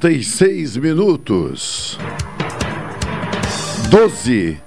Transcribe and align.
36 0.00 0.78
minutos. 0.78 1.98
12 3.90 4.58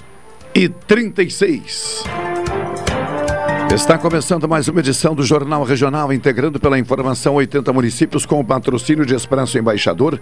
e 0.53 0.69
36. 0.69 2.03
Está 3.73 3.97
começando 3.97 4.47
mais 4.47 4.67
uma 4.67 4.79
edição 4.79 5.15
do 5.15 5.23
Jornal 5.23 5.63
Regional, 5.63 6.13
integrando 6.13 6.59
pela 6.59 6.77
informação 6.77 7.33
80 7.33 7.73
municípios 7.73 8.27
com 8.27 8.39
o 8.39 8.45
patrocínio 8.45 9.07
de 9.07 9.15
Expresso 9.15 9.57
Embaixador, 9.57 10.19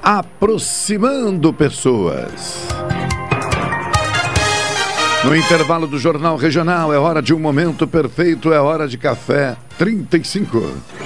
aproximando 0.00 1.52
pessoas. 1.52 2.68
No 5.24 5.34
intervalo 5.34 5.88
do 5.88 5.98
Jornal 5.98 6.36
Regional, 6.36 6.94
é 6.94 6.98
hora 6.98 7.20
de 7.20 7.34
um 7.34 7.40
momento 7.40 7.84
perfeito, 7.84 8.52
é 8.52 8.60
hora 8.60 8.86
de 8.86 8.96
café 8.96 9.56
35. 9.76 11.05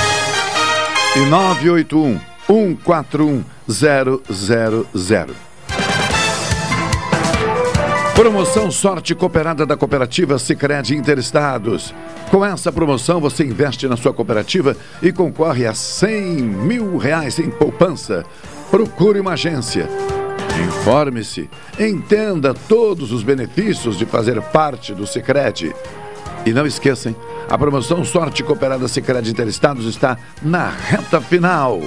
e 1.15 1.25
981 1.25 2.19
141 2.47 3.43
000. 3.67 5.27
Promoção 8.15 8.71
Sorte 8.71 9.13
Cooperada 9.13 9.65
da 9.65 9.75
Cooperativa 9.75 10.37
Sicredi 10.37 10.95
Interestados. 10.95 11.93
Com 12.29 12.45
essa 12.45 12.71
promoção, 12.71 13.19
você 13.19 13.43
investe 13.43 13.87
na 13.87 13.97
sua 13.97 14.13
cooperativa 14.13 14.77
e 15.01 15.11
concorre 15.11 15.65
a 15.65 15.73
100 15.73 16.41
mil 16.41 16.97
reais 16.97 17.39
em 17.39 17.49
poupança. 17.49 18.23
Procure 18.69 19.19
uma 19.19 19.33
agência. 19.33 19.89
Informe-se, 20.65 21.49
entenda 21.79 22.53
todos 22.53 23.11
os 23.11 23.23
benefícios 23.23 23.97
de 23.97 24.05
fazer 24.05 24.41
parte 24.41 24.93
do 24.93 25.05
Sicredi. 25.05 25.73
E 26.45 26.51
não 26.51 26.65
esqueçam, 26.65 27.15
a 27.47 27.57
promoção 27.57 28.03
Sorte 28.03 28.43
Cooperada 28.43 28.87
Sicredi 28.87 29.29
Interestados 29.29 29.85
está 29.85 30.17
na 30.41 30.69
reta 30.69 31.21
final. 31.21 31.79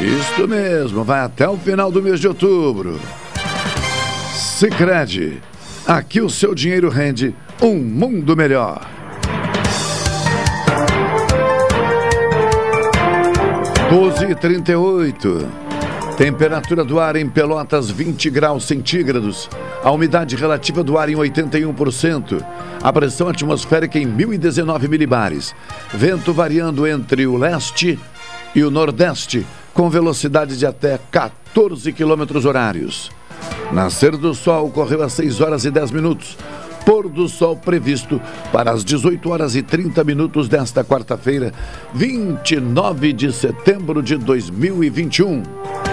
Isto 0.00 0.48
mesmo, 0.48 1.04
vai 1.04 1.20
até 1.20 1.48
o 1.48 1.56
final 1.56 1.92
do 1.92 2.02
mês 2.02 2.18
de 2.18 2.26
outubro. 2.26 2.98
Sicredi, 4.34 5.40
aqui 5.86 6.20
o 6.20 6.28
seu 6.28 6.54
dinheiro 6.54 6.88
rende 6.88 7.34
um 7.60 7.76
mundo 7.76 8.36
melhor. 8.36 8.88
Doze 13.88 14.24
e 14.24 14.34
trinta 14.34 14.72
e 14.72 14.74
oito. 14.74 15.61
Temperatura 16.22 16.84
do 16.84 17.00
ar 17.00 17.16
em 17.16 17.28
Pelotas 17.28 17.90
20 17.90 18.30
graus 18.30 18.64
centígrados. 18.64 19.50
A 19.82 19.90
umidade 19.90 20.36
relativa 20.36 20.84
do 20.84 20.96
ar 20.96 21.08
em 21.08 21.16
81%. 21.16 22.40
A 22.80 22.92
pressão 22.92 23.26
atmosférica 23.26 23.98
em 23.98 24.06
1019 24.06 24.86
milibares. 24.86 25.52
Vento 25.92 26.32
variando 26.32 26.86
entre 26.86 27.26
o 27.26 27.36
leste 27.36 27.98
e 28.54 28.62
o 28.62 28.70
nordeste, 28.70 29.44
com 29.74 29.90
velocidade 29.90 30.56
de 30.56 30.64
até 30.64 30.96
14 31.10 31.92
quilômetros 31.92 32.44
horários. 32.44 33.10
Nascer 33.72 34.16
do 34.16 34.32
sol 34.32 34.68
ocorreu 34.68 35.02
às 35.02 35.14
6 35.14 35.40
horas 35.40 35.64
e 35.64 35.72
10 35.72 35.90
minutos. 35.90 36.38
Pôr 36.86 37.08
do 37.08 37.28
sol 37.28 37.56
previsto 37.56 38.22
para 38.52 38.70
as 38.70 38.84
18 38.84 39.28
horas 39.28 39.56
e 39.56 39.62
30 39.62 40.04
minutos 40.04 40.48
desta 40.48 40.84
quarta-feira, 40.84 41.52
29 41.92 43.12
de 43.12 43.32
setembro 43.32 44.00
de 44.00 44.16
2021. 44.16 45.91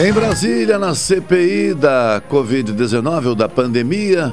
Em 0.00 0.12
Brasília, 0.12 0.78
na 0.78 0.94
CPI 0.94 1.74
da 1.74 2.22
Covid-19 2.30 3.26
ou 3.26 3.34
da 3.34 3.48
pandemia, 3.48 4.32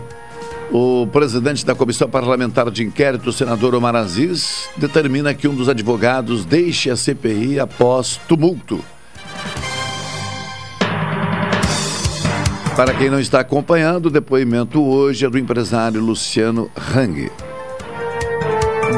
o 0.71 1.07
presidente 1.07 1.65
da 1.65 1.73
Comissão 1.73 2.07
Parlamentar 2.07 2.69
de 2.69 2.83
Inquérito, 2.83 3.31
o 3.31 3.33
senador 3.33 3.73
Omar 3.73 3.95
Aziz, 3.95 4.69
determina 4.77 5.33
que 5.33 5.47
um 5.47 5.56
dos 5.56 5.67
advogados 5.67 6.45
deixe 6.45 6.91
a 6.91 6.95
CPI 6.95 7.59
após 7.59 8.19
tumulto. 8.27 8.79
Para 12.75 12.94
quem 12.94 13.09
não 13.09 13.19
está 13.19 13.39
acompanhando, 13.39 14.06
o 14.06 14.12
depoimento 14.12 14.83
hoje 14.83 15.25
é 15.25 15.29
do 15.31 15.39
empresário 15.39 16.00
Luciano 16.00 16.69
Hang. 16.95 17.31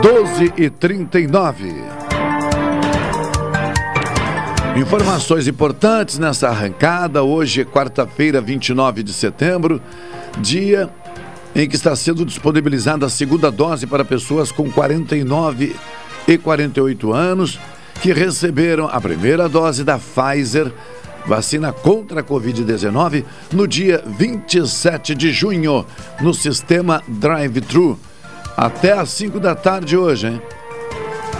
12 0.02 0.54
e 0.58 0.70
39. 0.70 1.97
Informações 4.78 5.48
importantes 5.48 6.20
nessa 6.20 6.50
arrancada. 6.50 7.24
Hoje 7.24 7.62
é 7.62 7.66
quarta-feira, 7.66 8.40
29 8.40 9.02
de 9.02 9.12
setembro, 9.12 9.82
dia 10.38 10.88
em 11.56 11.68
que 11.68 11.76
está 11.76 11.96
sendo 11.96 12.24
disponibilizada 12.24 13.08
a 13.08 13.10
segunda 13.10 13.50
dose 13.50 13.88
para 13.88 14.06
pessoas 14.06 14.52
com 14.52 14.72
49 14.72 15.76
e 16.28 16.38
48 16.38 17.12
anos 17.12 17.60
que 18.04 18.14
receberam 18.14 18.86
a 18.86 19.02
primeira 19.02 19.50
dose 19.50 19.84
da 19.84 19.98
Pfizer, 19.98 20.72
vacina 21.26 21.74
contra 21.74 22.22
a 22.22 22.24
Covid-19, 22.24 23.26
no 23.52 23.68
dia 23.68 24.04
27 24.06 25.16
de 25.16 25.32
junho, 25.32 25.88
no 26.22 26.36
sistema 26.36 27.02
Drive-Thru. 27.08 27.98
Até 28.56 28.92
às 28.92 29.10
5 29.10 29.40
da 29.40 29.56
tarde 29.56 29.98
hoje, 29.98 30.28
hein? 30.28 30.42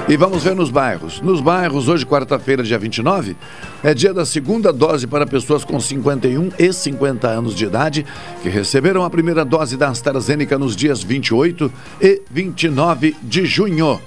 E 0.10 0.16
vamos 0.16 0.42
ver 0.42 0.56
nos 0.56 0.70
bairros. 0.70 1.20
Nos 1.20 1.42
bairros, 1.42 1.90
hoje, 1.90 2.06
quarta-feira, 2.06 2.64
dia 2.64 2.80
29, 2.80 3.36
é 3.84 3.94
dia 3.94 4.14
da 4.14 4.26
segunda 4.26 4.72
dose 4.72 5.06
para 5.06 5.28
pessoas 5.28 5.66
com 5.66 5.78
51 5.82 6.52
e 6.58 6.72
50 6.72 7.28
anos 7.28 7.54
de 7.54 7.66
idade 7.66 8.06
que 8.42 8.48
receberam 8.48 9.04
a 9.04 9.10
primeira 9.10 9.44
dose 9.44 9.76
da 9.76 9.90
AstraZeneca 9.90 10.58
nos 10.58 10.78
dias 10.78 11.04
28 11.04 11.70
e 12.02 12.22
29 12.32 13.18
de 13.22 13.46
junho. 13.46 14.00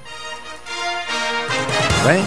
Bem? 2.03 2.25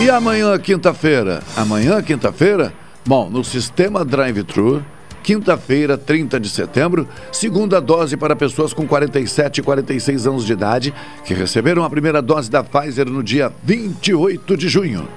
E 0.00 0.08
amanhã, 0.08 0.56
quinta-feira? 0.56 1.42
Amanhã, 1.56 2.00
quinta-feira? 2.00 2.72
Bom, 3.04 3.28
no 3.28 3.42
sistema 3.42 4.04
drive-thru 4.04 4.84
quinta-feira, 5.26 5.98
30 5.98 6.38
de 6.38 6.48
setembro, 6.48 7.08
segunda 7.32 7.80
dose 7.80 8.16
para 8.16 8.36
pessoas 8.36 8.72
com 8.72 8.86
47 8.86 9.58
e 9.58 9.62
46 9.62 10.24
anos 10.24 10.46
de 10.46 10.52
idade 10.52 10.94
que 11.24 11.34
receberam 11.34 11.82
a 11.82 11.90
primeira 11.90 12.22
dose 12.22 12.48
da 12.48 12.62
Pfizer 12.62 13.10
no 13.10 13.24
dia 13.24 13.52
28 13.64 14.56
de 14.56 14.68
junho. 14.68 15.08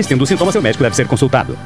Persistindo 0.00 0.24
o 0.24 0.26
sintoma, 0.26 0.50
seu 0.50 0.62
médico 0.62 0.82
deve 0.82 0.96
ser 0.96 1.06
consultado. 1.06 1.58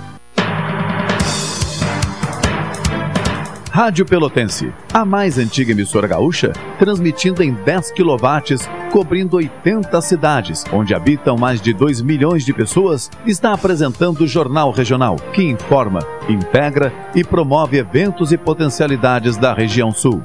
Rádio 3.70 4.04
Pelotense, 4.04 4.72
a 4.92 5.04
mais 5.04 5.38
antiga 5.38 5.70
emissora 5.70 6.08
gaúcha, 6.08 6.52
transmitindo 6.76 7.44
em 7.44 7.52
10 7.52 7.92
kW, 7.92 8.90
cobrindo 8.90 9.36
80 9.36 10.00
cidades, 10.00 10.64
onde 10.72 10.92
habitam 10.96 11.36
mais 11.36 11.60
de 11.60 11.72
2 11.72 12.02
milhões 12.02 12.44
de 12.44 12.52
pessoas, 12.52 13.08
está 13.24 13.52
apresentando 13.52 14.22
o 14.22 14.26
Jornal 14.26 14.72
Regional, 14.72 15.14
que 15.32 15.44
informa, 15.44 16.00
integra 16.28 16.92
e 17.14 17.22
promove 17.22 17.76
eventos 17.76 18.32
e 18.32 18.36
potencialidades 18.36 19.36
da 19.36 19.54
região 19.54 19.92
sul. 19.92 20.24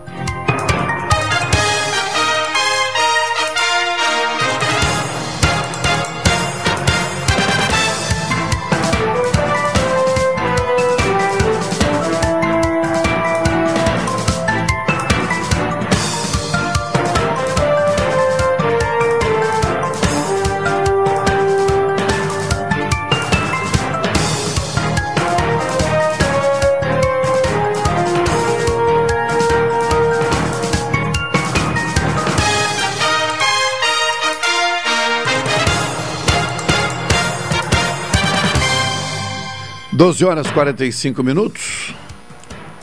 Doze 40.00 40.24
horas 40.24 40.48
e 40.48 40.54
45 40.54 41.22
minutos. 41.22 41.94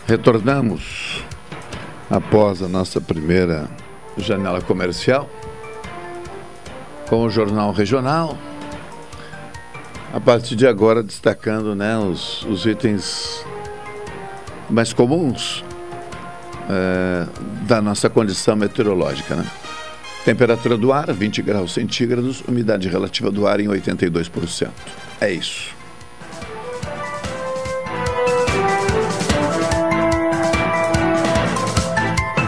Retornamos 0.06 1.24
após 2.10 2.60
a 2.60 2.68
nossa 2.68 3.00
primeira 3.00 3.70
janela 4.18 4.60
comercial 4.60 5.26
com 7.08 7.22
o 7.24 7.30
Jornal 7.30 7.72
Regional. 7.72 8.36
A 10.12 10.20
partir 10.20 10.56
de 10.56 10.66
agora, 10.66 11.02
destacando 11.02 11.74
né, 11.74 11.96
os, 11.96 12.42
os 12.42 12.66
itens 12.66 13.42
mais 14.68 14.92
comuns 14.92 15.64
é, 16.68 17.26
da 17.62 17.80
nossa 17.80 18.10
condição 18.10 18.56
meteorológica. 18.56 19.36
Né? 19.36 19.46
Temperatura 20.22 20.76
do 20.76 20.92
ar, 20.92 21.10
20 21.10 21.40
graus 21.40 21.72
centígrados, 21.72 22.42
umidade 22.46 22.90
relativa 22.90 23.30
do 23.30 23.46
ar 23.46 23.58
em 23.58 23.68
82%. 23.68 24.68
É 25.18 25.32
isso. 25.32 25.75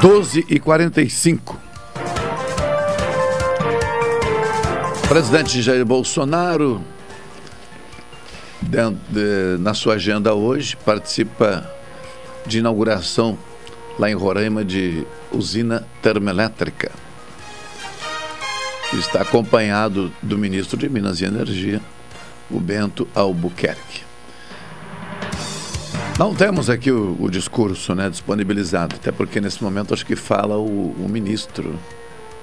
Doze 0.01 0.45
e 0.49 0.61
quarenta 0.61 1.03
e 1.03 1.11
cinco. 1.11 1.61
Presidente 5.09 5.61
Jair 5.61 5.85
Bolsonaro, 5.85 6.81
dentro 8.63 9.01
de, 9.09 9.59
na 9.59 9.75
sua 9.75 9.95
agenda 9.95 10.35
hoje, 10.35 10.77
participa 10.77 11.69
de 12.47 12.59
inauguração 12.59 13.37
lá 13.99 14.09
em 14.09 14.15
Roraima 14.15 14.65
de 14.65 15.05
usina 15.33 15.85
termoelétrica. 16.01 16.93
Está 18.93 19.23
acompanhado 19.23 20.13
do 20.23 20.39
ministro 20.39 20.77
de 20.77 20.89
Minas 20.89 21.21
e 21.21 21.25
Energia, 21.25 21.81
o 22.49 22.61
Bento 22.61 23.09
Albuquerque. 23.17 24.03
Não 26.19 26.35
temos 26.35 26.69
aqui 26.69 26.91
o, 26.91 27.17
o 27.21 27.31
discurso 27.31 27.95
né, 27.95 28.11
disponibilizado, 28.11 28.97
até 28.97 29.13
porque 29.13 29.41
nesse 29.41 29.63
momento 29.63 29.95
acho 29.95 30.05
que 30.05 30.17
fala 30.17 30.59
o, 30.59 30.91
o 30.99 31.09
ministro, 31.09 31.79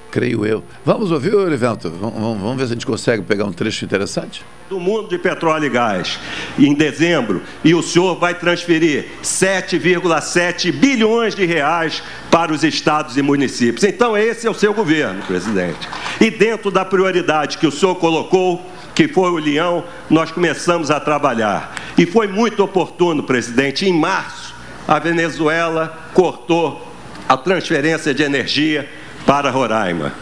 creio 0.09 0.45
eu. 0.45 0.63
Vamos 0.85 1.11
ouvir, 1.11 1.35
Olivelto? 1.35 1.89
Vamos, 1.89 2.39
vamos 2.39 2.55
ver 2.55 2.67
se 2.67 2.71
a 2.71 2.75
gente 2.75 2.85
consegue 2.85 3.21
pegar 3.23 3.43
um 3.43 3.51
trecho 3.51 3.83
interessante? 3.83 4.45
do 4.69 4.79
mundo 4.79 5.07
de 5.07 5.19
petróleo 5.19 5.65
e 5.65 5.69
gás 5.69 6.19
em 6.57 6.73
dezembro 6.73 7.41
e 7.63 7.75
o 7.75 7.83
senhor 7.83 8.15
vai 8.15 8.33
transferir 8.33 9.05
7,7 9.23 10.71
bilhões 10.71 11.35
de 11.35 11.45
reais 11.45 12.01
para 12.31 12.51
os 12.51 12.63
estados 12.63 13.15
e 13.15 13.21
municípios. 13.21 13.83
Então 13.83 14.17
esse 14.17 14.47
é 14.47 14.49
o 14.49 14.55
seu 14.55 14.73
governo, 14.73 15.21
presidente. 15.23 15.87
E 16.19 16.31
dentro 16.31 16.71
da 16.71 16.83
prioridade 16.83 17.59
que 17.59 17.67
o 17.67 17.71
senhor 17.71 17.95
colocou, 17.95 18.65
que 18.95 19.07
foi 19.07 19.29
o 19.29 19.37
leão, 19.37 19.83
nós 20.09 20.31
começamos 20.31 20.89
a 20.89 20.99
trabalhar. 20.99 21.75
E 21.97 22.05
foi 22.05 22.27
muito 22.27 22.63
oportuno, 22.63 23.21
presidente, 23.21 23.85
em 23.85 23.93
março 23.93 24.55
a 24.87 24.99
Venezuela 24.99 25.97
cortou 26.13 26.93
a 27.27 27.35
transferência 27.35 28.13
de 28.13 28.23
energia 28.23 28.89
para 29.25 29.49
Roraima. 29.49 30.13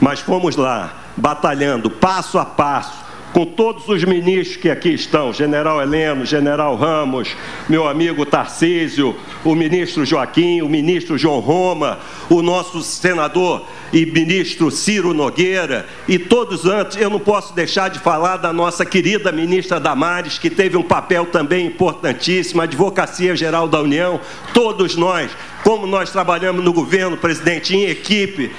Mas 0.00 0.20
fomos 0.20 0.56
lá 0.56 0.94
batalhando 1.16 1.90
passo 1.90 2.38
a 2.38 2.44
passo 2.44 3.01
com 3.32 3.46
todos 3.46 3.88
os 3.88 4.04
ministros 4.04 4.56
que 4.56 4.68
aqui 4.68 4.90
estão, 4.90 5.32
General 5.32 5.80
Heleno, 5.80 6.26
General 6.26 6.76
Ramos, 6.76 7.34
meu 7.68 7.88
amigo 7.88 8.26
Tarcísio, 8.26 9.16
o 9.42 9.54
ministro 9.54 10.04
Joaquim, 10.04 10.60
o 10.60 10.68
ministro 10.68 11.16
João 11.16 11.40
Roma, 11.40 11.98
o 12.28 12.42
nosso 12.42 12.82
senador 12.82 13.66
e 13.92 14.04
ministro 14.04 14.70
Ciro 14.70 15.14
Nogueira 15.14 15.86
e 16.06 16.18
todos 16.18 16.66
antes, 16.66 16.98
eu 16.98 17.08
não 17.08 17.18
posso 17.18 17.54
deixar 17.54 17.88
de 17.88 17.98
falar 17.98 18.36
da 18.36 18.52
nossa 18.52 18.84
querida 18.84 19.32
ministra 19.32 19.80
Damares, 19.80 20.38
que 20.38 20.50
teve 20.50 20.76
um 20.76 20.82
papel 20.82 21.26
também 21.26 21.66
importantíssimo, 21.66 22.60
a 22.60 22.64
Advocacia 22.64 23.34
Geral 23.34 23.66
da 23.66 23.80
União, 23.80 24.20
todos 24.52 24.94
nós, 24.94 25.30
como 25.64 25.86
nós 25.86 26.10
trabalhamos 26.10 26.62
no 26.62 26.72
governo, 26.72 27.16
presidente, 27.16 27.74
em 27.74 27.84
equipe, 27.84 28.50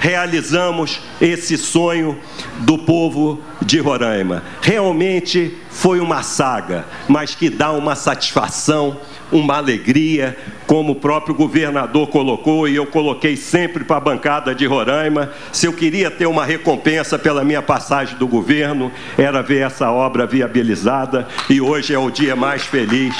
realizamos 0.00 0.98
esse 1.20 1.58
sonho 1.58 2.18
do 2.60 2.78
povo 2.78 3.38
de 3.60 3.78
Roraima. 3.78 4.42
Realmente 4.62 5.58
foi 5.68 6.00
uma 6.00 6.22
saga, 6.22 6.86
mas 7.06 7.34
que 7.34 7.50
dá 7.50 7.70
uma 7.70 7.94
satisfação, 7.94 8.96
uma 9.32 9.56
alegria, 9.56 10.36
como 10.66 10.92
o 10.92 10.96
próprio 10.96 11.34
governador 11.34 12.08
colocou 12.08 12.68
e 12.68 12.76
eu 12.76 12.86
coloquei 12.86 13.36
sempre 13.36 13.84
para 13.84 13.96
a 13.96 14.00
bancada 14.00 14.54
de 14.54 14.66
Roraima. 14.66 15.30
Se 15.52 15.66
eu 15.66 15.72
queria 15.72 16.10
ter 16.10 16.26
uma 16.26 16.44
recompensa 16.44 17.18
pela 17.18 17.44
minha 17.44 17.62
passagem 17.62 18.16
do 18.16 18.26
governo, 18.26 18.90
era 19.18 19.42
ver 19.42 19.62
essa 19.66 19.90
obra 19.90 20.26
viabilizada 20.26 21.26
e 21.48 21.60
hoje 21.60 21.94
é 21.94 21.98
o 21.98 22.10
dia 22.10 22.36
mais 22.36 22.62
feliz 22.62 23.14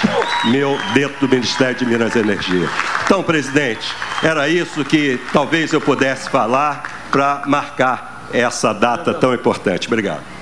meu 0.51 0.79
dentro 0.95 1.27
do 1.27 1.29
Ministério 1.29 1.77
de 1.77 1.87
Minas 1.87 2.15
e 2.15 2.19
Energia. 2.19 2.69
Então, 3.05 3.23
presidente, 3.23 3.87
era 4.23 4.49
isso 4.49 4.85
que 4.85 5.19
talvez 5.33 5.73
eu 5.73 5.81
pudesse 5.81 6.31
falar 6.31 7.09
para 7.11 7.43
marcar 7.47 8.29
essa 8.33 8.73
data 8.73 9.13
tão 9.13 9.35
importante. 9.35 9.89
Obrigado. 9.89 10.40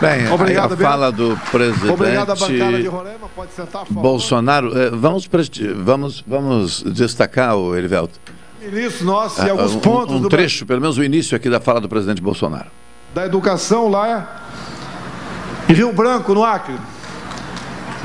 Bem, 0.00 0.30
Obrigado, 0.30 0.74
a 0.74 0.76
fala 0.76 1.12
do 1.12 1.38
presidente 1.50 1.92
Obrigado 1.92 2.34
Roraima. 2.34 3.28
Pode 3.34 3.52
sentar. 3.52 3.84
Bolsonaro, 3.88 4.76
eh, 4.76 4.90
vamos, 4.90 5.28
vamos, 5.76 6.24
vamos 6.26 6.82
destacar, 6.82 7.56
o 7.56 7.76
Erivelto. 7.76 8.18
Ministro 8.60 9.04
nosso 9.04 9.44
e 9.44 9.50
alguns 9.50 9.76
pontos 9.76 10.14
um, 10.14 10.18
um 10.18 10.20
do 10.22 10.28
trecho, 10.28 10.64
pelo 10.64 10.80
menos 10.80 10.96
o 10.96 11.04
início 11.04 11.36
aqui 11.36 11.50
da 11.50 11.60
fala 11.60 11.80
do 11.80 11.88
presidente 11.88 12.20
Bolsonaro. 12.20 12.66
Da 13.14 13.26
educação 13.26 13.88
lá 13.88 14.28
em 15.68 15.72
Rio 15.72 15.92
Branco, 15.92 16.34
no 16.34 16.42
Acre. 16.42 16.74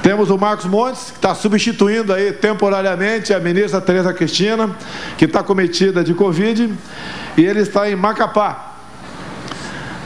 Temos 0.03 0.29
o 0.29 0.37
Marcos 0.37 0.65
Montes, 0.65 1.11
que 1.11 1.17
está 1.17 1.35
substituindo 1.35 2.13
aí 2.13 2.31
temporariamente 2.31 3.33
a 3.33 3.39
ministra 3.39 3.81
Tereza 3.81 4.13
Cristina, 4.13 4.75
que 5.17 5.25
está 5.25 5.43
cometida 5.43 6.03
de 6.03 6.13
Covid, 6.13 6.73
e 7.37 7.45
ele 7.45 7.61
está 7.61 7.89
em 7.89 7.95
Macapá. 7.95 8.75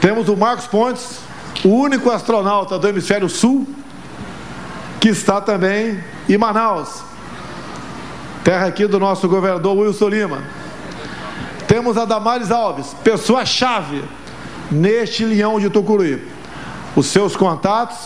Temos 0.02 0.30
o 0.30 0.36
Marcos 0.36 0.66
Pontes, 0.66 1.20
o 1.64 1.70
único 1.70 2.12
astronauta 2.12 2.78
do 2.78 2.88
hemisfério 2.88 3.30
sul, 3.30 3.68
que 5.00 5.10
está 5.10 5.40
também 5.40 6.04
em 6.28 6.38
Manaus, 6.38 7.02
terra 8.44 8.68
aqui 8.68 8.86
do 8.86 9.00
nosso 9.00 9.28
governador 9.28 9.78
Wilson 9.78 10.10
Lima. 10.10 10.44
Temos 11.68 11.98
a 11.98 12.06
Damares 12.06 12.52
Alves, 12.52 12.94
pessoa-chave 13.04 14.04
neste 14.70 15.24
leão 15.24 15.60
de 15.60 15.70
Tucuruí. 15.70 16.28
Os 16.96 17.08
seus 17.08 17.36
contatos, 17.36 17.98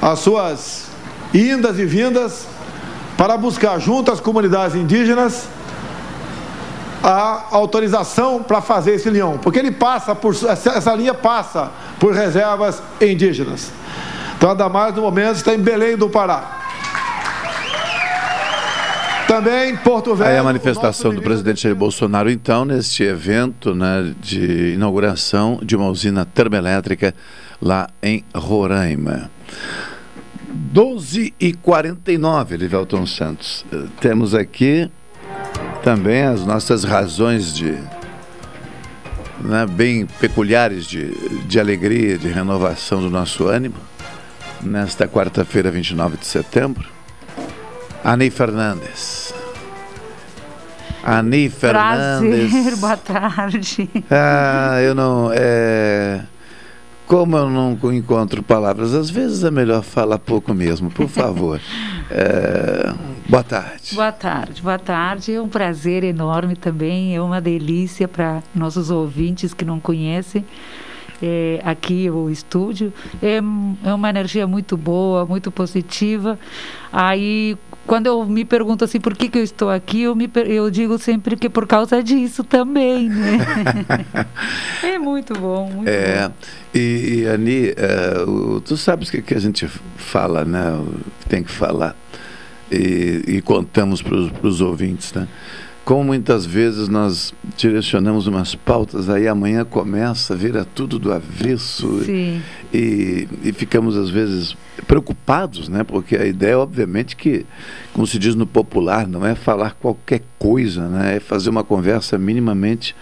as 0.00 0.20
suas 0.20 0.86
indas 1.34 1.78
e 1.78 1.84
vindas 1.84 2.46
para 3.16 3.36
buscar 3.36 3.78
junto 3.78 4.10
às 4.10 4.20
comunidades 4.20 4.74
indígenas 4.74 5.48
a 7.02 7.46
autorização 7.50 8.42
para 8.42 8.60
fazer 8.60 8.94
esse 8.94 9.10
leão, 9.10 9.38
porque 9.38 9.58
ele 9.58 9.72
passa 9.72 10.14
por 10.14 10.34
essa 10.34 10.94
linha 10.94 11.14
passa 11.14 11.70
por 11.98 12.14
reservas 12.14 12.82
indígenas. 13.00 13.72
Então 14.36 14.50
a 14.50 14.54
Damares 14.54 14.94
no 14.94 15.02
momento 15.02 15.36
está 15.36 15.54
em 15.54 15.58
Belém 15.58 15.96
do 15.96 16.08
Pará. 16.08 16.60
Também 19.26 19.74
Porto 19.76 20.14
Velho. 20.14 20.30
Aí 20.30 20.36
a 20.36 20.42
manifestação 20.42 21.14
do 21.14 21.22
presidente 21.22 21.62
Jair 21.62 21.74
Bolsonaro, 21.74 22.30
então, 22.30 22.66
neste 22.66 23.02
evento 23.02 23.74
né, 23.74 24.12
de 24.20 24.74
inauguração 24.74 25.58
de 25.62 25.74
uma 25.74 25.88
usina 25.88 26.26
termoelétrica 26.26 27.14
lá 27.60 27.88
em 28.02 28.22
Roraima. 28.34 29.30
12 30.52 31.32
e 31.40 31.54
49, 31.54 32.56
Livelton 32.58 33.06
Santos. 33.06 33.64
Eh, 33.72 33.84
Temos 34.00 34.34
aqui 34.34 34.90
também 35.82 36.22
as 36.22 36.44
nossas 36.44 36.84
razões 36.84 37.54
de. 37.54 37.76
Né, 39.40 39.66
bem 39.66 40.06
peculiares 40.06 40.86
de, 40.86 41.10
de 41.46 41.58
alegria, 41.58 42.16
de 42.16 42.28
renovação 42.28 43.00
do 43.00 43.10
nosso 43.10 43.48
ânimo. 43.48 43.74
Nesta 44.60 45.08
quarta-feira, 45.08 45.70
29 45.70 46.16
de 46.16 46.26
setembro. 46.26 46.88
Ani 48.04 48.30
Fernandes. 48.30 49.34
Ani 51.02 51.50
Fernandes. 51.50 52.50
Prazer, 52.50 52.76
boa 52.78 52.96
tarde. 52.96 53.90
Ah, 54.08 54.80
eu 54.80 54.94
não. 54.94 55.30
É... 55.34 56.22
Como 57.12 57.36
eu 57.36 57.50
não 57.50 57.78
encontro 57.92 58.42
palavras, 58.42 58.94
às 58.94 59.10
vezes 59.10 59.44
é 59.44 59.50
melhor 59.50 59.82
falar 59.82 60.18
pouco 60.18 60.54
mesmo, 60.54 60.90
por 60.90 61.06
favor. 61.12 61.60
É... 62.10 62.90
Boa 63.28 63.44
tarde. 63.44 63.94
Boa 63.94 64.10
tarde, 64.10 64.62
boa 64.62 64.78
tarde. 64.78 65.34
É 65.34 65.38
um 65.38 65.46
prazer 65.46 66.04
enorme 66.04 66.56
também, 66.56 67.14
é 67.14 67.20
uma 67.20 67.38
delícia 67.38 68.08
para 68.08 68.42
nossos 68.54 68.90
ouvintes 68.90 69.52
que 69.52 69.62
não 69.62 69.78
conhecem. 69.78 70.42
É, 71.22 71.60
aqui 71.62 72.08
o 72.08 72.30
estúdio 72.30 72.94
é, 73.22 73.36
é 73.36 73.94
uma 73.94 74.08
energia 74.08 74.46
muito 74.46 74.74
boa, 74.74 75.26
muito 75.26 75.50
positiva. 75.50 76.38
Aí 76.90 77.58
quando 77.86 78.06
eu 78.06 78.24
me 78.24 78.44
pergunto 78.44 78.84
assim 78.84 79.00
por 79.00 79.16
que, 79.16 79.28
que 79.28 79.38
eu 79.38 79.42
estou 79.42 79.70
aqui, 79.70 80.02
eu, 80.02 80.14
me, 80.14 80.30
eu 80.46 80.70
digo 80.70 80.98
sempre 80.98 81.36
que 81.36 81.48
por 81.48 81.66
causa 81.66 82.02
disso 82.02 82.44
também, 82.44 83.08
né? 83.08 83.38
é 84.82 84.98
muito 84.98 85.34
bom, 85.34 85.70
muito 85.70 85.88
é, 85.88 86.28
bom. 86.28 86.34
E, 86.74 87.22
e 87.22 87.26
Ani, 87.26 87.74
o, 88.26 88.60
tu 88.60 88.76
sabes 88.76 89.08
o 89.08 89.12
que, 89.12 89.22
que 89.22 89.34
a 89.34 89.40
gente 89.40 89.66
fala, 89.96 90.44
né? 90.44 90.80
Tem 91.28 91.42
que 91.42 91.50
falar. 91.50 91.96
E, 92.70 93.22
e 93.26 93.42
contamos 93.42 94.00
para 94.00 94.16
os 94.16 94.60
ouvintes, 94.60 95.12
né? 95.12 95.28
Como 95.84 96.04
muitas 96.04 96.46
vezes 96.46 96.88
nós 96.88 97.34
direcionamos 97.56 98.28
umas 98.28 98.54
pautas, 98.54 99.08
aí 99.08 99.26
amanhã 99.26 99.64
começa, 99.64 100.36
vira 100.36 100.64
tudo 100.64 100.96
do 100.96 101.12
avesso 101.12 102.04
Sim. 102.04 102.40
E, 102.72 103.28
e 103.42 103.52
ficamos 103.52 103.96
às 103.96 104.08
vezes 104.08 104.56
preocupados, 104.86 105.68
né? 105.68 105.82
Porque 105.82 106.16
a 106.16 106.24
ideia, 106.24 106.56
obviamente, 106.56 107.16
que, 107.16 107.44
como 107.92 108.06
se 108.06 108.16
diz 108.16 108.36
no 108.36 108.46
popular, 108.46 109.08
não 109.08 109.26
é 109.26 109.34
falar 109.34 109.74
qualquer 109.74 110.22
coisa, 110.38 110.88
né? 110.88 111.16
É 111.16 111.20
fazer 111.20 111.50
uma 111.50 111.64
conversa 111.64 112.16
minimamente 112.16 112.94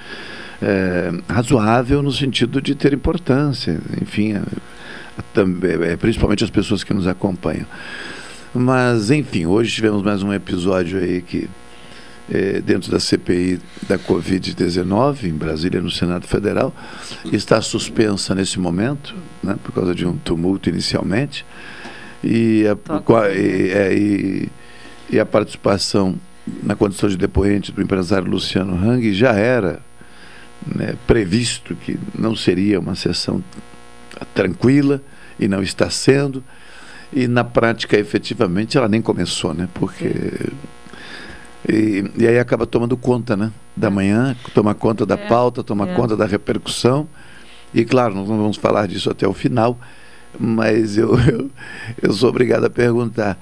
é, 0.63 1.13
razoável 1.29 2.03
no 2.03 2.13
sentido 2.13 2.63
de 2.63 2.75
ter 2.75 2.95
importância, 2.95 3.79
enfim, 4.01 4.35
é, 4.35 5.93
é, 5.93 5.97
principalmente 5.97 6.45
as 6.45 6.51
pessoas 6.51 6.83
que 6.83 6.95
nos 6.95 7.07
acompanham. 7.07 7.67
Mas, 8.55 9.11
enfim, 9.11 9.47
hoje 9.47 9.73
tivemos 9.73 10.03
mais 10.03 10.23
um 10.23 10.33
episódio 10.33 10.99
aí 10.99 11.23
que 11.23 11.49
é, 12.31 12.61
dentro 12.61 12.91
da 12.91 13.01
CPI 13.01 13.61
da 13.89 13.99
Covid-19 13.99 15.25
em 15.25 15.33
Brasília, 15.33 15.81
no 15.81 15.91
Senado 15.91 16.27
Federal, 16.27 16.75
está 17.33 17.61
suspensa 17.61 18.35
nesse 18.35 18.59
momento, 18.59 19.15
né, 19.43 19.57
por 19.63 19.73
causa 19.73 19.95
de 19.95 20.07
um 20.07 20.17
tumulto 20.17 20.69
inicialmente, 20.69 21.45
e 22.23 22.65
a, 22.67 23.35
e, 23.35 23.71
é, 23.71 23.95
e, 23.95 24.49
e 25.11 25.19
a 25.19 25.27
participação 25.27 26.15
na 26.63 26.75
condição 26.75 27.09
de 27.09 27.17
depoente 27.17 27.73
do 27.73 27.83
empresário 27.83 28.31
Luciano 28.31 28.75
Hang 28.75 29.13
já 29.13 29.33
era 29.33 29.81
né, 30.67 30.95
previsto 31.07 31.75
que 31.75 31.99
não 32.17 32.37
seria 32.37 32.79
uma 32.79 32.95
sessão 32.95 33.43
tranquila 34.35 35.03
e 35.39 35.49
não 35.49 35.63
está 35.63 35.89
sendo 35.89 36.45
e 37.13 37.27
na 37.27 37.43
prática 37.43 37.99
efetivamente 37.99 38.77
ela 38.77 38.89
nem 38.89 39.03
começou, 39.03 39.53
né? 39.53 39.69
Porque 39.75 40.13
e, 41.69 42.05
e, 42.17 42.27
aí 42.27 42.39
acaba 42.39 42.67
tomando 42.67 42.97
conta 42.97 43.37
né, 43.37 43.53
da 43.77 43.91
manhã, 43.91 44.35
toma 44.55 44.75
conta 44.75 45.05
da 45.05 45.15
é, 45.15 45.29
pauta, 45.29 45.63
toma 45.63 45.89
é. 45.91 45.95
conta 45.95 46.17
da 46.17 46.27
repercussão. 46.27 47.07
E 47.73 47.85
claro, 47.85 48.15
nós 48.15 48.29
não 48.29 48.39
vamos 48.39 48.57
falar 48.57 48.89
disso 48.89 49.11
até 49.11 49.29
o 49.29 49.33
final, 49.35 49.79
mas 50.39 50.97
eu, 50.97 51.19
eu, 51.29 51.51
eu 52.01 52.13
sou 52.13 52.31
obrigado 52.31 52.65
a 52.65 52.71
perguntar: 52.71 53.39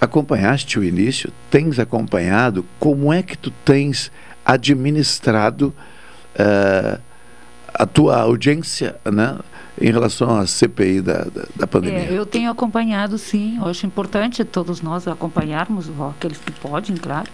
acompanhaste 0.00 0.78
o 0.78 0.84
início? 0.84 1.32
Tens 1.50 1.78
acompanhado? 1.78 2.64
Como 2.78 3.12
é 3.12 3.22
que 3.22 3.36
tu 3.36 3.50
tens 3.64 4.12
administrado 4.44 5.74
uh, 6.38 7.00
a 7.74 7.84
tua 7.84 8.20
audiência 8.20 8.96
né, 9.04 9.36
em 9.80 9.90
relação 9.90 10.38
à 10.38 10.46
CPI 10.46 11.00
da, 11.00 11.24
da, 11.24 11.44
da 11.54 11.66
pandemia? 11.66 11.98
É, 11.98 12.12
eu 12.12 12.24
tenho 12.24 12.50
acompanhado, 12.50 13.18
sim. 13.18 13.56
Eu 13.58 13.66
acho 13.66 13.86
importante 13.86 14.44
todos 14.44 14.80
nós 14.80 15.06
acompanharmos, 15.06 15.90
aqueles 16.16 16.38
que 16.38 16.52
podem, 16.52 16.96
claro 16.96 17.28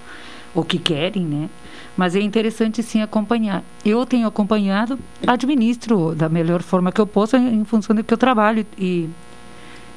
ou 0.55 0.65
que 0.65 0.79
querem, 0.79 1.25
né? 1.25 1.51
Mas 1.97 2.15
é 2.15 2.21
interessante 2.21 2.83
sim 2.83 3.03
acompanhar. 3.03 3.63
Eu 3.85 4.05
tenho 4.07 4.27
acompanhado, 4.27 4.99
administro 5.27 6.15
da 6.15 6.29
melhor 6.29 6.63
forma 6.63 6.93
que 6.93 7.01
eu 7.01 7.07
posso 7.07 7.37
em 7.37 7.65
função 7.65 7.95
do 7.95 8.05
que 8.05 8.13
eu 8.13 8.19
trabalho 8.19 8.67
e, 8.79 9.09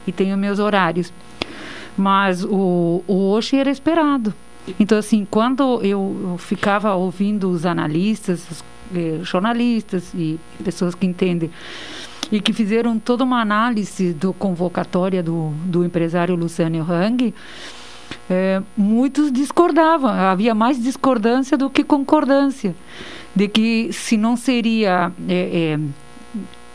e 0.05 0.11
tenho 0.11 0.37
meus 0.37 0.59
horários. 0.59 1.13
Mas 1.97 2.43
o, 2.43 3.03
o 3.07 3.13
hoje 3.31 3.55
era 3.55 3.69
esperado. 3.69 4.33
Então, 4.79 4.97
assim, 4.97 5.25
quando 5.29 5.81
eu 5.83 6.35
ficava 6.39 6.93
ouvindo 6.95 7.49
os 7.49 7.65
analistas, 7.65 8.45
os, 8.49 8.63
eh, 8.93 9.19
jornalistas 9.21 10.11
e 10.13 10.39
pessoas 10.63 10.95
que 10.95 11.05
entendem 11.05 11.51
e 12.31 12.39
que 12.39 12.53
fizeram 12.53 12.97
toda 12.99 13.23
uma 13.23 13.41
análise 13.41 14.13
do 14.13 14.33
convocatória 14.33 15.21
do, 15.21 15.49
do 15.65 15.83
empresário 15.83 16.35
Luciano 16.35 16.81
Hang, 16.81 17.33
é, 18.29 18.61
muitos 18.75 19.31
discordavam, 19.31 20.09
havia 20.09 20.55
mais 20.55 20.81
discordância 20.81 21.57
do 21.57 21.69
que 21.69 21.83
concordância, 21.83 22.75
de 23.35 23.47
que 23.47 23.91
se 23.91 24.17
não 24.17 24.35
seria. 24.35 25.11
É, 25.27 25.33
é, 25.33 25.79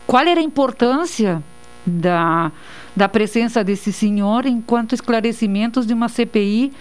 qual 0.07 0.23
era 0.23 0.39
a 0.39 0.43
importância 0.43 1.41
da, 1.85 2.51
da 2.95 3.07
presença 3.07 3.63
desse 3.63 3.93
senhor 3.93 4.45
enquanto 4.45 4.93
esclarecimentos 4.93 5.85
de 5.85 5.93
uma 5.93 6.09
CPI 6.09 6.73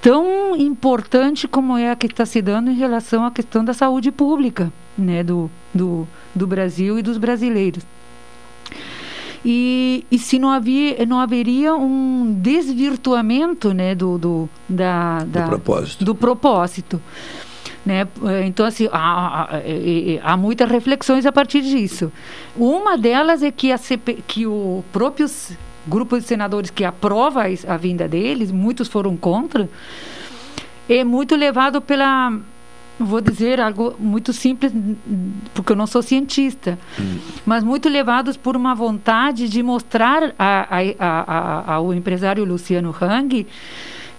tão 0.00 0.56
importante 0.56 1.46
como 1.46 1.76
é 1.76 1.90
a 1.90 1.96
que 1.96 2.06
está 2.06 2.26
se 2.26 2.40
dando 2.40 2.70
em 2.70 2.74
relação 2.74 3.24
à 3.24 3.30
questão 3.30 3.64
da 3.64 3.72
saúde 3.72 4.10
pública 4.10 4.72
né, 4.96 5.22
do, 5.22 5.50
do, 5.72 6.06
do 6.34 6.46
Brasil 6.46 6.98
e 6.98 7.02
dos 7.02 7.18
brasileiros. 7.18 7.84
E, 9.44 10.06
e 10.10 10.18
se 10.18 10.38
não, 10.38 10.50
havia, 10.50 11.04
não 11.04 11.20
haveria 11.20 11.74
um 11.74 12.32
desvirtuamento 12.40 13.74
né, 13.74 13.94
do, 13.94 14.16
do, 14.16 14.48
da, 14.66 15.18
da, 15.24 15.42
do 15.42 15.48
propósito. 15.48 16.04
Do 16.04 16.14
propósito. 16.14 17.02
Né? 17.84 18.08
Então, 18.46 18.64
assim, 18.64 18.88
há, 18.90 19.42
há, 19.42 19.60
há, 20.22 20.36
muitas 20.36 20.70
reflexões 20.70 21.26
a 21.26 21.32
partir 21.32 21.60
disso. 21.60 22.10
Uma 22.56 22.96
delas 22.96 23.42
é 23.42 23.50
que, 23.50 23.70
a 23.70 23.76
CP, 23.76 24.20
que 24.26 24.46
o 24.46 24.82
próprio 24.90 25.28
grupo 25.86 26.18
de 26.18 26.24
senadores 26.24 26.70
que 26.70 26.82
aprova 26.82 27.42
a 27.68 27.76
vinda 27.76 28.08
deles, 28.08 28.50
muitos 28.50 28.88
foram 28.88 29.14
contra, 29.14 29.68
é 30.88 31.04
muito 31.04 31.36
levado 31.36 31.82
pela 31.82 32.32
vou 32.98 33.20
dizer 33.20 33.60
algo 33.60 33.94
muito 33.98 34.32
simples, 34.32 34.72
porque 35.52 35.72
eu 35.72 35.76
não 35.76 35.86
sou 35.86 36.02
cientista, 36.02 36.78
hum. 36.98 37.18
mas 37.44 37.64
muito 37.64 37.88
levados 37.88 38.36
por 38.36 38.56
uma 38.56 38.74
vontade 38.74 39.48
de 39.48 39.62
mostrar 39.62 40.34
a, 40.38 40.68
a, 40.70 40.80
a, 40.98 41.74
ao 41.74 41.92
empresário 41.92 42.44
Luciano 42.44 42.94
Hang 43.00 43.46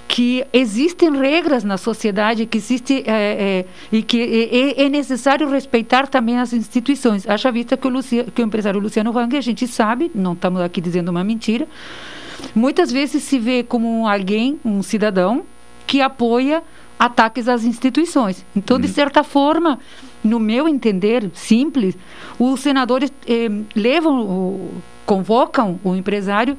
que 0.08 0.46
existem 0.54 1.12
regras 1.18 1.64
na 1.64 1.78
sociedade 1.78 2.46
que 2.46 2.58
existe 2.58 3.04
é, 3.08 3.12
é, 3.12 3.66
e 3.92 4.04
que 4.04 4.22
é, 4.22 4.86
é, 4.86 4.90
necessário 4.90 5.50
respeitar 5.50 6.08
também 6.08 6.38
as 6.38 6.54
instituições. 6.54 7.28
Acha 7.28 7.52
vista 7.52 7.76
que 7.76 7.88
o, 7.88 7.90
Lucia, 7.90 8.24
que 8.24 8.42
o 8.42 8.46
empresário 8.46 8.80
Luciano 8.80 9.18
Hang, 9.18 9.36
a 9.36 9.42
gente 9.42 9.68
sabe, 9.68 10.12
não 10.14 10.34
estamos 10.34 10.62
aqui 10.62 10.80
dizendo 10.80 11.10
uma 11.10 11.24
mentira, 11.24 11.68
muitas 12.54 12.92
vezes 12.92 13.24
se 13.24 13.40
vê 13.40 13.64
como 13.64 14.08
alguém, 14.08 14.60
um 14.64 14.84
cidadão, 14.84 15.44
que 15.88 16.02
apoia 16.02 16.64
ataques 16.98 17.48
às 17.48 17.64
instituições. 17.64 18.46
Então, 18.56 18.80
de 18.80 18.88
uhum. 18.88 18.94
certa 18.94 19.24
forma, 19.24 19.80
no 20.24 20.40
meu 20.40 20.68
entender 20.68 21.30
simples, 21.34 21.96
os 22.40 22.60
senadores 22.60 23.12
eh, 23.28 23.50
levam, 23.76 24.72
convocam 25.06 25.80
o 25.84 25.96
empresário 25.96 26.58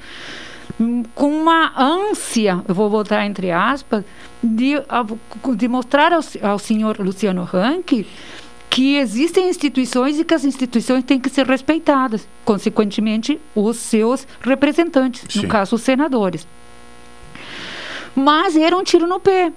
hum, 0.81 1.03
com 1.15 1.31
uma 1.31 1.73
ânsia, 1.77 2.63
eu 2.69 2.75
vou 2.75 2.89
botar 2.89 3.25
entre 3.27 3.51
aspas, 3.51 4.05
de, 4.43 4.75
de 5.57 5.69
mostrar 5.69 6.13
ao, 6.13 6.21
ao 6.43 6.59
senhor 6.59 6.99
Luciano 6.99 7.43
Rank 7.43 8.07
que 8.69 8.97
existem 8.97 9.49
instituições 9.49 10.19
e 10.19 10.25
que 10.25 10.35
as 10.35 10.45
instituições 10.45 11.03
têm 11.03 11.19
que 11.19 11.31
ser 11.31 11.47
respeitadas, 11.47 12.29
consequentemente, 12.45 13.41
os 13.55 13.79
seus 13.79 14.27
representantes, 14.43 15.25
Sim. 15.31 15.43
no 15.43 15.49
caso, 15.49 15.77
os 15.77 15.83
senadores. 15.83 16.47
Mas 18.15 18.55
era 18.55 18.77
um 18.77 18.83
tiro 18.83 19.07
no 19.07 19.19
pé, 19.19 19.51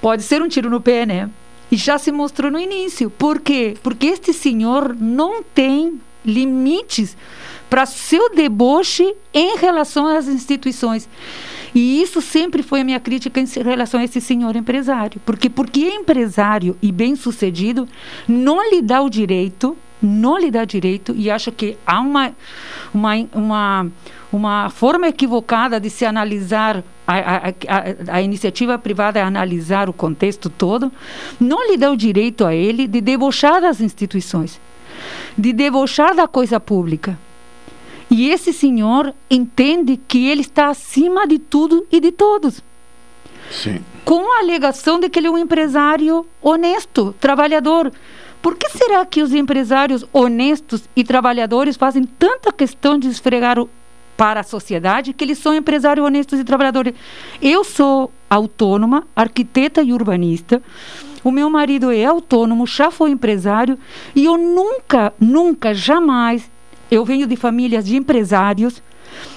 Pode 0.00 0.22
ser 0.22 0.42
um 0.42 0.48
tiro 0.48 0.68
no 0.68 0.80
pé, 0.80 1.06
né? 1.06 1.30
E 1.70 1.76
já 1.76 1.98
se 1.98 2.12
mostrou 2.12 2.50
no 2.50 2.58
início. 2.58 3.10
Por 3.10 3.40
quê? 3.40 3.76
Porque 3.82 4.06
este 4.06 4.32
senhor 4.32 4.94
não 4.98 5.42
tem 5.42 6.00
limites 6.24 7.16
para 7.68 7.86
seu 7.86 8.34
deboche 8.34 9.14
em 9.32 9.56
relação 9.56 10.06
às 10.06 10.28
instituições. 10.28 11.08
E 11.74 12.00
isso 12.00 12.22
sempre 12.22 12.62
foi 12.62 12.82
a 12.82 12.84
minha 12.84 13.00
crítica 13.00 13.40
em 13.40 13.46
relação 13.62 13.98
a 13.98 14.04
esse 14.04 14.20
senhor 14.20 14.54
empresário. 14.54 15.20
Porque 15.26 15.50
porque 15.50 15.88
empresário 15.88 16.76
e 16.80 16.92
bem-sucedido 16.92 17.88
não 18.28 18.70
lhe 18.70 18.80
dá 18.80 19.02
o 19.02 19.10
direito, 19.10 19.76
não 20.00 20.38
lhe 20.38 20.50
dá 20.50 20.64
direito 20.64 21.14
e 21.16 21.28
acha 21.28 21.50
que 21.50 21.76
há 21.84 22.00
uma 22.00 22.32
uma, 22.92 23.14
uma 23.32 23.92
uma 24.34 24.68
forma 24.68 25.06
equivocada 25.06 25.78
de 25.78 25.88
se 25.88 26.04
analisar 26.04 26.82
a, 27.06 27.18
a, 27.18 27.36
a, 27.36 28.16
a, 28.16 28.22
iniciativa 28.22 28.76
privada 28.76 29.20
é 29.20 29.22
analisar 29.22 29.88
o 29.88 29.92
contexto 29.92 30.50
todo, 30.50 30.90
não 31.38 31.70
lhe 31.70 31.76
dá 31.76 31.88
o 31.88 31.96
direito 31.96 32.44
a 32.44 32.52
ele 32.52 32.88
de 32.88 33.00
debochar 33.00 33.60
das 33.60 33.80
instituições, 33.80 34.60
de 35.38 35.52
debochar 35.52 36.16
da 36.16 36.26
coisa 36.26 36.58
pública. 36.58 37.16
E 38.10 38.28
esse 38.28 38.52
senhor 38.52 39.14
entende 39.30 39.96
que 39.96 40.28
ele 40.28 40.40
está 40.40 40.68
acima 40.68 41.28
de 41.28 41.38
tudo 41.38 41.86
e 41.90 42.00
de 42.00 42.10
todos. 42.10 42.60
Sim. 43.50 43.84
Com 44.04 44.36
a 44.36 44.40
alegação 44.40 44.98
de 44.98 45.08
que 45.08 45.20
ele 45.20 45.28
é 45.28 45.30
um 45.30 45.38
empresário 45.38 46.26
honesto, 46.42 47.14
trabalhador. 47.20 47.92
Por 48.42 48.56
que 48.56 48.68
será 48.68 49.06
que 49.06 49.22
os 49.22 49.32
empresários 49.32 50.04
honestos 50.12 50.88
e 50.96 51.04
trabalhadores 51.04 51.76
fazem 51.76 52.04
tanta 52.04 52.52
questão 52.52 52.98
de 52.98 53.08
esfregar 53.08 53.58
o, 53.58 53.70
para 54.16 54.40
a 54.40 54.44
sociedade 54.44 55.12
que 55.12 55.24
eles 55.24 55.38
são 55.38 55.54
empresários 55.54 56.04
honestos 56.04 56.38
e 56.38 56.44
trabalhadores. 56.44 56.94
Eu 57.40 57.64
sou 57.64 58.12
autônoma, 58.28 59.06
arquiteta 59.14 59.82
e 59.82 59.92
urbanista. 59.92 60.62
O 61.22 61.30
meu 61.30 61.48
marido 61.48 61.90
é 61.90 62.04
autônomo, 62.04 62.66
já 62.66 62.90
foi 62.90 63.10
empresário 63.10 63.78
e 64.14 64.26
eu 64.26 64.36
nunca, 64.36 65.12
nunca, 65.18 65.72
jamais, 65.72 66.50
eu 66.90 67.04
venho 67.04 67.26
de 67.26 67.34
famílias 67.34 67.86
de 67.86 67.96
empresários, 67.96 68.82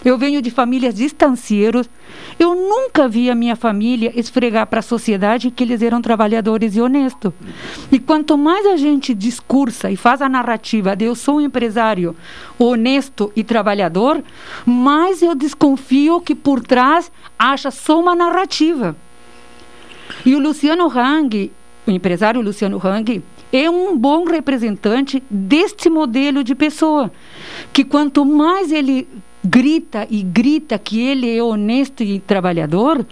eu 0.03 0.17
venho 0.17 0.41
de 0.41 0.51
famílias 0.51 0.93
de 0.95 1.05
estancieiros. 1.05 1.89
Eu 2.39 2.55
nunca 2.55 3.07
vi 3.07 3.29
a 3.29 3.35
minha 3.35 3.55
família 3.55 4.11
esfregar 4.15 4.67
para 4.67 4.79
a 4.79 4.83
sociedade 4.83 5.51
que 5.51 5.63
eles 5.63 5.81
eram 5.81 6.01
trabalhadores 6.01 6.75
e 6.75 6.81
honestos. 6.81 7.33
E 7.91 7.99
quanto 7.99 8.37
mais 8.37 8.65
a 8.65 8.77
gente 8.77 9.13
discursa 9.13 9.89
e 9.89 9.95
faz 9.95 10.21
a 10.21 10.29
narrativa 10.29 10.95
de 10.95 11.05
eu 11.05 11.15
sou 11.15 11.37
um 11.37 11.41
empresário 11.41 12.15
honesto 12.57 13.31
e 13.35 13.43
trabalhador, 13.43 14.23
mais 14.65 15.21
eu 15.21 15.35
desconfio 15.35 16.21
que 16.21 16.35
por 16.35 16.61
trás 16.61 17.11
acha 17.37 17.71
só 17.71 17.99
uma 17.99 18.15
narrativa. 18.15 18.95
E 20.25 20.35
o 20.35 20.39
Luciano 20.39 20.87
Hang, 20.87 21.51
o 21.85 21.91
empresário 21.91 22.41
Luciano 22.41 22.79
Hang, 22.83 23.23
é 23.51 23.69
um 23.69 23.97
bom 23.97 24.25
representante 24.25 25.23
deste 25.29 25.89
modelo 25.89 26.43
de 26.43 26.53
pessoa, 26.53 27.11
que 27.71 27.83
quanto 27.83 28.25
mais 28.25 28.71
ele 28.71 29.07
grita 29.47 30.07
e 30.09 30.21
grita 30.21 30.77
que 30.77 30.99
ele 30.99 31.35
é 31.35 31.41
honesto 31.41 32.03
e 32.03 32.19
trabalhador 32.19 33.05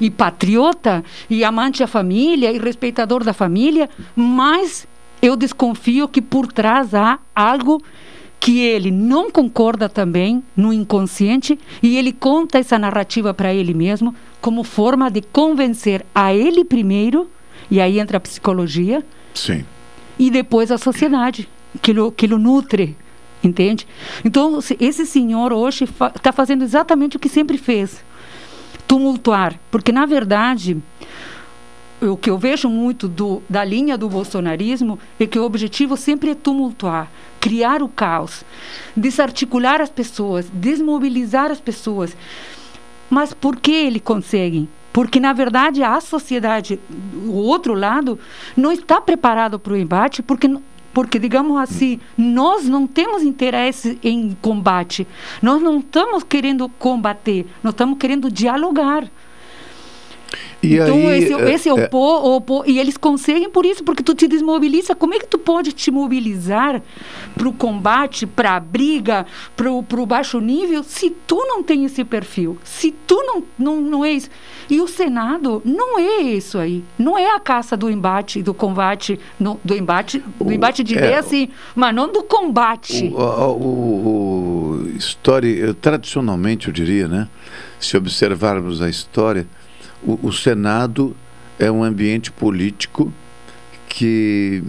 e 0.00 0.10
patriota 0.10 1.04
e 1.30 1.44
amante 1.44 1.80
da 1.80 1.86
família 1.86 2.52
e 2.52 2.58
respeitador 2.58 3.24
da 3.24 3.32
família, 3.32 3.88
mas 4.14 4.86
eu 5.20 5.36
desconfio 5.36 6.08
que 6.08 6.20
por 6.20 6.52
trás 6.52 6.94
há 6.94 7.18
algo 7.34 7.82
que 8.40 8.60
ele 8.60 8.90
não 8.90 9.30
concorda 9.30 9.88
também 9.88 10.42
no 10.56 10.72
inconsciente 10.72 11.58
e 11.82 11.96
ele 11.96 12.12
conta 12.12 12.58
essa 12.58 12.78
narrativa 12.78 13.34
para 13.34 13.52
ele 13.52 13.74
mesmo 13.74 14.14
como 14.40 14.62
forma 14.62 15.10
de 15.10 15.20
convencer 15.20 16.06
a 16.14 16.32
ele 16.32 16.64
primeiro, 16.64 17.28
e 17.70 17.80
aí 17.80 17.98
entra 17.98 18.18
a 18.18 18.20
psicologia, 18.20 19.04
Sim. 19.34 19.64
e 20.18 20.30
depois 20.30 20.70
a 20.70 20.78
sociedade, 20.78 21.48
que 21.82 21.90
o, 21.98 22.12
que 22.12 22.26
o 22.26 22.38
nutre 22.38 22.96
Entende? 23.42 23.86
Então, 24.24 24.58
esse 24.80 25.06
senhor 25.06 25.52
hoje 25.52 25.84
está 25.84 26.32
fa 26.32 26.32
fazendo 26.32 26.64
exatamente 26.64 27.16
o 27.16 27.20
que 27.20 27.28
sempre 27.28 27.56
fez: 27.56 28.04
tumultuar. 28.86 29.58
Porque, 29.70 29.92
na 29.92 30.06
verdade, 30.06 30.76
o 32.00 32.16
que 32.16 32.30
eu 32.30 32.38
vejo 32.38 32.68
muito 32.68 33.08
do, 33.08 33.42
da 33.48 33.64
linha 33.64 33.98
do 33.98 34.08
bolsonarismo 34.08 34.98
é 35.18 35.26
que 35.26 35.38
o 35.38 35.44
objetivo 35.44 35.96
sempre 35.96 36.30
é 36.30 36.34
tumultuar, 36.34 37.10
criar 37.40 37.82
o 37.82 37.88
caos, 37.88 38.44
desarticular 38.96 39.80
as 39.80 39.90
pessoas, 39.90 40.48
desmobilizar 40.52 41.50
as 41.50 41.60
pessoas. 41.60 42.16
Mas 43.10 43.32
por 43.32 43.56
que 43.56 43.72
ele 43.72 44.00
consegue? 44.00 44.68
Porque, 44.92 45.20
na 45.20 45.32
verdade, 45.32 45.82
a 45.82 46.00
sociedade, 46.00 46.78
o 47.26 47.34
outro 47.34 47.74
lado, 47.74 48.18
não 48.56 48.72
está 48.72 49.00
preparado 49.00 49.58
para 49.58 49.72
o 49.72 49.76
embate, 49.76 50.22
porque 50.22 50.48
porque, 50.98 51.16
digamos 51.16 51.56
assim, 51.58 52.00
nós 52.16 52.64
não 52.64 52.84
temos 52.84 53.22
interesse 53.22 54.00
em 54.02 54.36
combate. 54.42 55.06
Nós 55.40 55.62
não 55.62 55.78
estamos 55.78 56.24
querendo 56.24 56.68
combater, 56.68 57.46
nós 57.62 57.72
estamos 57.72 57.98
querendo 57.98 58.28
dialogar. 58.28 59.08
E 60.62 60.74
então, 60.74 60.96
aí, 60.96 61.22
esse, 61.22 61.32
é, 61.32 61.52
esse 61.52 61.68
é, 61.68 61.72
o, 61.72 61.76
o 61.76 62.40
po, 62.40 62.64
E 62.66 62.78
eles 62.78 62.96
conseguem 62.96 63.48
por 63.48 63.64
isso, 63.64 63.84
porque 63.84 64.02
tu 64.02 64.14
te 64.14 64.26
desmobiliza. 64.26 64.94
Como 64.94 65.14
é 65.14 65.18
que 65.18 65.26
tu 65.26 65.38
pode 65.38 65.72
te 65.72 65.90
mobilizar 65.90 66.82
para 67.34 67.48
o 67.48 67.52
combate, 67.52 68.26
para 68.26 68.56
a 68.56 68.60
briga, 68.60 69.24
para 69.56 69.70
o 69.70 70.06
baixo 70.06 70.40
nível, 70.40 70.82
se 70.82 71.10
tu 71.10 71.36
não 71.46 71.62
tem 71.62 71.84
esse 71.84 72.04
perfil? 72.04 72.58
Se 72.64 72.90
tu 73.06 73.22
não, 73.22 73.44
não, 73.58 73.80
não 73.80 74.04
é 74.04 74.12
isso. 74.12 74.28
E 74.68 74.80
o 74.80 74.88
Senado 74.88 75.62
não 75.64 75.98
é 75.98 76.22
isso 76.22 76.58
aí. 76.58 76.84
Não 76.98 77.16
é 77.16 77.34
a 77.34 77.40
caça 77.40 77.76
do 77.76 77.88
embate, 77.88 78.42
do 78.42 78.52
combate, 78.52 79.18
no, 79.38 79.60
do 79.64 79.76
embate, 79.76 80.22
do 80.40 80.52
embate 80.52 80.82
de 80.82 80.94
é, 80.94 80.98
ideias, 80.98 81.26
assim, 81.26 81.48
mas 81.74 81.94
não 81.94 82.12
do 82.12 82.22
combate. 82.22 83.12
O, 83.14 83.20
o, 83.20 83.62
o, 83.62 84.82
o 84.82 84.88
história, 84.96 85.72
tradicionalmente, 85.74 86.66
eu 86.66 86.72
diria, 86.72 87.06
né? 87.06 87.28
Se 87.78 87.96
observarmos 87.96 88.82
a 88.82 88.88
história 88.88 89.46
o, 90.02 90.18
o 90.28 90.32
Senado 90.32 91.16
é 91.58 91.70
um 91.70 91.82
ambiente 91.82 92.30
político 92.30 93.12
que 93.88 94.62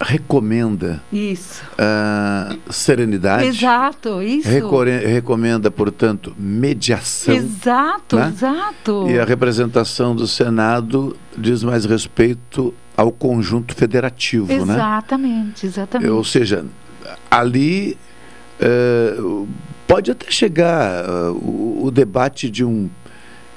recomenda 0.00 1.02
isso. 1.12 1.62
Uh, 1.72 2.72
serenidade. 2.72 3.46
Exato, 3.46 4.22
isso. 4.22 4.48
recomenda, 4.48 5.70
portanto, 5.70 6.34
mediação. 6.38 7.34
Exato, 7.34 8.16
né? 8.16 8.28
exato. 8.28 9.08
E 9.08 9.18
a 9.18 9.24
representação 9.24 10.14
do 10.14 10.26
Senado 10.26 11.16
diz 11.36 11.64
mais 11.64 11.84
respeito 11.84 12.72
ao 12.96 13.10
conjunto 13.10 13.74
federativo, 13.74 14.52
exatamente, 14.52 14.66
né? 14.68 14.74
Exatamente, 14.74 15.66
exatamente. 15.66 16.10
Ou 16.10 16.24
seja, 16.24 16.64
ali 17.30 17.96
uh, 18.60 19.48
pode 19.86 20.10
até 20.10 20.30
chegar 20.30 21.04
uh, 21.04 21.32
o, 21.32 21.86
o 21.86 21.90
debate 21.90 22.50
de 22.50 22.64
um 22.64 22.88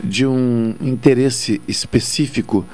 de 0.03 0.25
um 0.25 0.75
interesse 0.81 1.61
específico, 1.67 2.65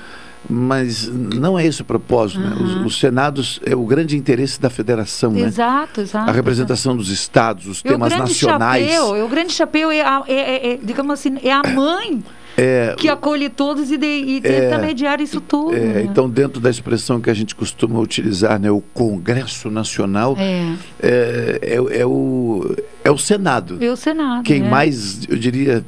mas 0.50 1.08
não 1.08 1.58
é 1.60 1.66
esse 1.66 1.82
o 1.82 1.86
propósito. 1.86 2.40
Uhum. 2.40 2.50
Né? 2.50 2.56
Os, 2.62 2.86
os, 2.86 3.00
senados 3.00 3.60
é 3.66 3.76
o 3.76 3.86
grande 3.86 4.16
interesse 4.16 4.60
da 4.60 4.70
federação, 4.70 5.36
exato, 5.38 6.00
né? 6.00 6.04
Exato, 6.04 6.30
A 6.30 6.32
representação 6.32 6.96
dos 6.96 7.10
estados, 7.10 7.68
os 7.68 7.80
e 7.80 7.84
temas 7.84 8.18
nacionais. 8.18 8.90
Chapéu, 8.90 9.26
o 9.26 9.28
grande 9.28 9.54
chapéu 9.54 9.92
é, 9.92 10.02
a, 10.02 10.24
é, 10.28 10.34
é, 10.34 10.74
é 10.74 10.80
digamos 10.82 11.14
assim, 11.14 11.38
é 11.44 11.52
a 11.52 11.64
mãe. 11.64 12.24
É, 12.60 12.96
que 12.98 13.08
acolhe 13.08 13.50
todos 13.50 13.92
e, 13.92 13.98
de, 13.98 14.08
e 14.08 14.42
tenta 14.42 14.76
é, 14.76 14.78
mediar 14.80 15.22
isso 15.22 15.40
tudo. 15.40 15.76
É, 15.76 15.80
né? 15.80 16.02
Então, 16.02 16.28
dentro 16.28 16.60
da 16.60 16.72
expressão 16.72 17.22
que 17.22 17.30
a 17.30 17.34
gente 17.34 17.54
costuma 17.54 18.00
utilizar, 18.00 18.60
né, 18.60 18.72
o 18.72 18.82
Congresso 18.82 19.70
Nacional 19.70 20.36
é, 20.40 20.74
é, 21.00 22.00
é, 22.00 22.06
o, 22.08 22.76
é 23.04 23.12
o 23.12 23.18
Senado. 23.20 23.78
É 23.80 23.92
o 23.92 23.96
Senado. 23.96 24.42
Quem 24.42 24.66
é. 24.66 24.68
mais, 24.68 25.20
eu 25.30 25.38
diria, 25.38 25.86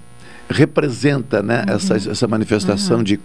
representa 0.49 1.43
né, 1.43 1.63
uhum. 1.67 1.75
essa, 1.75 1.95
essa 1.95 2.27
manifestação 2.27 2.97
uhum. 2.97 3.03
de 3.03 3.19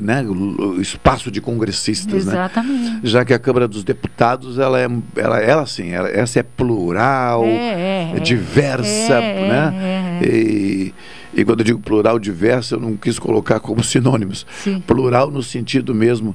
né, 0.00 0.22
o 0.22 0.80
espaço 0.80 1.30
de 1.30 1.40
congressistas. 1.40 2.26
Exatamente. 2.26 2.90
Né? 2.90 3.00
Já 3.02 3.24
que 3.24 3.34
a 3.34 3.38
Câmara 3.38 3.66
dos 3.66 3.82
Deputados, 3.82 4.58
ela 4.58 4.80
é, 4.80 4.88
ela, 5.16 5.40
ela 5.40 5.66
sim, 5.66 5.90
ela, 5.90 6.08
essa 6.08 6.38
é 6.38 6.42
plural, 6.42 7.44
é, 7.44 8.12
é, 8.16 8.20
diversa, 8.20 9.14
é, 9.14 9.48
né? 9.48 10.20
E, 10.22 10.94
e 11.34 11.44
quando 11.44 11.60
eu 11.60 11.64
digo 11.64 11.80
plural, 11.80 12.18
diversa, 12.18 12.76
eu 12.76 12.80
não 12.80 12.96
quis 12.96 13.18
colocar 13.18 13.58
como 13.58 13.82
sinônimos. 13.82 14.46
Sim. 14.62 14.80
Plural 14.86 15.30
no 15.32 15.42
sentido 15.42 15.92
mesmo 15.92 16.34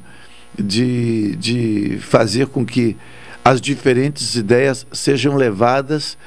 de, 0.60 1.38
de 1.38 1.98
fazer 2.02 2.48
com 2.48 2.66
que 2.66 2.98
as 3.46 3.62
diferentes 3.62 4.36
ideias 4.36 4.86
sejam 4.92 5.36
levadas 5.36 6.18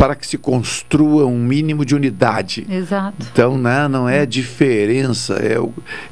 para 0.00 0.14
que 0.14 0.26
se 0.26 0.38
construa 0.38 1.26
um 1.26 1.38
mínimo 1.38 1.84
de 1.84 1.94
unidade. 1.94 2.66
Exato. 2.70 3.14
Então, 3.30 3.58
né, 3.58 3.86
não 3.86 4.08
é 4.08 4.24
diferença, 4.24 5.34
é, 5.34 5.58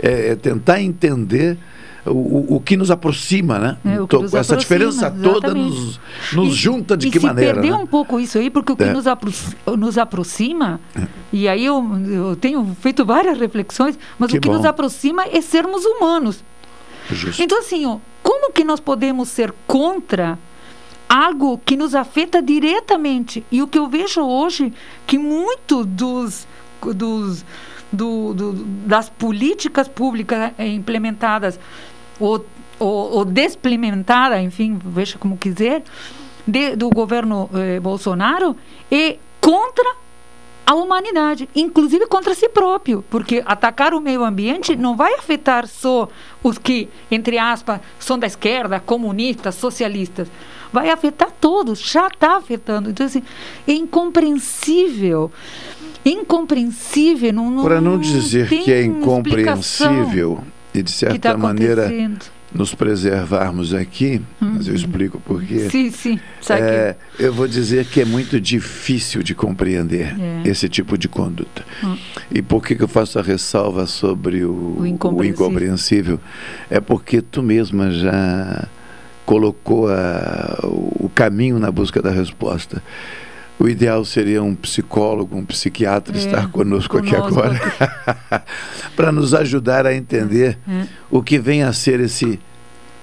é, 0.07 0.33
é 0.33 0.37
tentar 0.37 0.83
entender 0.83 1.57
o, 2.05 2.57
o, 2.57 2.61
que 2.61 2.77
nos 2.77 2.91
aproxima, 2.91 3.59
né? 3.59 3.79
É, 3.85 3.95
então, 3.95 4.21
nos 4.23 4.35
essa 4.35 4.53
aproxima, 4.55 4.79
diferença 4.79 5.11
toda 5.11 5.55
nos, 5.55 5.99
nos 6.35 6.49
e, 6.49 6.53
junta 6.53 6.97
de 6.99 7.11
que 7.11 7.19
maneira? 7.19 7.55
perder 7.55 7.71
né? 7.71 7.77
um 7.77 7.87
pouco 7.87 8.21
isso 8.21 8.37
aí, 8.39 8.51
porque 8.51 8.73
o 8.73 8.77
que 8.77 8.85
É. 8.85 8.93
nos, 8.93 9.07
apro 9.07 9.33
nos 9.79 9.97
aproxima, 9.97 10.79
e 11.33 11.49
aí 11.49 11.65
eu, 11.65 11.83
eu 12.07 12.37
tenho 12.37 12.77
feito 12.81 13.07
várias 13.07 13.39
reflexões, 13.39 13.99
mas 14.19 14.31
Que 14.31 14.37
o 14.37 14.41
que 14.41 14.49
bom. 14.49 14.57
nos 14.57 14.67
aproxima 14.67 15.25
é 15.25 15.41
sermos 15.41 15.85
humanos. 15.87 16.45
Justo. 17.11 17.43
Então, 17.43 17.59
assim, 17.59 17.87
ó, 17.87 17.97
como 18.23 18.53
que 18.53 18.63
nós 18.65 18.81
podemos 18.81 19.31
ser 19.31 19.55
contra 19.67 20.39
algo 21.09 21.59
que 21.65 21.77
nos 21.77 21.95
afeta 21.95 22.43
diretamente. 22.43 23.45
E 23.51 23.63
o 23.63 23.67
que 23.67 23.79
eu 23.79 23.89
vejo 23.89 24.21
hoje, 24.23 24.73
que 25.07 25.19
muito 25.19 25.85
dos, 25.85 26.47
dos 26.83 27.45
do, 27.93 28.35
do, 28.35 28.53
das 28.87 29.09
políticas 29.09 29.89
públicas 29.89 30.53
implementadas 30.59 31.59
ou, 32.21 32.45
ou, 32.79 33.13
ou 33.13 33.25
desimplementadas, 33.25 34.41
enfim, 34.43 34.79
veja 34.85 35.19
como 35.19 35.37
quiser, 35.37 35.83
de, 36.47 36.77
do 36.77 36.91
governo 36.91 37.49
eh, 37.55 37.81
Bolsonaro, 37.81 38.57
é 38.91 39.17
contra 39.41 39.97
a 40.69 40.75
humanidade, 40.75 41.49
inclusive 41.57 42.07
contra 42.09 42.35
si 42.35 42.47
próprio, 42.47 43.03
porque 43.09 43.43
atacar 43.47 43.95
o 43.95 44.03
meio 44.03 44.23
ambiente 44.23 44.77
não 44.77 44.95
vai 44.95 45.15
afetar 45.15 45.67
só 45.67 46.11
os 46.43 46.59
que, 46.59 46.91
entre 47.11 47.39
aspas, 47.39 47.81
são 47.99 48.19
da 48.19 48.27
esquerda, 48.27 48.79
comunistas, 48.79 49.55
socialistas, 49.55 50.29
vai 50.71 50.91
afetar 50.91 51.31
todos, 51.41 51.81
já 51.81 52.09
está 52.09 52.37
afetando. 52.37 52.91
Então, 52.91 53.07
assim, 53.07 53.23
é 53.67 53.73
incompreensível. 53.73 55.33
Incompreensível. 56.05 57.33
Não, 57.33 57.63
Para 57.63 57.81
não 57.81 57.99
dizer 57.99 58.47
que 58.47 58.71
é 58.71 58.85
incompreensível 58.85 60.45
e, 60.75 60.83
de 60.83 60.91
certa 60.91 61.31
tá 61.31 61.39
maneira, 61.39 61.91
nos 62.53 62.75
preservarmos 62.75 63.75
aqui, 63.75 64.23
uhum. 64.41 64.55
mas 64.55 64.67
eu 64.67 64.73
uhum. 64.73 64.79
explico 64.79 65.21
por 65.21 65.43
quê. 65.43 65.69
Sim, 65.71 65.91
sim. 65.91 66.19
É, 66.51 66.97
eu 67.19 67.33
vou 67.33 67.47
dizer 67.47 67.85
que 67.85 68.01
é 68.01 68.05
muito 68.05 68.41
difícil 68.41 69.23
de 69.23 69.35
compreender 69.35 70.17
é. 70.19 70.49
esse 70.49 70.69
tipo 70.69 70.97
de 70.97 71.09
conduta. 71.09 71.65
Uhum. 71.83 71.99
E 72.31 72.41
por 72.41 72.65
que, 72.65 72.75
que 72.75 72.83
eu 72.83 72.89
faço 72.89 73.19
a 73.19 73.23
ressalva 73.23 73.87
sobre 73.87 74.45
o, 74.45 74.79
o, 74.81 74.87
incompreensível. 74.87 75.47
o 75.47 75.49
incompreensível? 75.49 76.21
É 76.71 76.81
porque 76.81 77.21
tu 77.21 77.43
mesma 77.43 77.91
já 77.91 78.67
colocou 79.27 79.91
a, 79.91 80.59
o 80.63 81.11
caminho 81.15 81.59
na 81.59 81.71
busca 81.71 82.01
da 82.01 82.11
resposta. 82.11 82.83
O 83.59 83.69
ideal 83.69 84.05
seria 84.05 84.43
um 84.43 84.55
psicólogo, 84.55 85.37
um 85.37 85.45
psiquiatra 85.45 86.17
é, 86.17 86.19
estar 86.19 86.51
conosco, 86.51 86.97
aqui 86.97 87.15
agora, 87.15 87.59
para 88.95 89.11
nos 89.11 89.35
ajudar 89.35 89.85
a 89.85 89.95
entender 89.95 90.57
é. 90.69 90.87
o 91.11 91.23
que 91.23 91.39
vem 91.39 91.65
a 91.65 91.73
ser 91.73 91.99
esse 91.99 92.39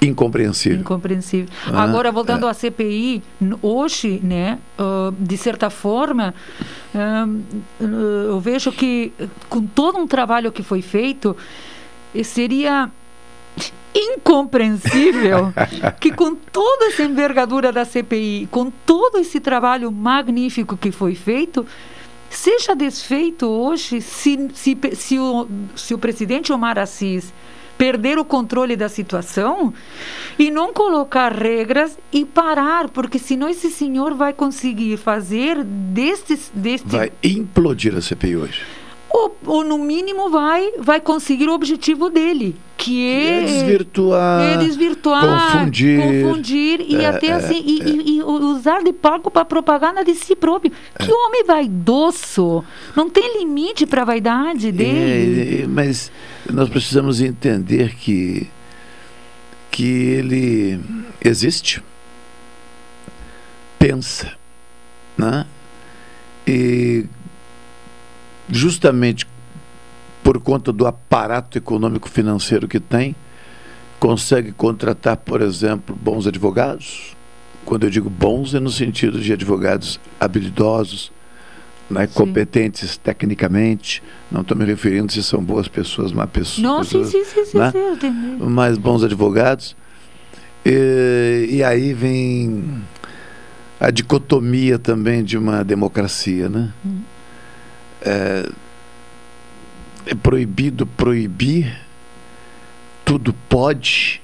incompreensível. 0.02 0.80
Incompreensível. 0.80 1.50
Ah, 1.68 1.84
agora, 1.84 2.12
voltando 2.12 2.48
é. 2.48 2.50
à 2.50 2.54
CPI, 2.54 3.22
hoje, 3.62 4.22
né, 4.24 4.60
uh, 4.80 5.14
de 5.20 5.38
certa 5.38 5.70
forma, 5.70 6.34
uh, 6.94 7.84
eu 8.30 8.40
vejo 8.40 8.72
que 8.72 9.12
com 9.50 9.66
todo 9.66 9.98
um 9.98 10.08
trabalho 10.08 10.52
que 10.52 10.64
foi 10.64 10.82
feito, 10.82 11.36
seria 12.24 12.90
incompreensível 13.96 15.54
que 16.00 16.12
com 16.12 16.36
toda 16.36 16.88
essa 16.88 17.04
envergadura 17.04 17.72
da 17.72 17.86
CPI, 17.86 18.50
com 18.52 18.70
todo 18.70 19.18
esse 19.20 19.40
trabalho 19.40 19.90
magnífico 19.92 20.76
que 20.76 20.92
foi 20.92 21.16
feito, 21.16 21.66
seja 22.30 22.76
desfeito 22.76 23.48
hoje 23.48 24.02
se, 24.02 24.50
se, 24.54 24.78
se, 24.94 25.18
o, 25.18 25.48
se 25.76 25.94
o 25.94 25.98
presidente 25.98 26.52
Omar 26.52 26.78
Assis 26.78 27.34
perder 27.78 28.18
o 28.18 28.26
controle 28.26 28.76
da 28.76 28.90
situação 28.90 29.74
e 30.40 30.50
não 30.50 30.74
colocar 30.74 31.32
regras 31.32 31.98
e 32.12 32.26
parar, 32.26 32.90
porque 32.90 33.20
senão 33.20 33.50
esse 33.50 33.70
senhor 33.70 34.14
vai 34.14 34.34
conseguir 34.34 34.98
fazer 34.98 35.64
destes... 35.64 36.52
Deste... 36.54 36.88
Vai 36.88 37.12
implodir 37.24 37.96
a 37.96 38.02
CPI 38.02 38.36
hoje 38.38 38.85
ou, 39.10 39.38
ou 39.46 39.64
no 39.64 39.78
mínimo 39.78 40.30
vai, 40.30 40.74
vai 40.80 41.00
conseguir 41.00 41.48
o 41.48 41.54
objetivo 41.54 42.10
dele, 42.10 42.56
que 42.78 43.08
é, 43.08 43.44
é 43.44 43.46
desvirtuar, 43.46 44.54
é 44.54 44.58
desvirtuar, 44.58 45.52
confundir, 45.54 46.02
confundir 46.02 46.82
e 46.82 46.96
é, 46.98 47.06
até 47.08 47.28
é, 47.28 47.32
assim 47.34 47.64
e, 47.66 47.82
é. 47.82 47.86
e, 47.86 48.18
e, 48.18 48.24
usar 48.24 48.84
de 48.84 48.92
palco 48.92 49.32
para 49.32 49.46
propaganda 49.46 50.04
de 50.04 50.14
si 50.16 50.36
próprio. 50.36 50.72
Que 51.00 51.10
é. 51.10 51.14
homem 51.14 51.44
vaidoso! 51.46 52.64
Não 52.96 53.10
tem 53.10 53.40
limite 53.40 53.86
para 53.86 54.02
a 54.02 54.06
vaidade 54.06 54.72
dele. 54.72 55.66
mas 55.68 56.12
nós 56.52 56.70
precisamos 56.70 57.22
entender 57.22 57.96
que 57.96 58.50
que 59.76 59.84
ele 59.84 60.80
existe, 61.22 61.84
pensa, 63.78 64.32
né? 65.18 65.46
E 66.48 67.06
justamente 68.50 69.26
por 70.24 70.40
conta 70.40 70.72
do 70.72 70.88
aparato 70.88 71.58
econômico 71.58 72.10
financeiro 72.10 72.68
que 72.68 72.80
tem, 72.80 73.16
consegue 74.00 74.52
contratar, 74.52 75.18
por 75.18 75.42
exemplo, 75.42 75.96
bons 75.96 76.26
advogados. 76.28 77.16
Quando 77.64 77.84
eu 77.84 77.90
digo 77.90 78.10
bons, 78.10 78.54
é 78.54 78.60
no 78.60 78.72
sentido 78.72 79.20
de 79.20 79.34
advogados 79.34 80.00
habilidosos, 80.20 81.12
né, 81.90 82.08
competentes 82.08 82.98
tecnicamente. 82.98 84.02
Não 84.32 84.42
estou 84.42 84.58
me 84.58 84.66
referindo 84.66 85.12
se 85.12 85.22
são 85.22 85.44
boas 85.44 85.68
pessoas, 85.68 86.12
má 86.12 86.26
pessoas. 86.26 86.64
Não, 86.64 86.84
sim, 86.84 87.04
sim, 87.06 87.24
sim, 87.24 87.46
sim, 87.46 87.58
né? 87.58 87.72
sim 87.72 88.38
Mas 88.40 88.78
bons 88.78 89.04
advogados. 89.04 89.76
E, 90.66 91.48
e 91.52 91.64
aí 91.64 91.94
vem 91.94 92.82
a 93.80 93.92
dicotomia 93.92 94.80
também 94.80 95.24
de 95.24 95.38
uma 95.38 95.64
democracia, 95.64 96.50
né? 96.50 96.72
Hum 96.84 97.15
é, 98.06 98.50
é 100.06 100.16
proibido 100.16 100.86
proibir, 100.86 101.76
tudo 103.04 103.34
pode. 103.50 104.22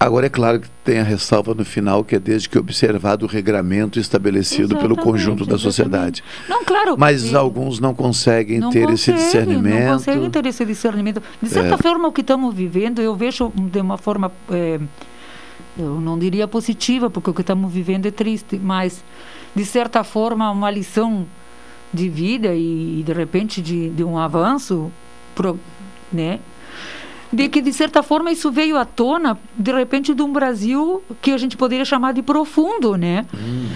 Agora 0.00 0.26
é 0.26 0.28
claro 0.28 0.60
que 0.60 0.68
tem 0.84 1.00
a 1.00 1.02
ressalva 1.02 1.54
no 1.54 1.64
final 1.64 2.04
que 2.04 2.14
é 2.14 2.20
desde 2.20 2.48
que 2.48 2.56
observado 2.56 3.26
o 3.26 3.28
regramento 3.28 3.98
estabelecido 3.98 4.74
exatamente, 4.74 4.82
pelo 4.82 4.96
conjunto 4.96 5.44
da 5.44 5.58
sociedade. 5.58 6.22
Não, 6.48 6.64
claro. 6.64 6.96
Mas 6.96 7.34
alguns 7.34 7.80
não 7.80 7.92
conseguem 7.94 8.60
não 8.60 8.70
ter 8.70 8.86
consegue, 8.86 8.94
esse 8.94 9.12
discernimento. 9.12 9.86
Não 9.86 9.92
conseguem 9.94 10.30
ter 10.30 10.46
esse 10.46 10.64
discernimento. 10.64 11.22
De 11.42 11.48
certa 11.48 11.74
é. 11.74 11.78
forma, 11.78 12.06
o 12.06 12.12
que 12.12 12.20
estamos 12.20 12.54
vivendo, 12.54 13.02
eu 13.02 13.16
vejo 13.16 13.52
de 13.54 13.80
uma 13.80 13.98
forma, 13.98 14.30
é, 14.50 14.78
eu 15.76 16.00
não 16.00 16.16
diria 16.16 16.46
positiva, 16.46 17.10
porque 17.10 17.30
o 17.30 17.34
que 17.34 17.40
estamos 17.40 17.72
vivendo 17.72 18.06
é 18.06 18.12
triste, 18.12 18.56
mas 18.56 19.02
de 19.54 19.64
certa 19.64 20.04
forma, 20.04 20.48
uma 20.48 20.70
lição 20.70 21.26
de 21.92 22.08
vida 22.08 22.54
e, 22.54 23.02
de 23.04 23.12
repente 23.12 23.60
de, 23.60 23.90
de 23.90 24.04
um 24.04 24.18
avanço, 24.18 24.92
pro, 25.34 25.58
né? 26.12 26.40
De 27.32 27.48
que 27.48 27.60
de 27.60 27.72
certa 27.72 28.02
forma 28.02 28.32
isso 28.32 28.50
veio 28.50 28.76
à 28.76 28.84
tona 28.84 29.38
de 29.56 29.72
repente 29.72 30.14
de 30.14 30.22
um 30.22 30.32
Brasil 30.32 31.02
que 31.20 31.30
a 31.30 31.38
gente 31.38 31.56
poderia 31.56 31.84
chamar 31.84 32.12
de 32.12 32.22
profundo, 32.22 32.96
né? 32.96 33.26
Hum. 33.34 33.68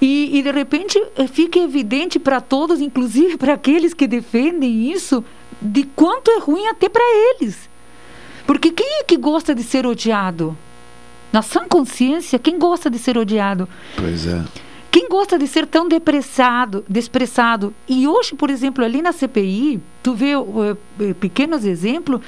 E, 0.00 0.38
e 0.38 0.42
de 0.42 0.50
repente 0.50 1.02
eh, 1.16 1.26
fica 1.26 1.58
evidente 1.58 2.18
para 2.18 2.40
todos, 2.40 2.80
inclusive 2.80 3.36
para 3.36 3.54
aqueles 3.54 3.94
que 3.94 4.06
defendem 4.06 4.90
isso, 4.90 5.24
de 5.60 5.84
quanto 5.84 6.30
é 6.30 6.38
ruim 6.40 6.66
até 6.66 6.88
para 6.88 7.04
eles. 7.04 7.70
Porque 8.46 8.72
quem 8.72 9.00
é 9.00 9.04
que 9.04 9.16
gosta 9.16 9.54
de 9.54 9.62
ser 9.62 9.86
odiado? 9.86 10.56
Na 11.32 11.40
sã 11.40 11.66
consciência, 11.66 12.38
quem 12.38 12.58
gosta 12.58 12.90
de 12.90 12.98
ser 12.98 13.16
odiado? 13.16 13.68
Pois 13.96 14.26
é. 14.26 14.42
Quem 15.02 15.08
gosta 15.08 15.36
de 15.36 15.48
ser 15.48 15.66
tão 15.66 15.88
depressado, 15.88 16.84
desprezado? 16.88 17.74
E 17.88 18.06
hoje, 18.06 18.36
por 18.36 18.48
exemplo, 18.48 18.84
ali 18.84 19.02
na 19.02 19.10
CPI, 19.10 19.80
tu 20.00 20.14
vê 20.14 20.36
uh, 20.36 20.78
pequenos 21.18 21.64
exemplos 21.64 22.20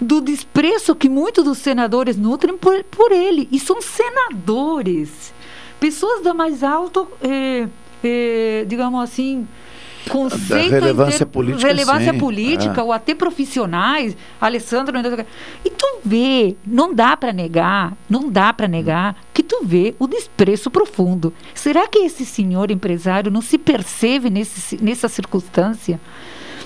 do 0.00 0.20
desprezo 0.20 0.96
que 0.96 1.08
muitos 1.08 1.44
dos 1.44 1.58
senadores 1.58 2.16
nutrem 2.16 2.58
por, 2.58 2.82
por 2.82 3.12
ele. 3.12 3.48
E 3.52 3.60
são 3.60 3.80
senadores, 3.80 5.32
pessoas 5.78 6.24
da 6.24 6.34
mais 6.34 6.64
alta, 6.64 7.06
eh, 7.22 7.68
eh, 8.02 8.64
digamos 8.66 9.00
assim, 9.00 9.46
conceito 10.08 10.70
da 10.70 10.78
relevância 10.78 11.26
política, 11.26 11.66
relevância 11.66 12.12
sim. 12.12 12.18
política 12.18 12.80
é. 12.80 12.84
ou 12.84 12.92
até 12.92 13.14
profissionais, 13.14 14.16
Alessandro, 14.40 14.96
e 15.64 15.70
tu 15.70 15.98
vê, 16.04 16.56
não 16.66 16.94
dá 16.94 17.16
para 17.16 17.32
negar, 17.32 17.96
não 18.08 18.30
dá 18.30 18.52
para 18.52 18.68
negar 18.68 19.16
que 19.32 19.42
tu 19.42 19.64
vê 19.64 19.94
o 19.98 20.06
desprezo 20.06 20.70
profundo. 20.70 21.32
Será 21.54 21.86
que 21.86 21.98
esse 22.00 22.24
senhor 22.24 22.70
empresário 22.70 23.30
não 23.30 23.42
se 23.42 23.58
percebe 23.58 24.30
nesse, 24.30 24.82
nessa 24.82 25.08
circunstância? 25.08 26.00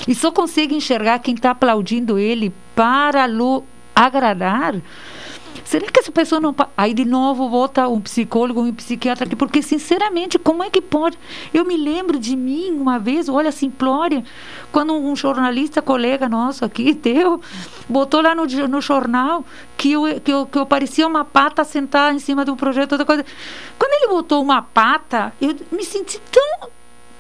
E 0.07 0.15
só 0.15 0.31
consegue 0.31 0.75
enxergar 0.75 1.19
quem 1.19 1.35
está 1.35 1.51
aplaudindo 1.51 2.19
ele 2.19 2.53
para 2.75 3.27
lo 3.27 3.65
agradar? 3.95 4.75
Será 5.67 5.85
que 5.89 5.99
essa 5.99 6.13
pessoa 6.13 6.41
não. 6.41 6.55
Aí 6.77 6.95
de 6.95 7.05
novo 7.05 7.51
volta 7.51 7.89
um 7.89 8.01
psicólogo, 8.01 8.61
um 8.63 8.73
psiquiatra 8.73 9.27
aqui, 9.27 9.35
porque 9.35 9.61
sinceramente, 9.61 10.39
como 10.39 10.63
é 10.63 10.71
que 10.71 10.81
pode? 10.81 11.19
Eu 11.53 11.65
me 11.65 11.77
lembro 11.77 12.21
de 12.21 12.37
mim 12.37 12.71
uma 12.71 13.01
vez, 13.01 13.29
olha, 13.29 13.51
simplória, 13.51 14.23
quando 14.71 14.95
um 14.95 15.17
jornalista, 15.17 15.83
colega 15.83 16.29
nosso 16.29 16.65
aqui, 16.65 16.95
teu, 16.97 17.41
botou 17.89 18.21
lá 18.21 18.33
no, 18.33 18.47
no 18.47 18.81
jornal 18.81 19.45
que 19.77 19.91
eu, 19.91 20.21
que, 20.21 20.33
eu, 20.33 20.47
que 20.47 20.57
eu 20.57 20.65
parecia 20.65 21.05
uma 21.05 21.25
pata 21.25 21.65
sentada 21.65 22.15
em 22.15 22.21
cima 22.21 22.45
de 22.45 22.53
um 22.53 22.57
projeto, 22.57 22.93
outra 22.93 23.05
coisa. 23.05 23.27
Quando 23.77 23.93
ele 23.93 24.13
botou 24.13 24.41
uma 24.41 24.63
pata, 24.63 25.35
eu 25.41 25.57
me 25.73 25.85
senti 25.85 26.21
tão 26.31 26.71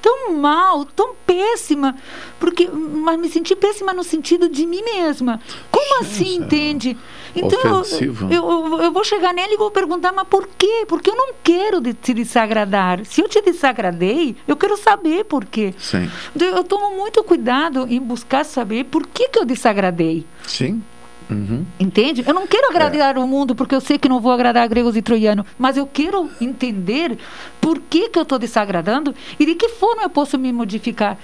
tão 0.00 0.34
mal, 0.34 0.84
tão 0.84 1.16
péssima, 1.26 1.96
porque 2.38 2.68
mas 2.68 3.18
me 3.18 3.28
senti 3.28 3.56
péssima 3.56 3.92
no 3.92 4.04
sentido 4.04 4.48
de 4.48 4.64
mim 4.64 4.80
mesma. 4.82 5.40
Como 5.68 6.00
assim, 6.00 6.36
entende? 6.36 6.96
Então 7.36 7.82
eu, 8.00 8.30
eu, 8.30 8.82
eu, 8.82 8.92
vou 8.92 9.04
chegar 9.04 9.32
nele 9.34 9.54
e 9.54 9.56
vou 9.56 9.70
perguntar, 9.70 10.12
mas 10.12 10.26
por 10.26 10.48
quê? 10.56 10.84
Porque 10.88 11.10
eu 11.10 11.16
não 11.16 11.34
quero 11.42 11.80
de, 11.80 11.92
te 11.92 12.14
desagradar. 12.14 13.04
Se 13.04 13.20
eu 13.20 13.28
te 13.28 13.40
desagradei, 13.42 14.34
eu 14.48 14.56
quero 14.56 14.76
saber 14.76 15.24
por 15.24 15.44
quê. 15.44 15.74
Sim. 15.78 16.10
Então, 16.34 16.48
eu 16.48 16.64
tomo 16.64 16.96
muito 16.96 17.22
cuidado 17.22 17.86
em 17.88 18.00
buscar 18.00 18.44
saber 18.44 18.84
por 18.84 19.06
que, 19.06 19.28
que 19.28 19.38
eu 19.38 19.44
desagradei. 19.44 20.24
Sim. 20.46 20.82
Uhum. 21.30 21.66
Entende? 21.78 22.24
Eu 22.26 22.32
não 22.32 22.46
quero 22.46 22.68
agradar 22.70 23.16
é. 23.16 23.18
o 23.18 23.26
mundo 23.26 23.54
porque 23.54 23.74
eu 23.74 23.80
sei 23.80 23.98
que 23.98 24.08
não 24.08 24.20
vou 24.20 24.32
agradar 24.32 24.68
gregos 24.68 24.96
e 24.96 25.02
troianos, 25.02 25.44
mas 25.58 25.76
eu 25.76 25.86
quero 25.86 26.30
entender 26.40 27.18
por 27.60 27.80
que, 27.80 28.08
que 28.08 28.18
eu 28.18 28.22
estou 28.22 28.38
desagradando 28.38 29.14
e 29.38 29.44
de 29.44 29.54
que 29.54 29.68
forma 29.68 30.04
eu 30.04 30.10
posso 30.10 30.38
me 30.38 30.52
modificar. 30.52 31.18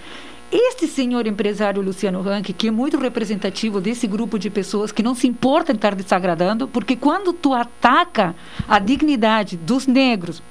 Este 0.53 0.87
senhor 0.87 1.27
empresário 1.27 1.81
Luciano 1.81 2.21
Rank, 2.21 2.53
que 2.53 2.69
é 2.69 2.71
muito 2.71 2.99
representativo 2.99 3.81
desse 3.81 4.07
grupo 4.07 4.39
de 4.39 4.51
pessoas 4.51 4.93
que 4.93 5.03
não 5.03 5.15
se 5.15 5.27
importa 5.27 5.73
em 5.73 5.77
estar 5.77 5.95
desagradando, 5.95 6.69
porque 6.69 6.95
quando 6.95 7.33
tu 7.33 7.55
ataca 7.55 8.37
a 8.69 8.79
dignidade 8.79 9.57
dos 9.57 9.87
negros, 9.87 10.43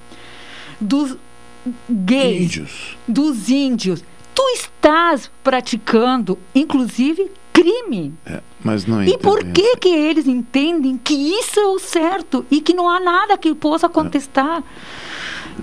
dos 0.80 1.16
gays, 1.88 2.46
índios. 2.46 2.98
dos 3.08 3.50
índios, 3.50 4.04
tu 4.34 4.42
estás 4.56 5.30
praticando, 5.44 6.40
inclusive, 6.56 7.30
crime. 7.54 8.16
É, 8.26 8.42
mas 8.64 8.88
não 8.88 9.04
e 9.04 9.16
por 9.20 9.44
que 9.44 9.78
que 9.78 9.90
eles 9.90 10.26
entendem 10.26 10.98
que 10.98 11.14
isso 11.14 11.60
é 11.60 11.66
o 11.68 11.78
certo 11.78 12.44
e 12.50 12.60
que 12.60 12.74
não 12.74 12.90
há 12.90 13.00
nada 13.00 13.38
que 13.38 13.54
possa 13.54 13.88
contestar? 13.88 14.60
É. 14.60 14.64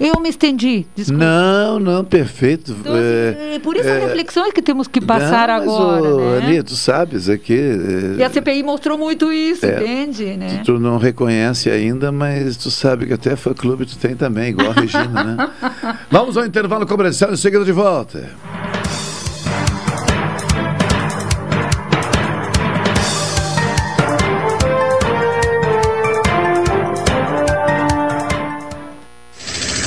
Eu 0.01 0.21
me 0.21 0.29
estendi, 0.29 0.87
desculpa. 0.95 1.25
Não, 1.25 1.79
não, 1.81 2.05
perfeito. 2.05 2.77
Então, 2.79 2.97
é, 2.97 3.55
é, 3.55 3.59
por 3.59 3.77
isso 3.77 3.89
é, 3.89 3.97
as 3.97 4.05
reflexões 4.05 4.53
que 4.53 4.63
temos 4.63 4.87
que 4.87 5.01
passar 5.01 5.49
não, 5.49 5.55
agora. 5.57 6.17
Né? 6.17 6.47
Aninha, 6.47 6.65
tu 6.65 6.75
sabes 6.75 7.29
aqui. 7.29 7.59
É, 7.59 8.21
e 8.21 8.23
a 8.23 8.31
CPI 8.31 8.63
mostrou 8.63 8.97
muito 8.97 9.33
isso, 9.33 9.67
é, 9.67 9.77
entende? 9.77 10.37
Né? 10.37 10.61
Tu, 10.65 10.75
tu, 10.75 10.81
não 10.81 10.99
reconhece 10.99 11.71
ainda, 11.71 12.13
mas 12.13 12.57
tu 12.57 12.71
sabe 12.71 13.07
que 13.07 13.13
até 13.13 13.35
fã 13.37 13.53
clube 13.53 13.87
tu 13.87 13.97
tem 13.99 14.15
também, 14.15 14.51
igual 14.51 14.71
a 14.71 14.75
Regina, 14.75 15.25
né? 15.25 15.51
Vamos 16.11 16.37
ao 16.37 16.45
intervalo 16.45 16.87
comercial 16.87 17.33
e 17.33 17.37
seguida 17.37 17.65
de 17.65 17.73
volta. 17.73 18.31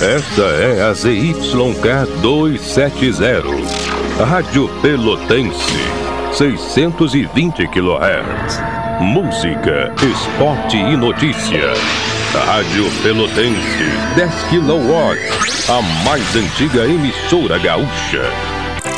Esta 0.01 0.41
é 0.41 0.81
a 0.81 0.95
ZYK 0.95 2.07
270, 2.23 3.43
Rádio 4.25 4.67
Pelotense, 4.81 5.77
620 6.33 7.67
kHz. 7.67 8.59
Música, 8.99 9.93
esporte 10.01 10.75
e 10.75 10.97
notícia. 10.97 11.73
Rádio 12.33 12.89
Pelotense, 13.03 13.91
10 14.15 14.31
kW, 14.49 15.71
a 15.71 15.81
mais 16.03 16.35
antiga 16.35 16.83
emissora 16.85 17.59
gaúcha. 17.59 18.23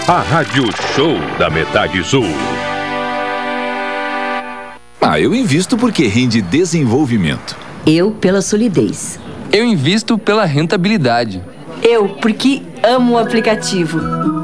A 0.07 0.21
Rádio 0.21 0.69
Show 0.95 1.17
da 1.37 1.49
Metade 1.49 2.01
Sul. 2.05 2.23
Ah, 5.01 5.19
eu 5.19 5.35
invisto 5.35 5.75
porque 5.75 6.07
rende 6.07 6.41
desenvolvimento. 6.41 7.57
Eu 7.85 8.11
pela 8.11 8.41
solidez. 8.41 9.19
Eu 9.53 9.63
invisto 9.63 10.17
pela 10.17 10.43
rentabilidade. 10.45 11.41
Eu, 11.83 12.09
porque 12.15 12.63
amo 12.81 13.13
o 13.13 13.19
aplicativo. 13.19 13.99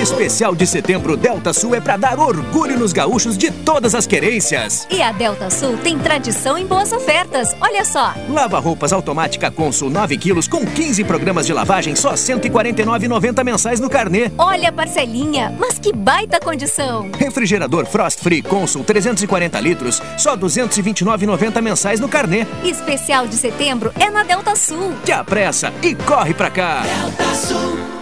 especial 0.00 0.54
de 0.54 0.66
setembro 0.66 1.16
Delta 1.16 1.52
Sul 1.52 1.74
é 1.74 1.80
para 1.80 1.96
dar 1.96 2.18
orgulho 2.18 2.78
nos 2.78 2.92
gaúchos 2.92 3.36
de 3.36 3.50
todas 3.50 3.94
as 3.94 4.06
querências. 4.06 4.86
E 4.90 5.02
a 5.02 5.12
Delta 5.12 5.50
Sul 5.50 5.76
tem 5.78 5.98
tradição 5.98 6.56
em 6.56 6.66
boas 6.66 6.92
ofertas. 6.92 7.48
Olha 7.60 7.84
só. 7.84 8.14
Lava 8.28 8.58
roupas 8.58 8.92
automática 8.92 9.50
Consul 9.50 9.90
9 9.90 10.16
quilos 10.16 10.46
com 10.46 10.64
15 10.64 11.04
programas 11.04 11.46
de 11.46 11.52
lavagem 11.52 11.96
só 11.96 12.10
R$ 12.10 12.16
149,90 12.16 13.44
mensais 13.44 13.80
no 13.80 13.90
carnê. 13.90 14.30
Olha 14.38 14.68
a 14.68 14.72
parcelinha, 14.72 15.54
mas 15.58 15.78
que 15.78 15.92
baita 15.92 16.40
condição. 16.40 17.10
Refrigerador 17.18 17.86
Frost 17.86 18.20
Free 18.20 18.42
Consul 18.42 18.84
340 18.84 19.60
litros 19.60 20.00
só 20.16 20.32
R$ 20.34 20.40
229,90 20.40 21.60
mensais 21.60 22.00
no 22.00 22.08
carnê. 22.08 22.46
Especial 22.62 23.26
de 23.26 23.34
setembro 23.34 23.92
é 23.98 24.10
na 24.10 24.22
Delta 24.22 24.54
Sul. 24.54 24.94
Que 25.04 25.12
apressa 25.12 25.72
e 25.82 25.94
corre 25.94 26.34
pra 26.34 26.50
cá. 26.50 26.82
Delta 26.82 27.34
Sul. 27.34 27.97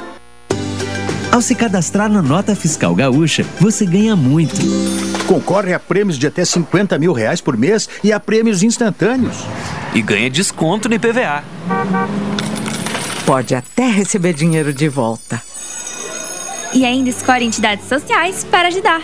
Ao 1.37 1.43
se 1.43 1.55
cadastrar 1.55 2.11
na 2.11 2.23
Nota 2.23 2.57
Fiscal 2.57 2.95
Gaúcha, 2.95 3.45
você 3.61 3.85
ganha 3.85 4.17
muito. 4.17 4.57
Concorre 5.27 5.75
a 5.75 5.79
prêmios 5.79 6.19
de 6.19 6.27
até 6.27 6.43
50 6.43 6.99
mil 6.99 7.13
reais 7.13 7.43
por 7.43 7.59
mês 7.59 7.91
e 8.03 8.11
a 8.11 8.19
prêmios 8.19 8.63
instantâneos. 8.63 9.37
E 9.95 10.01
ganha 10.01 10.31
desconto 10.31 10.89
no 10.89 10.95
IPVA. 10.95 11.45
Pode 13.27 13.55
até 13.55 13.87
receber 13.87 14.33
dinheiro 14.33 14.73
de 14.73 14.89
volta. 14.89 15.43
E 16.73 16.87
ainda 16.87 17.11
escolhe 17.11 17.45
entidades 17.45 17.87
sociais 17.87 18.43
para 18.43 18.69
ajudar. 18.69 19.03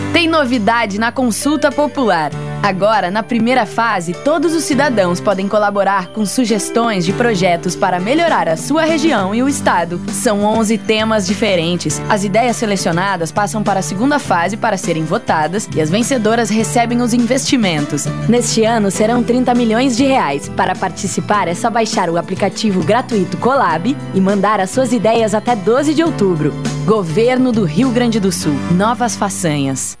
Tem 0.13 0.27
novidade 0.27 0.99
na 0.99 1.09
consulta 1.09 1.71
popular. 1.71 2.31
Agora, 2.61 3.09
na 3.09 3.23
primeira 3.23 3.65
fase, 3.65 4.13
todos 4.13 4.53
os 4.53 4.65
cidadãos 4.65 5.21
podem 5.21 5.47
colaborar 5.47 6.07
com 6.07 6.25
sugestões 6.25 7.05
de 7.05 7.13
projetos 7.13 7.77
para 7.77 7.99
melhorar 7.99 8.47
a 8.47 8.57
sua 8.57 8.83
região 8.83 9.33
e 9.33 9.41
o 9.41 9.47
estado. 9.47 9.99
São 10.11 10.43
11 10.43 10.77
temas 10.79 11.25
diferentes. 11.25 11.99
As 12.09 12.25
ideias 12.25 12.57
selecionadas 12.57 13.31
passam 13.31 13.63
para 13.63 13.79
a 13.79 13.83
segunda 13.83 14.19
fase 14.19 14.57
para 14.57 14.77
serem 14.77 15.05
votadas 15.05 15.67
e 15.73 15.81
as 15.81 15.89
vencedoras 15.89 16.49
recebem 16.49 17.01
os 17.01 17.13
investimentos. 17.13 18.05
Neste 18.27 18.63
ano 18.65 18.91
serão 18.91 19.23
30 19.23 19.55
milhões 19.55 19.95
de 19.95 20.03
reais. 20.03 20.49
Para 20.49 20.75
participar 20.75 21.47
é 21.47 21.55
só 21.55 21.69
baixar 21.69 22.09
o 22.09 22.17
aplicativo 22.17 22.83
gratuito 22.83 23.37
Colab 23.37 23.95
e 24.13 24.21
mandar 24.21 24.59
as 24.59 24.69
suas 24.69 24.91
ideias 24.91 25.33
até 25.33 25.55
12 25.55 25.93
de 25.93 26.03
outubro. 26.03 26.53
Governo 26.85 27.51
do 27.51 27.63
Rio 27.63 27.89
Grande 27.89 28.19
do 28.19 28.31
Sul. 28.31 28.53
Novas 28.71 29.15
façanhas. 29.15 30.00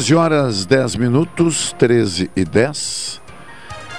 Treze 0.00 0.14
horas 0.14 0.64
10 0.64 0.96
minutos, 0.96 1.74
13 1.78 2.30
e 2.34 2.42
10. 2.42 3.20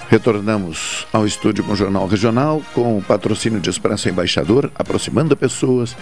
Retornamos 0.09 1.05
ao 1.13 1.27
estúdio 1.27 1.63
com 1.63 1.73
o 1.73 1.75
Jornal 1.75 2.07
Regional, 2.07 2.59
com 2.73 2.97
o 2.97 3.03
patrocínio 3.03 3.59
de 3.59 3.69
Expresso 3.69 4.09
Embaixador, 4.09 4.71
aproximando 4.73 5.37
pessoas. 5.37 5.95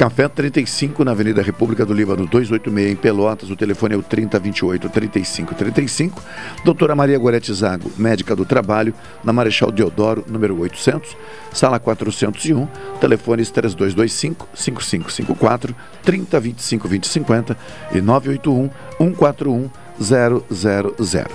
Café 0.00 0.26
35 0.28 1.04
na 1.04 1.10
Avenida 1.10 1.42
República 1.42 1.84
do 1.84 1.92
Líbano 1.92 2.26
286 2.26 2.90
em 2.90 2.96
Pelotas. 2.96 3.50
O 3.50 3.54
telefone 3.54 3.94
é 3.94 3.98
o 3.98 4.02
3028 4.02 4.88
3535. 4.88 6.22
Doutora 6.64 6.96
Maria 6.96 7.18
Gorete 7.18 7.52
Zago, 7.52 7.92
médica 7.98 8.34
do 8.34 8.46
trabalho, 8.46 8.94
na 9.22 9.30
Marechal 9.30 9.70
Deodoro, 9.70 10.24
número 10.26 10.58
800, 10.58 11.14
sala 11.52 11.78
401. 11.78 12.66
Telefones 12.98 13.50
3225 13.50 14.48
5554 14.54 15.76
3025 16.02 16.88
2050 16.88 17.58
e 17.92 18.00
981 18.00 18.70
141 18.96 19.70
000. 20.00 21.30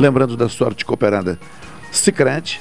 Lembrando 0.00 0.36
da 0.36 0.48
sorte 0.48 0.84
cooperada 0.84 1.38
Sicredi 1.92 2.60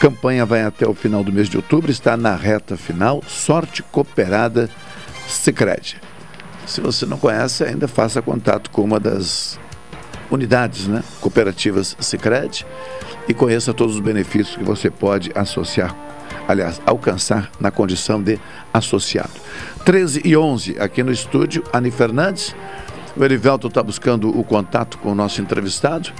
Campanha 0.00 0.44
vai 0.44 0.62
até 0.62 0.86
o 0.86 0.94
final 0.94 1.24
do 1.24 1.32
mês 1.32 1.48
de 1.48 1.56
outubro, 1.56 1.90
está 1.90 2.16
na 2.16 2.34
reta 2.34 2.76
final. 2.76 3.22
Sorte 3.26 3.82
Cooperada 3.82 4.68
Sicredi. 5.28 6.00
Se 6.66 6.80
você 6.80 7.06
não 7.06 7.18
conhece, 7.18 7.64
ainda 7.64 7.86
faça 7.86 8.22
contato 8.22 8.70
com 8.70 8.82
uma 8.82 8.98
das 8.98 9.58
unidades, 10.30 10.86
né, 10.86 11.02
cooperativas 11.20 11.96
Sicredi 12.00 12.66
e 13.28 13.34
conheça 13.34 13.72
todos 13.72 13.94
os 13.94 14.00
benefícios 14.00 14.56
que 14.56 14.64
você 14.64 14.90
pode 14.90 15.30
associar, 15.34 15.94
aliás, 16.48 16.80
alcançar 16.84 17.50
na 17.60 17.70
condição 17.70 18.22
de 18.22 18.38
associado. 18.72 19.32
13 19.84 20.22
e 20.24 20.36
11 20.36 20.76
aqui 20.78 21.02
no 21.02 21.12
estúdio, 21.12 21.62
Ani 21.72 21.90
Fernandes. 21.90 22.54
O 23.16 23.22
Erivelto 23.22 23.68
está 23.68 23.82
buscando 23.82 24.28
o 24.28 24.42
contato 24.42 24.98
com 24.98 25.12
o 25.12 25.14
nosso 25.14 25.40
entrevistado. 25.40 26.10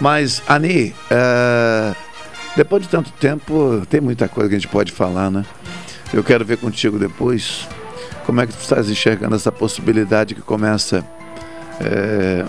Mas, 0.00 0.42
Ani, 0.48 0.94
uh, 1.10 1.94
depois 2.56 2.82
de 2.82 2.88
tanto 2.88 3.10
tempo, 3.12 3.82
tem 3.88 4.00
muita 4.00 4.28
coisa 4.28 4.48
que 4.48 4.56
a 4.56 4.58
gente 4.58 4.70
pode 4.70 4.92
falar, 4.92 5.30
né? 5.30 5.44
Eu 6.12 6.22
quero 6.22 6.44
ver 6.44 6.58
contigo 6.58 6.98
depois 6.98 7.66
como 8.26 8.40
é 8.40 8.46
que 8.46 8.52
tu 8.52 8.60
estás 8.60 8.90
enxergando 8.90 9.34
essa 9.34 9.50
possibilidade 9.50 10.34
que 10.34 10.42
começa, 10.42 11.04
é, 11.80 12.44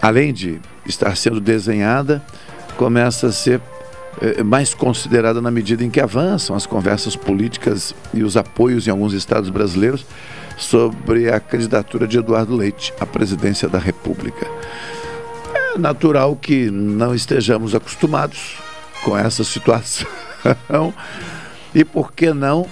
além 0.00 0.32
de 0.32 0.58
estar 0.86 1.14
sendo 1.16 1.40
desenhada, 1.40 2.22
começa 2.76 3.26
a 3.26 3.32
ser 3.32 3.60
é, 4.20 4.42
mais 4.42 4.72
considerada 4.72 5.40
na 5.42 5.50
medida 5.50 5.84
em 5.84 5.90
que 5.90 6.00
avançam 6.00 6.56
as 6.56 6.66
conversas 6.66 7.14
políticas 7.14 7.94
e 8.14 8.22
os 8.22 8.36
apoios 8.36 8.86
em 8.86 8.90
alguns 8.90 9.12
estados 9.12 9.50
brasileiros 9.50 10.06
sobre 10.56 11.30
a 11.30 11.38
candidatura 11.38 12.08
de 12.08 12.18
Eduardo 12.18 12.56
Leite 12.56 12.94
à 12.98 13.04
presidência 13.04 13.68
da 13.68 13.78
República. 13.78 14.46
É 15.54 15.78
natural 15.78 16.34
que 16.34 16.70
não 16.70 17.14
estejamos 17.14 17.74
acostumados 17.74 18.56
com 19.02 19.16
essa 19.16 19.44
situação. 19.44 20.06
e 21.74 21.84
por 21.84 22.12
que 22.12 22.32
não, 22.32 22.66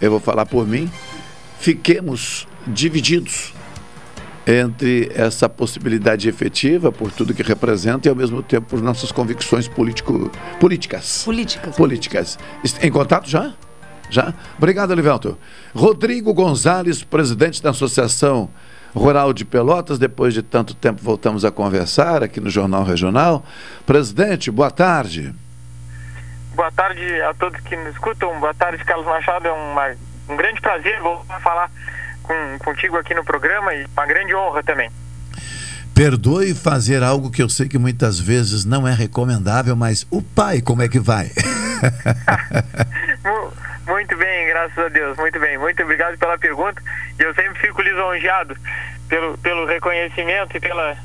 eu 0.00 0.10
vou 0.10 0.20
falar 0.20 0.46
por 0.46 0.66
mim, 0.66 0.90
fiquemos 1.58 2.46
divididos 2.66 3.54
entre 4.46 5.10
essa 5.14 5.48
possibilidade 5.48 6.28
efetiva 6.28 6.92
por 6.92 7.10
tudo 7.10 7.34
que 7.34 7.42
representa 7.42 8.06
e 8.06 8.10
ao 8.10 8.14
mesmo 8.14 8.42
tempo 8.42 8.68
por 8.68 8.80
nossas 8.80 9.10
convicções 9.10 9.66
político, 9.66 10.30
políticas. 10.60 11.22
Políticas. 11.24 11.76
Políticas. 11.76 12.38
Em 12.80 12.90
contato 12.90 13.28
já? 13.28 13.54
Já? 14.08 14.32
Obrigado, 14.56 14.94
Livelto. 14.94 15.36
Rodrigo 15.74 16.32
Gonzalez, 16.32 17.02
presidente 17.02 17.60
da 17.60 17.70
Associação 17.70 18.48
Rural 18.94 19.32
de 19.32 19.44
Pelotas. 19.44 19.98
Depois 19.98 20.32
de 20.32 20.42
tanto 20.42 20.74
tempo, 20.74 21.00
voltamos 21.02 21.44
a 21.44 21.50
conversar 21.50 22.22
aqui 22.22 22.40
no 22.40 22.48
Jornal 22.48 22.84
Regional. 22.84 23.44
Presidente, 23.84 24.48
boa 24.48 24.70
tarde. 24.70 25.34
Boa 26.56 26.72
tarde 26.72 27.20
a 27.20 27.34
todos 27.34 27.60
que 27.60 27.76
nos 27.76 27.92
escutam. 27.92 28.40
Boa 28.40 28.54
tarde, 28.54 28.82
Carlos 28.82 29.04
Machado. 29.04 29.46
É 29.46 29.52
uma, 29.52 29.94
um 30.26 30.36
grande 30.36 30.58
prazer 30.58 30.98
voltar 31.00 31.36
a 31.36 31.40
falar 31.40 31.70
com, 32.22 32.58
contigo 32.60 32.96
aqui 32.96 33.12
no 33.12 33.22
programa 33.22 33.74
e 33.74 33.84
uma 33.84 34.06
grande 34.06 34.34
honra 34.34 34.62
também. 34.62 34.90
Perdoe 35.94 36.54
fazer 36.54 37.02
algo 37.02 37.30
que 37.30 37.42
eu 37.42 37.48
sei 37.50 37.68
que 37.68 37.76
muitas 37.76 38.18
vezes 38.18 38.64
não 38.64 38.88
é 38.88 38.94
recomendável, 38.94 39.76
mas 39.76 40.06
o 40.10 40.22
pai, 40.22 40.62
como 40.62 40.80
é 40.80 40.88
que 40.88 40.98
vai? 40.98 41.28
muito 43.86 44.16
bem, 44.16 44.46
graças 44.46 44.78
a 44.78 44.88
Deus, 44.88 45.14
muito 45.18 45.38
bem. 45.38 45.58
Muito 45.58 45.82
obrigado 45.82 46.16
pela 46.16 46.38
pergunta. 46.38 46.80
E 47.20 47.22
eu 47.22 47.34
sempre 47.34 47.60
fico 47.60 47.82
lisonjeado 47.82 48.56
pelo, 49.10 49.36
pelo 49.38 49.66
reconhecimento 49.66 50.56
e 50.56 50.60
pela, 50.60 50.96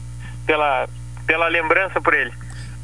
pela, 0.46 0.88
pela 1.28 1.50
lembrança 1.50 2.00
por 2.00 2.14
ele. 2.14 2.32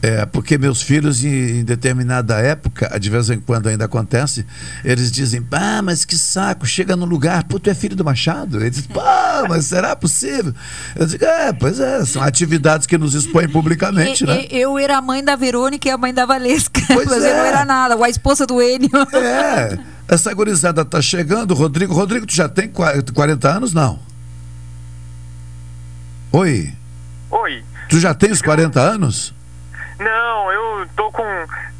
É, 0.07 0.25
porque 0.25 0.57
meus 0.57 0.81
filhos, 0.81 1.21
em, 1.21 1.59
em, 1.59 1.63
determinada 1.65 2.39
época, 2.39 2.97
de 2.97 3.09
vez 3.09 3.29
em 3.29 3.41
quando 3.41 3.67
ainda 3.67 3.83
acontece, 3.83 4.45
eles 4.81 5.11
dizem, 5.11 5.45
ah, 5.51 5.81
mas 5.81 6.05
que 6.05 6.17
saco, 6.17 6.65
chega 6.65 6.95
num 6.95 7.05
lugar, 7.05 7.43
pô, 7.43 7.59
tu 7.59 7.69
é 7.69 7.73
filho 7.73 7.93
do 7.93 8.05
Machado? 8.05 8.57
Eles 8.57 8.77
dizem, 8.77 8.89
pá, 8.93 9.43
mas 9.49 9.65
será 9.65 9.97
possível? 9.97 10.53
Eu 10.95 11.05
digo, 11.05 11.25
é, 11.25 11.51
pois 11.51 11.81
é, 11.81 12.05
são 12.05 12.21
atividades 12.21 12.87
que 12.87 12.97
nos 12.97 13.13
expõem 13.15 13.49
publicamente, 13.49 14.23
e, 14.23 14.27
né? 14.27 14.47
Eu 14.49 14.77
era 14.77 14.97
a 14.97 15.01
mãe 15.01 15.21
da 15.21 15.35
Verônica 15.35 15.85
e 15.89 15.91
a 15.91 15.97
mãe 15.97 16.13
da 16.13 16.25
Valesca, 16.25 16.79
pois 16.87 17.05
mas 17.05 17.25
é. 17.25 17.31
eu 17.33 17.35
não 17.35 17.43
era 17.43 17.65
nada, 17.65 18.01
a 18.01 18.09
esposa 18.09 18.47
do 18.47 18.61
Enio. 18.61 18.89
É, 19.13 19.77
essa 20.07 20.33
gurizada 20.33 20.85
tá 20.85 21.01
chegando, 21.01 21.53
Rodrigo, 21.53 21.93
Rodrigo, 21.93 22.25
tu 22.25 22.33
já 22.33 22.47
tem 22.47 22.69
40 22.69 23.49
anos, 23.49 23.73
não? 23.73 23.99
Oi? 26.31 26.73
Oi. 27.29 27.63
Tu 27.89 27.99
já 27.99 28.13
tem 28.13 28.31
os 28.31 28.41
40 28.41 28.79
anos? 28.79 29.35
Não, 29.99 30.51
eu 30.51 30.87
tô 30.95 31.11
com 31.11 31.23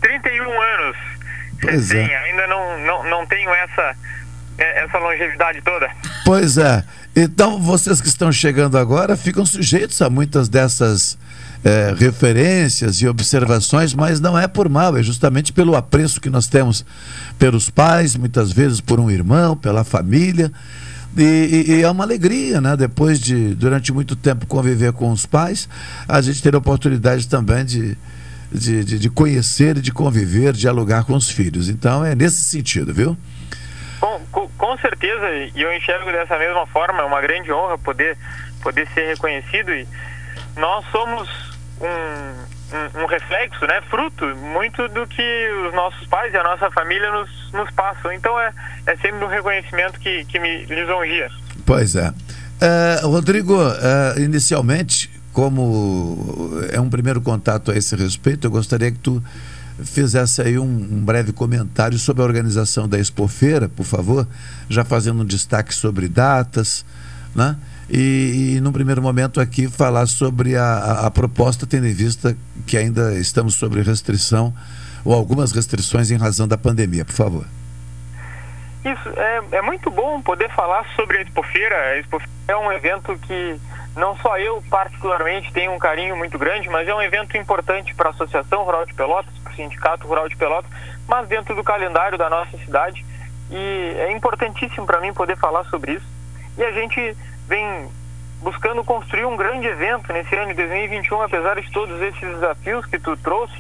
31 0.02 0.62
anos. 0.62 0.98
Pois 1.62 1.86
Sim, 1.86 1.98
é. 1.98 2.18
ainda 2.18 2.48
não, 2.48 2.80
não, 2.80 3.10
não 3.10 3.26
tenho 3.26 3.50
essa 3.50 3.96
é, 4.58 4.84
essa 4.84 4.98
longevidade 4.98 5.62
toda. 5.62 5.90
Pois 6.26 6.58
é. 6.58 6.84
Então, 7.16 7.60
vocês 7.62 8.02
que 8.02 8.08
estão 8.08 8.32
chegando 8.32 8.78
agora 8.78 9.16
ficam 9.16 9.46
sujeitos 9.46 10.02
a 10.02 10.10
muitas 10.10 10.50
dessas 10.50 11.18
é, 11.64 11.94
referências 11.98 13.02
e 13.02 13.08
observações, 13.08 13.94
mas 13.94 14.20
não 14.20 14.38
é 14.38 14.48
por 14.48 14.70
mal, 14.70 14.98
é 14.98 15.04
justamente 15.04 15.52
pelo 15.52 15.76
apreço 15.76 16.22
que 16.22 16.30
nós 16.30 16.48
temos 16.48 16.86
pelos 17.40 17.70
pais, 17.70 18.16
muitas 18.16 18.52
vezes 18.52 18.82
por 18.82 19.00
um 19.00 19.10
irmão, 19.10 19.56
pela 19.56 19.84
família. 19.84 20.52
E, 21.18 21.24
e, 21.24 21.72
e, 21.72 21.82
é 21.82 21.90
uma 21.90 22.04
alegria, 22.04 22.62
né? 22.62 22.78
Depois 22.78 23.20
de, 23.20 23.56
durante 23.56 23.92
muito 23.92 24.16
tempo, 24.16 24.46
conviver 24.46 24.94
com 24.94 25.12
os 25.12 25.26
pais, 25.26 25.68
a 26.08 26.22
gente 26.22 26.44
ter 26.44 26.54
a 26.54 26.60
oportunidade 26.60 27.28
também 27.28 27.66
de, 27.66 27.98
de, 28.52 28.84
de, 28.84 29.00
de 29.00 29.10
conhecer, 29.10 29.80
de 29.80 29.92
conviver, 29.92 30.54
dialogar 30.54 31.04
com 31.06 31.14
os 31.14 31.30
filhos. 31.30 31.70
Então, 31.70 32.06
é 32.06 32.14
nesse 32.14 32.44
sentido, 32.44 32.94
viu? 32.94 33.18
Com, 34.00 34.22
com, 34.32 34.48
com 34.50 34.78
certeza, 34.78 35.28
e 35.56 35.62
eu 35.62 35.76
enxergo 35.76 36.12
dessa 36.12 36.38
mesma 36.38 36.68
forma, 36.68 37.02
é 37.02 37.06
uma 37.06 37.20
grande 37.20 37.52
honra 37.52 37.80
poder, 37.80 38.16
poder 38.62 38.88
ser 38.94 39.08
reconhecido 39.08 39.74
e 39.74 39.88
nós 40.56 40.86
somos 40.92 41.28
um, 41.82 42.57
um, 42.74 43.04
um, 43.04 43.06
reflexo, 43.06 43.66
né, 43.66 43.82
fruto 43.90 44.26
muito 44.36 44.88
do 44.90 45.08
que 45.08 45.50
os 45.68 45.74
nossos 45.74 46.06
pais 46.08 46.34
e 46.34 46.38
a 46.38 46.44
nossa 46.44 46.70
família 46.72 47.12
nos, 47.12 47.30
nos 47.54 47.72
passam. 47.72 48.12
Então 48.12 48.40
é, 48.40 48.52
é 48.86 48.96
sempre 48.98 49.24
um 49.24 49.28
reconhecimento 49.28 50.00
que, 50.00 50.26
que 50.26 50.40
me 50.40 50.66
lisonjia. 50.66 51.30
Pois 51.66 51.96
é. 51.96 52.14
é 52.60 53.02
Rodrigo, 53.04 53.58
é, 53.62 54.22
inicialmente, 54.22 55.10
como 55.32 56.60
é 56.72 56.80
um 56.80 56.90
primeiro 56.90 57.22
contato 57.22 57.72
a 57.72 57.76
esse 57.76 57.96
respeito, 57.96 58.48
eu 58.48 58.52
gostaria 58.52 58.92
que 58.92 59.00
tu 59.00 59.24
fizesse 59.84 60.42
aí 60.42 60.58
um, 60.58 60.64
um, 60.64 61.06
breve 61.06 61.32
comentário 61.32 61.98
sobre 62.00 62.24
a 62.24 62.26
organização 62.26 62.88
da 62.88 62.98
Expofeira, 62.98 63.70
por 63.70 63.86
favor, 63.86 64.28
já 64.70 64.84
fazendo 64.84 65.22
um 65.22 65.26
destaque 65.26 65.74
sobre 65.74 66.08
datas, 66.08 66.84
né? 67.36 67.56
E, 67.90 68.56
e 68.56 68.62
num 68.62 68.72
primeiro 68.72 69.02
momento 69.02 69.40
aqui 69.40 69.70
falar 69.70 70.08
sobre 70.08 70.56
a, 70.58 71.06
a, 71.06 71.12
proposta, 71.12 71.66
tendo 71.66 71.88
em 71.88 71.94
vista 71.94 72.36
que 72.66 72.78
ainda 72.78 73.18
estamos 73.18 73.56
sobre 73.56 73.82
restrição 73.82 74.54
ou 75.06 75.14
algumas 75.14 75.54
restrições 75.54 76.12
em 76.12 76.18
razão 76.18 76.48
da 76.48 76.58
pandemia, 76.58 77.06
por 77.06 77.14
favor. 77.14 77.46
Isso, 78.84 79.10
é, 79.16 79.42
é 79.58 79.62
muito 79.62 79.90
bom 79.90 80.22
poder 80.22 80.50
falar 80.52 80.86
sobre 80.96 81.18
a 81.18 81.22
Expofeira. 81.22 81.76
A 81.76 82.00
Expofeira 82.00 82.32
é 82.50 82.58
um 82.58 82.72
evento 82.72 83.18
que 83.20 83.60
não 83.96 84.16
só 84.18 84.38
eu 84.38 84.62
particularmente 84.70 85.52
tenho 85.54 85.72
um 85.72 85.80
carinho 85.80 86.16
muito 86.16 86.38
grande, 86.38 86.70
mas 86.70 86.88
é 86.88 86.94
um 86.94 87.02
evento 87.02 87.38
importante 87.38 87.96
para 87.96 88.10
a 88.10 88.12
Associação 88.12 88.64
Rural 88.64 88.86
de 88.86 88.94
Pelotas, 88.94 89.34
para 89.44 89.54
o 89.54 89.56
Sindicato 89.56 90.08
Rural 90.08 90.30
de 90.30 90.36
Pelotas, 90.36 90.70
mas 91.08 91.28
dentro 91.28 91.56
do 91.56 91.64
calendário 91.64 92.18
da 92.18 92.30
nossa 92.30 92.58
cidade. 92.58 93.06
E 93.50 93.94
é 93.98 94.12
importantíssimo 94.12 94.86
para 94.86 95.00
mim 95.00 95.14
poder 95.14 95.38
falar 95.38 95.64
sobre 95.66 95.94
isso. 95.94 96.06
E 96.58 96.64
a 96.64 96.72
gente 96.72 97.16
vem 97.48 97.90
buscando 98.42 98.84
construir 98.84 99.26
um 99.26 99.36
grande 99.36 99.68
evento 99.68 100.12
nesse 100.14 100.36
ano 100.36 100.50
de 100.50 100.56
2021, 100.56 101.22
apesar 101.22 101.60
de 101.60 101.72
todos 101.72 102.00
esses 102.02 102.22
desafios 102.22 102.86
que 102.86 103.00
tu 103.00 103.16
trouxe, 103.18 103.56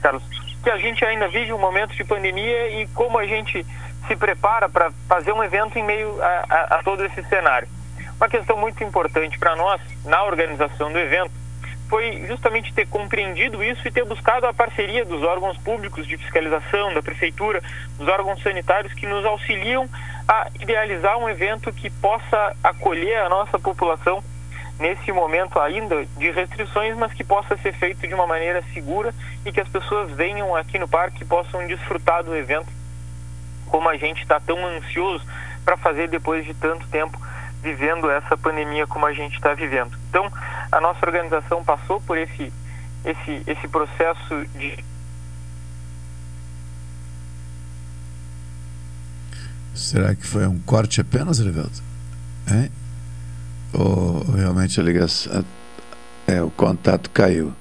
Carlos, 0.00 0.22
que 0.62 0.70
a 0.70 0.76
gente 0.78 1.04
ainda 1.04 1.28
vive 1.28 1.52
um 1.52 1.58
momento 1.58 1.94
de 1.94 2.04
pandemia 2.04 2.80
e 2.80 2.86
como 2.88 3.18
a 3.18 3.26
gente 3.26 3.66
se 4.06 4.16
prepara 4.16 4.68
para 4.68 4.90
fazer 5.08 5.32
um 5.32 5.42
evento 5.42 5.78
em 5.78 5.84
meio 5.84 6.22
a, 6.22 6.44
a, 6.48 6.78
a 6.78 6.82
todo 6.82 7.04
esse 7.04 7.22
cenário. 7.24 7.68
Uma 8.16 8.28
questão 8.28 8.56
muito 8.56 8.82
importante 8.84 9.38
para 9.38 9.56
nós 9.56 9.80
na 10.04 10.22
organização 10.24 10.92
do 10.92 10.98
evento 10.98 11.32
foi 11.90 12.24
justamente 12.28 12.72
ter 12.72 12.86
compreendido 12.86 13.62
isso 13.64 13.86
e 13.86 13.90
ter 13.90 14.04
buscado 14.04 14.46
a 14.46 14.54
parceria 14.54 15.04
dos 15.04 15.24
órgãos 15.24 15.58
públicos 15.58 16.06
de 16.06 16.16
fiscalização, 16.16 16.94
da 16.94 17.02
prefeitura, 17.02 17.60
dos 17.98 18.06
órgãos 18.06 18.40
sanitários 18.40 18.94
que 18.94 19.06
nos 19.06 19.24
auxiliam 19.24 19.88
a 20.28 20.48
idealizar 20.60 21.18
um 21.18 21.28
evento 21.28 21.72
que 21.72 21.90
possa 21.90 22.56
acolher 22.62 23.18
a 23.18 23.28
nossa 23.28 23.58
população 23.58 24.22
nesse 24.78 25.10
momento 25.10 25.58
ainda 25.58 26.06
de 26.16 26.30
restrições, 26.30 26.96
mas 26.96 27.12
que 27.12 27.24
possa 27.24 27.56
ser 27.56 27.72
feito 27.72 28.06
de 28.06 28.14
uma 28.14 28.26
maneira 28.26 28.62
segura 28.72 29.12
e 29.44 29.50
que 29.50 29.60
as 29.60 29.68
pessoas 29.68 30.12
venham 30.12 30.54
aqui 30.54 30.78
no 30.78 30.88
parque 30.88 31.24
e 31.24 31.26
possam 31.26 31.66
desfrutar 31.66 32.22
do 32.22 32.36
evento 32.36 32.68
como 33.66 33.88
a 33.88 33.96
gente 33.96 34.22
está 34.22 34.38
tão 34.38 34.64
ansioso 34.64 35.26
para 35.64 35.76
fazer 35.76 36.08
depois 36.08 36.44
de 36.44 36.54
tanto 36.54 36.86
tempo 36.88 37.20
vivendo 37.62 38.10
essa 38.10 38.36
pandemia 38.36 38.86
como 38.86 39.06
a 39.06 39.12
gente 39.12 39.34
está 39.34 39.54
vivendo. 39.54 39.96
Então, 40.08 40.30
a 40.70 40.80
nossa 40.80 41.04
organização 41.04 41.64
passou 41.64 42.00
por 42.00 42.16
esse, 42.16 42.52
esse, 43.04 43.42
esse 43.46 43.68
processo 43.68 44.46
de. 44.56 44.84
Será 49.74 50.14
que 50.14 50.26
foi 50.26 50.46
um 50.46 50.58
corte 50.60 51.00
apenas, 51.00 51.38
Revelto? 51.38 51.82
Hein? 52.50 52.70
Ou 53.72 54.24
realmente 54.32 54.80
a 54.80 54.82
ligação. 54.82 55.44
É, 56.26 56.42
o 56.42 56.50
contato 56.50 57.10
caiu. 57.10 57.52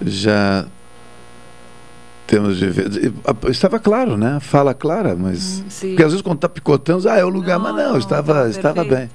Já 0.00 0.66
de. 2.38 3.50
Estava 3.50 3.78
claro, 3.78 4.16
né? 4.16 4.38
Fala 4.40 4.72
clara, 4.72 5.14
mas. 5.14 5.60
Hum, 5.60 5.88
porque 5.90 6.02
às 6.02 6.10
vezes 6.10 6.22
quando 6.22 6.36
está 6.36 6.48
picotando, 6.48 7.08
ah, 7.08 7.16
é 7.16 7.24
o 7.24 7.28
lugar, 7.28 7.58
não, 7.58 7.72
mas 7.72 7.74
não, 7.76 7.98
estava, 7.98 8.48
estava 8.48 8.84
bem. 8.84 9.10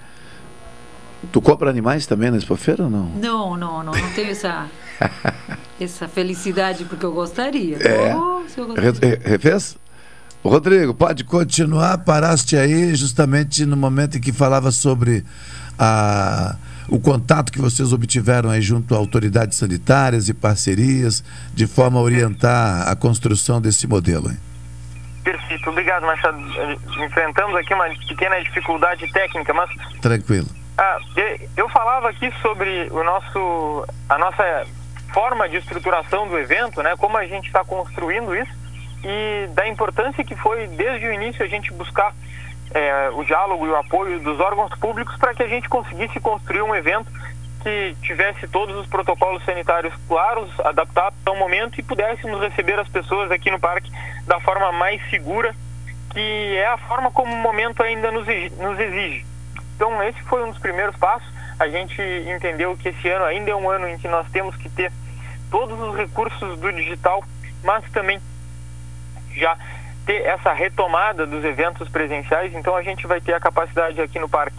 Tu 1.32 1.42
compra 1.42 1.70
animais 1.70 2.06
também 2.06 2.30
na 2.30 2.38
expofeira 2.38 2.84
ou 2.84 2.90
não? 2.90 3.06
Não, 3.16 3.58
não, 3.58 3.84
não, 3.84 3.92
não 3.92 4.10
tenho 4.14 4.30
essa, 4.30 4.68
essa 5.82 6.08
felicidade 6.08 6.86
porque 6.86 7.06
eu 7.06 7.12
gostaria. 7.12 7.78
É. 7.78 8.16
Oh, 8.16 8.42
eu 8.56 8.68
gostaria. 8.68 9.20
Refez? 9.24 9.78
Rodrigo, 10.44 10.94
pode 10.94 11.24
continuar. 11.24 11.98
Paraste 12.00 12.56
aí 12.56 12.94
justamente 12.96 13.66
no 13.66 13.76
momento 13.76 14.18
em 14.18 14.22
que 14.22 14.32
falava 14.32 14.72
sobre 14.72 15.26
a 15.78 16.56
o 16.88 17.00
contato 17.00 17.52
que 17.52 17.60
vocês 17.60 17.92
obtiveram 17.94 18.50
aí 18.50 18.62
junto 18.62 18.96
a 18.96 18.98
autoridades 18.98 19.58
sanitárias 19.58 20.30
e 20.30 20.34
parcerias, 20.34 21.24
de 21.54 21.68
forma 21.68 22.00
a 22.00 22.02
orientar 22.02 22.88
a 22.88 22.96
construção 22.96 23.60
desse 23.62 23.88
modelo. 23.88 24.30
Hein? 24.30 24.38
Perfeito, 25.24 25.70
obrigado, 25.70 26.06
Machado. 26.06 26.38
Enfrentamos 27.04 27.56
aqui 27.56 27.74
uma 27.74 27.90
pequena 28.08 28.42
dificuldade 28.42 29.12
técnica, 29.12 29.54
mas. 29.54 29.70
Tranquilo. 30.02 30.48
Ah, 30.78 31.00
eu 31.58 31.68
falava 31.70 32.10
aqui 32.10 32.32
sobre 32.42 32.88
o 32.92 33.04
nosso, 33.04 33.86
a 34.08 34.18
nossa 34.18 34.68
forma 35.14 35.50
de 35.50 35.58
estruturação 35.58 36.28
do 36.28 36.38
evento, 36.38 36.82
né? 36.82 36.96
Como 36.98 37.18
a 37.18 37.26
gente 37.26 37.48
está 37.48 37.64
construindo 37.64 38.36
isso 38.36 38.52
e 39.04 39.48
da 39.54 39.68
importância 39.68 40.24
que 40.24 40.36
foi 40.36 40.68
desde 40.68 41.08
o 41.08 41.14
início 41.14 41.44
a 41.44 41.48
gente 41.48 41.74
buscar 41.74 42.14
é, 42.74 43.10
o 43.14 43.24
diálogo 43.24 43.66
e 43.66 43.70
o 43.70 43.76
apoio 43.76 44.20
dos 44.20 44.40
órgãos 44.40 44.72
públicos 44.80 45.16
para 45.18 45.34
que 45.34 45.44
a 45.44 45.48
gente 45.48 45.70
conseguisse 45.70 46.20
construir 46.20 46.62
um 46.62 46.76
evento 46.76 47.12
que 47.62 47.96
tivesse 48.02 48.48
todos 48.48 48.76
os 48.76 48.88
protocolos 48.88 49.44
sanitários 49.44 49.94
claros, 50.08 50.50
adaptados 50.62 51.20
ao 51.26 51.36
momento 51.36 51.80
e 51.80 51.84
pudéssemos 51.84 52.40
receber 52.42 52.80
as 52.80 52.88
pessoas 52.88 53.32
aqui 53.32 53.52
no 53.52 53.60
parque 53.60 53.92
da 54.26 54.40
forma 54.40 54.72
mais 54.72 55.02
segura, 55.10 55.56
que 56.12 56.56
é 56.56 56.68
a 56.68 56.78
forma 56.78 57.12
como 57.12 57.34
o 57.34 57.38
momento 57.38 57.84
ainda 57.84 58.12
nos 58.12 58.28
exige. 58.28 59.26
Então, 59.76 60.02
esse 60.04 60.22
foi 60.24 60.44
um 60.44 60.50
dos 60.50 60.60
primeiros 60.60 60.96
passos. 60.96 61.28
A 61.60 61.68
gente 61.68 62.02
entendeu 62.36 62.76
que 62.78 62.90
esse 62.90 63.10
ano 63.10 63.26
ainda 63.26 63.52
é 63.52 63.56
um 63.56 63.70
ano 63.70 63.88
em 63.88 63.98
que 63.98 64.08
nós 64.08 64.28
temos 64.32 64.56
que 64.56 64.70
ter 64.70 64.92
todos 65.52 65.80
os 65.80 65.96
recursos 65.96 66.60
do 66.60 66.72
digital, 66.72 67.24
mas 67.64 67.84
também 67.92 68.20
já 69.36 69.58
ter 70.08 70.26
essa 70.26 70.54
retomada 70.54 71.28
dos 71.28 71.44
eventos 71.44 71.90
presenciais, 71.90 72.56
então 72.56 72.76
a 72.78 72.82
gente 72.82 73.06
vai 73.06 73.20
ter 73.20 73.34
a 73.34 73.40
capacidade 73.42 74.02
aqui 74.02 74.18
no 74.18 74.30
parque 74.30 74.58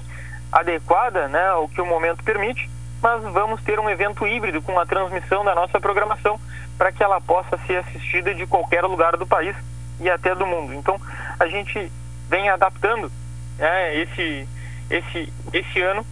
adequada, 0.52 1.26
né, 1.26 1.48
ao 1.48 1.66
que 1.66 1.80
o 1.80 1.86
momento 1.86 2.22
permite, 2.22 2.68
mas 3.02 3.22
vamos 3.32 3.62
ter 3.62 3.80
um 3.80 3.88
evento 3.88 4.26
híbrido 4.26 4.60
com 4.60 4.78
a 4.78 4.84
transmissão 4.84 5.42
da 5.42 5.54
nossa 5.54 5.80
programação 5.80 6.38
para 6.76 6.92
que 6.92 7.02
ela 7.02 7.18
possa 7.18 7.56
ser 7.66 7.78
assistida 7.78 8.34
de 8.34 8.46
qualquer 8.46 8.84
lugar 8.84 9.16
do 9.16 9.26
país 9.26 9.56
e 9.98 10.10
até 10.10 10.34
do 10.34 10.46
mundo. 10.46 10.74
Então 10.74 11.00
a 11.40 11.46
gente 11.46 11.90
vem 12.28 12.50
adaptando 12.50 13.10
né, 13.58 13.96
esse, 13.96 14.46
esse, 14.90 15.32
esse 15.52 15.80
ano. 15.80 16.04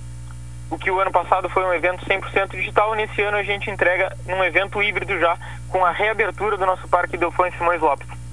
O 0.71 0.79
que 0.79 0.91
o 0.91 0.99
ano 0.99 1.13
passado 1.13 1.49
foi 1.51 1.65
um 1.65 1.75
evento 1.75 2.05
100% 2.07 2.53
digital, 2.53 2.95
nesse 2.95 3.21
ano 3.23 3.37
a 3.37 3.43
gente 3.43 3.71
entrega 3.71 4.17
um 4.27 4.43
evento 4.43 4.83
híbrido 4.83 5.19
já 5.19 5.37
com 5.69 5.85
a 5.85 5.93
reabertura 5.93 6.57
do 6.57 6.67
nosso 6.67 6.89
Parque 6.89 7.19
Delfões 7.19 7.55
Simões 7.57 7.81
Lopes. 7.81 8.26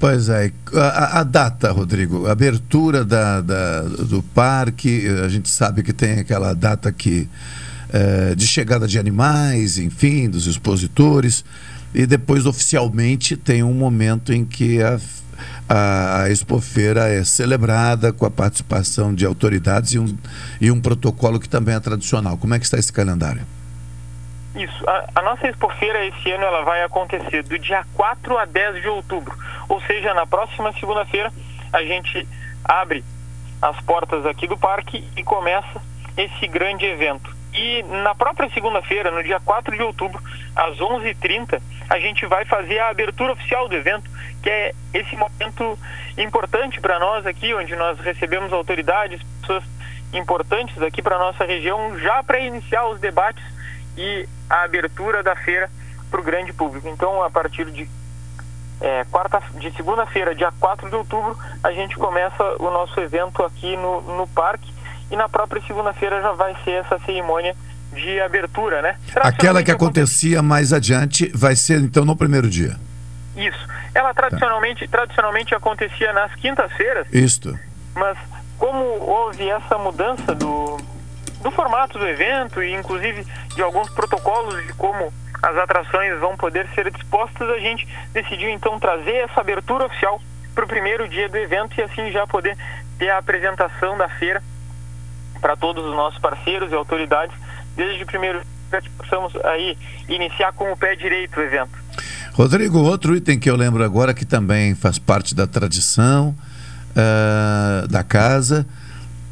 Pois 0.00 0.28
é, 0.28 0.52
a, 0.74 1.20
a 1.20 1.22
data, 1.24 1.72
Rodrigo, 1.72 2.28
abertura 2.28 3.04
da, 3.04 3.40
da, 3.40 3.82
do 3.82 4.22
parque, 4.22 5.08
a 5.24 5.28
gente 5.28 5.48
sabe 5.48 5.82
que 5.82 5.92
tem 5.92 6.20
aquela 6.20 6.54
data 6.54 6.92
que 6.92 7.28
é, 7.90 8.34
de 8.34 8.46
chegada 8.46 8.86
de 8.86 8.96
animais, 8.96 9.76
enfim, 9.76 10.30
dos 10.30 10.46
expositores, 10.46 11.44
e 11.92 12.06
depois 12.06 12.46
oficialmente 12.46 13.36
tem 13.36 13.64
um 13.64 13.74
momento 13.74 14.32
em 14.32 14.44
que 14.44 14.80
a, 14.80 15.00
a, 15.68 16.22
a 16.22 16.30
expofeira 16.30 17.08
é 17.08 17.24
celebrada 17.24 18.12
com 18.12 18.24
a 18.24 18.30
participação 18.30 19.12
de 19.12 19.26
autoridades 19.26 19.94
e 19.94 19.98
um, 19.98 20.16
e 20.60 20.70
um 20.70 20.80
protocolo 20.80 21.40
que 21.40 21.48
também 21.48 21.74
é 21.74 21.80
tradicional. 21.80 22.36
Como 22.36 22.54
é 22.54 22.58
que 22.60 22.64
está 22.64 22.78
esse 22.78 22.92
calendário? 22.92 23.42
Isso. 24.58 24.90
A, 24.90 25.08
a, 25.14 25.22
nossa 25.22 25.46
expofeira 25.46 26.04
esse 26.04 26.32
ano 26.32 26.44
ela 26.44 26.62
vai 26.62 26.82
acontecer 26.82 27.44
do 27.44 27.56
dia 27.60 27.84
4 27.94 28.38
a 28.38 28.44
10 28.44 28.82
de 28.82 28.88
outubro. 28.88 29.32
Ou 29.68 29.80
seja, 29.82 30.12
na 30.12 30.26
próxima 30.26 30.72
segunda-feira 30.72 31.32
a 31.72 31.82
gente 31.84 32.26
abre 32.64 33.04
as 33.62 33.80
portas 33.82 34.26
aqui 34.26 34.48
do 34.48 34.58
parque 34.58 35.08
e 35.16 35.22
começa 35.22 35.80
esse 36.16 36.48
grande 36.48 36.84
evento. 36.84 37.36
E 37.54 37.82
na 37.84 38.14
própria 38.16 38.50
segunda-feira, 38.50 39.12
no 39.12 39.22
dia 39.22 39.40
4 39.40 39.76
de 39.76 39.82
outubro, 39.82 40.20
às 40.56 40.76
11h30, 40.76 41.60
a 41.88 41.98
gente 42.00 42.26
vai 42.26 42.44
fazer 42.44 42.80
a 42.80 42.88
abertura 42.88 43.32
oficial 43.32 43.68
do 43.68 43.76
evento, 43.76 44.10
que 44.42 44.50
é 44.50 44.74
esse 44.92 45.16
momento 45.16 45.78
importante 46.16 46.80
para 46.80 46.98
nós 46.98 47.24
aqui, 47.26 47.54
onde 47.54 47.74
nós 47.76 47.98
recebemos 48.00 48.52
autoridades, 48.52 49.22
pessoas 49.40 49.64
importantes 50.12 50.80
aqui 50.82 51.00
para 51.00 51.18
nossa 51.18 51.44
região, 51.44 51.98
já 51.98 52.22
para 52.22 52.40
iniciar 52.40 52.86
os 52.88 52.98
debates 53.00 53.57
e 53.98 54.28
a 54.48 54.62
abertura 54.62 55.22
da 55.22 55.34
feira 55.34 55.68
para 56.10 56.20
o 56.20 56.24
grande 56.24 56.52
público. 56.52 56.88
Então, 56.88 57.22
a 57.22 57.28
partir 57.28 57.70
de 57.70 57.88
é, 58.80 59.04
quarta, 59.10 59.42
de 59.58 59.70
segunda-feira, 59.72 60.34
dia 60.34 60.52
4 60.58 60.88
de 60.88 60.94
outubro, 60.94 61.36
a 61.62 61.72
gente 61.72 61.96
começa 61.96 62.42
o 62.60 62.70
nosso 62.70 62.98
evento 63.00 63.42
aqui 63.42 63.76
no, 63.76 64.00
no 64.16 64.26
parque 64.28 64.72
e 65.10 65.16
na 65.16 65.28
própria 65.28 65.60
segunda-feira 65.62 66.22
já 66.22 66.32
vai 66.32 66.56
ser 66.64 66.84
essa 66.84 66.98
cerimônia 67.00 67.56
de 67.92 68.20
abertura, 68.20 68.80
né? 68.80 68.96
Aquela 69.16 69.62
que 69.62 69.72
acontecia 69.72 70.42
mais 70.42 70.72
adiante 70.72 71.30
vai 71.34 71.56
ser 71.56 71.80
então 71.80 72.04
no 72.04 72.14
primeiro 72.14 72.48
dia. 72.48 72.76
Isso. 73.34 73.66
Ela 73.94 74.14
tradicionalmente, 74.14 74.86
tá. 74.86 74.98
tradicionalmente 74.98 75.54
acontecia 75.54 76.12
nas 76.12 76.32
quintas-feiras. 76.36 77.06
Isto. 77.12 77.58
Mas 77.94 78.16
como 78.58 78.84
houve 78.84 79.48
essa 79.48 79.78
mudança 79.78 80.34
do, 80.34 80.76
do 81.40 81.50
formato 81.50 81.98
do 81.98 82.06
evento 82.06 82.62
e 82.62 82.74
inclusive 82.74 83.24
de 83.54 83.62
alguns 83.62 83.88
protocolos 83.90 84.66
de 84.66 84.72
como 84.74 85.12
as 85.42 85.56
atrações 85.56 86.18
vão 86.18 86.36
poder 86.36 86.68
ser 86.74 86.90
dispostas, 86.90 87.48
a 87.48 87.58
gente 87.58 87.86
decidiu 88.12 88.50
então 88.50 88.78
trazer 88.78 89.16
essa 89.16 89.40
abertura 89.40 89.86
oficial 89.86 90.20
para 90.54 90.64
o 90.64 90.68
primeiro 90.68 91.08
dia 91.08 91.28
do 91.28 91.36
evento 91.36 91.78
e 91.78 91.82
assim 91.82 92.10
já 92.10 92.26
poder 92.26 92.56
ter 92.98 93.10
a 93.10 93.18
apresentação 93.18 93.96
da 93.96 94.08
feira 94.08 94.42
para 95.40 95.56
todos 95.56 95.84
os 95.84 95.94
nossos 95.94 96.18
parceiros 96.18 96.72
e 96.72 96.74
autoridades 96.74 97.34
desde 97.76 98.02
o 98.02 98.06
primeiro 98.06 98.40
dia 98.70 98.82
que 98.82 98.90
possamos 98.90 99.34
aí 99.44 99.78
iniciar 100.08 100.52
com 100.52 100.72
o 100.72 100.76
pé 100.76 100.96
direito 100.96 101.38
o 101.38 101.42
evento. 101.42 101.70
Rodrigo, 102.34 102.78
outro 102.80 103.16
item 103.16 103.38
que 103.38 103.48
eu 103.48 103.56
lembro 103.56 103.82
agora 103.84 104.12
que 104.12 104.24
também 104.24 104.74
faz 104.74 104.98
parte 104.98 105.34
da 105.34 105.46
tradição 105.46 106.34
uh, 106.90 107.88
da 107.88 108.02
casa, 108.02 108.66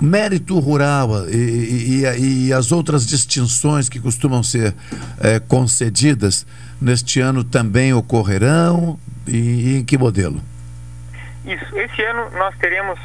mérito 0.00 0.58
rural 0.58 1.28
e, 1.28 2.04
e, 2.04 2.48
e, 2.48 2.52
as 2.52 2.70
outras 2.72 3.06
distinções 3.06 3.88
que 3.88 3.98
costumam 3.98 4.42
ser 4.42 4.72
uh, 4.72 5.46
concedidas 5.48 6.46
neste 6.80 7.20
ano 7.20 7.42
também 7.42 7.94
ocorrerão 7.94 8.98
e, 9.26 9.36
e 9.36 9.76
em 9.78 9.84
que 9.84 9.96
modelo? 9.96 10.40
Isso, 11.44 11.78
esse 11.78 12.02
ano 12.02 12.30
nós 12.36 12.54
teremos 12.58 12.98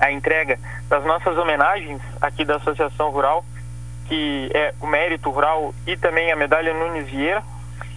a 0.00 0.10
entrega 0.12 0.58
das 0.88 1.04
nossas 1.04 1.36
homenagens 1.36 2.00
aqui 2.20 2.44
da 2.44 2.56
Associação 2.56 3.10
Rural, 3.10 3.44
que 4.06 4.50
é 4.54 4.74
o 4.80 4.86
Mérito 4.86 5.30
Rural 5.30 5.74
e 5.86 5.96
também 5.96 6.30
a 6.30 6.36
Medalha 6.36 6.74
Nunes 6.74 7.08
Vieira. 7.08 7.42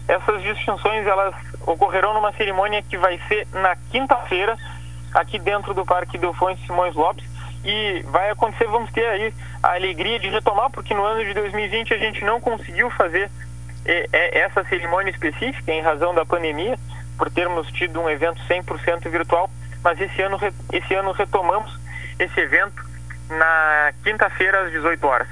Essas 0.08 0.42
distinções 0.42 1.06
elas 1.06 1.36
ocorrerão 1.68 2.14
numa 2.14 2.32
cerimônia 2.34 2.82
que 2.82 2.98
vai 2.98 3.20
ser 3.28 3.48
na 3.54 3.76
quinta-feira, 3.92 4.58
aqui 5.14 5.38
dentro 5.38 5.74
do 5.74 5.86
Parque 5.86 6.18
Delfões 6.18 6.60
Simões 6.66 6.96
Lopes. 6.96 7.29
E 7.64 8.04
vai 8.10 8.30
acontecer, 8.30 8.66
vamos 8.68 8.92
ter 8.92 9.06
aí 9.06 9.34
a 9.62 9.74
alegria 9.76 10.20
de 10.20 10.30
retomar, 10.30 10.70
porque 10.70 10.94
no 10.94 11.04
ano 11.04 11.26
de 11.26 11.34
2020 11.34 11.94
a 11.94 11.98
gente 11.98 12.24
não 12.24 12.40
conseguiu 12.40 12.90
fazer 12.92 13.30
essa 14.12 14.64
cerimônia 14.66 15.12
específica 15.12 15.72
em 15.72 15.82
razão 15.82 16.14
da 16.14 16.26
pandemia, 16.26 16.78
por 17.18 17.30
termos 17.30 17.68
tido 17.72 18.00
um 18.00 18.10
evento 18.10 18.40
100% 18.48 19.10
virtual, 19.10 19.50
mas 19.84 20.00
esse 20.00 20.22
ano, 20.22 20.38
esse 20.72 20.94
ano 20.94 21.12
retomamos 21.12 21.78
esse 22.18 22.40
evento 22.40 22.84
na 23.30 23.94
quinta-feira 24.04 24.66
às 24.66 24.72
18 24.72 25.08
horas. 25.08 25.28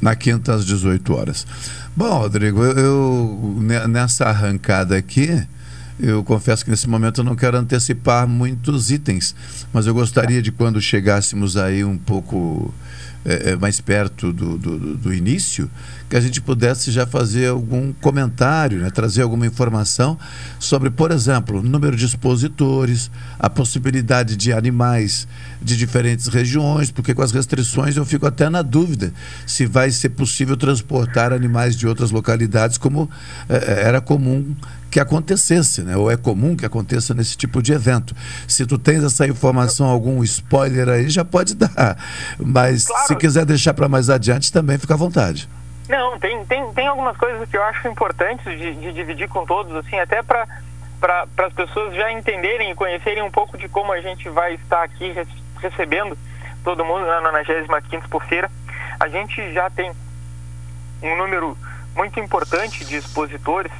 Na 0.00 0.14
quinta 0.14 0.54
às 0.54 0.64
18 0.64 1.16
horas. 1.16 1.46
Bom, 1.96 2.18
Rodrigo, 2.18 2.62
eu, 2.62 2.78
eu 2.78 3.88
nessa 3.88 4.26
arrancada 4.26 4.96
aqui, 4.96 5.46
eu 5.98 6.22
confesso 6.22 6.64
que 6.64 6.70
nesse 6.70 6.88
momento 6.88 7.20
eu 7.20 7.24
não 7.24 7.34
quero 7.34 7.56
antecipar 7.56 8.26
muitos 8.26 8.90
itens, 8.90 9.34
mas 9.72 9.86
eu 9.86 9.94
gostaria 9.94 10.40
de 10.40 10.52
quando 10.52 10.80
chegássemos 10.80 11.56
aí 11.56 11.84
um 11.84 11.98
pouco 11.98 12.72
é, 13.24 13.56
mais 13.56 13.80
perto 13.80 14.32
do, 14.32 14.56
do, 14.56 14.96
do, 14.96 15.12
início, 15.12 15.70
que 16.08 16.16
a 16.16 16.20
gente 16.20 16.40
pudesse 16.40 16.90
já 16.90 17.06
fazer 17.06 17.48
algum 17.48 17.92
comentário, 17.92 18.78
né? 18.78 18.90
trazer 18.90 19.22
alguma 19.22 19.46
informação 19.46 20.18
sobre, 20.58 20.88
por 20.88 21.10
exemplo, 21.10 21.62
número 21.62 21.96
de 21.96 22.06
expositores, 22.06 23.10
a 23.38 23.50
possibilidade 23.50 24.36
de 24.36 24.52
animais 24.52 25.28
de 25.60 25.76
diferentes 25.76 26.28
regiões, 26.28 26.90
porque 26.90 27.12
com 27.12 27.22
as 27.22 27.32
restrições 27.32 27.96
eu 27.96 28.04
fico 28.06 28.26
até 28.26 28.48
na 28.48 28.62
dúvida 28.62 29.12
se 29.46 29.66
vai 29.66 29.90
ser 29.90 30.10
possível 30.10 30.56
transportar 30.56 31.32
animais 31.32 31.76
de 31.76 31.86
outras 31.86 32.10
localidades 32.10 32.78
como 32.78 33.10
é, 33.48 33.82
era 33.82 34.00
comum 34.00 34.54
que 34.90 34.98
acontecesse, 34.98 35.82
né? 35.82 35.96
ou 35.96 36.10
é 36.10 36.16
comum 36.16 36.56
que 36.56 36.64
aconteça 36.64 37.14
nesse 37.14 37.36
tipo 37.36 37.62
de 37.62 37.72
evento. 37.72 38.14
Se 38.46 38.66
tu 38.66 38.78
tens 38.78 39.04
essa 39.04 39.26
informação, 39.26 39.86
algum 39.86 40.22
spoiler 40.24 40.88
aí, 40.88 41.08
já 41.08 41.24
pode 41.24 41.54
dar. 41.54 41.96
Mas 42.38 42.86
claro. 42.86 43.06
se 43.06 43.16
quiser 43.16 43.44
deixar 43.44 43.74
para 43.74 43.88
mais 43.88 44.08
adiante, 44.10 44.52
também 44.52 44.78
fica 44.78 44.94
à 44.94 44.96
vontade. 44.96 45.48
Não, 45.88 46.18
tem, 46.18 46.44
tem, 46.44 46.72
tem 46.72 46.86
algumas 46.86 47.16
coisas 47.16 47.48
que 47.48 47.56
eu 47.56 47.62
acho 47.62 47.88
importantes 47.88 48.44
de, 48.58 48.74
de 48.74 48.92
dividir 48.92 49.28
com 49.28 49.46
todos, 49.46 49.74
assim, 49.74 49.98
até 49.98 50.22
para 50.22 50.46
para 51.00 51.46
as 51.46 51.52
pessoas 51.52 51.94
já 51.94 52.10
entenderem 52.10 52.72
e 52.72 52.74
conhecerem 52.74 53.22
um 53.22 53.30
pouco 53.30 53.56
de 53.56 53.68
como 53.68 53.92
a 53.92 54.00
gente 54.00 54.28
vai 54.28 54.54
estar 54.54 54.82
aqui 54.82 55.14
recebendo 55.60 56.18
todo 56.64 56.84
mundo 56.84 57.06
na 57.06 57.20
95 57.20 58.20
feira. 58.20 58.50
A 58.98 59.08
gente 59.08 59.52
já 59.52 59.70
tem 59.70 59.92
um 61.00 61.16
número 61.16 61.56
muito 61.94 62.18
importante 62.18 62.84
de 62.84 62.96
expositores 62.96 63.70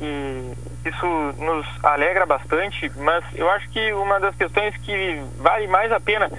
e 0.00 0.52
isso 0.84 1.06
nos 1.38 1.66
alegra 1.82 2.24
bastante, 2.24 2.90
mas 2.96 3.24
eu 3.34 3.50
acho 3.50 3.68
que 3.70 3.92
uma 3.92 4.20
das 4.20 4.34
questões 4.36 4.76
que 4.78 5.22
vale 5.38 5.66
mais 5.66 5.90
a 5.92 6.00
pena 6.00 6.30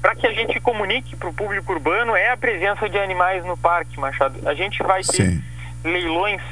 para 0.00 0.14
que 0.14 0.26
a 0.26 0.32
gente 0.32 0.60
comunique 0.60 1.16
para 1.16 1.28
o 1.28 1.34
público 1.34 1.72
urbano 1.72 2.14
é 2.14 2.30
a 2.30 2.36
presença 2.36 2.88
de 2.88 2.98
animais 2.98 3.44
no 3.44 3.56
parque, 3.56 3.98
Machado. 3.98 4.48
A 4.48 4.54
gente 4.54 4.82
vai 4.82 5.02
ter 5.02 5.30
Sim. 5.30 5.44
leilões 5.82 6.42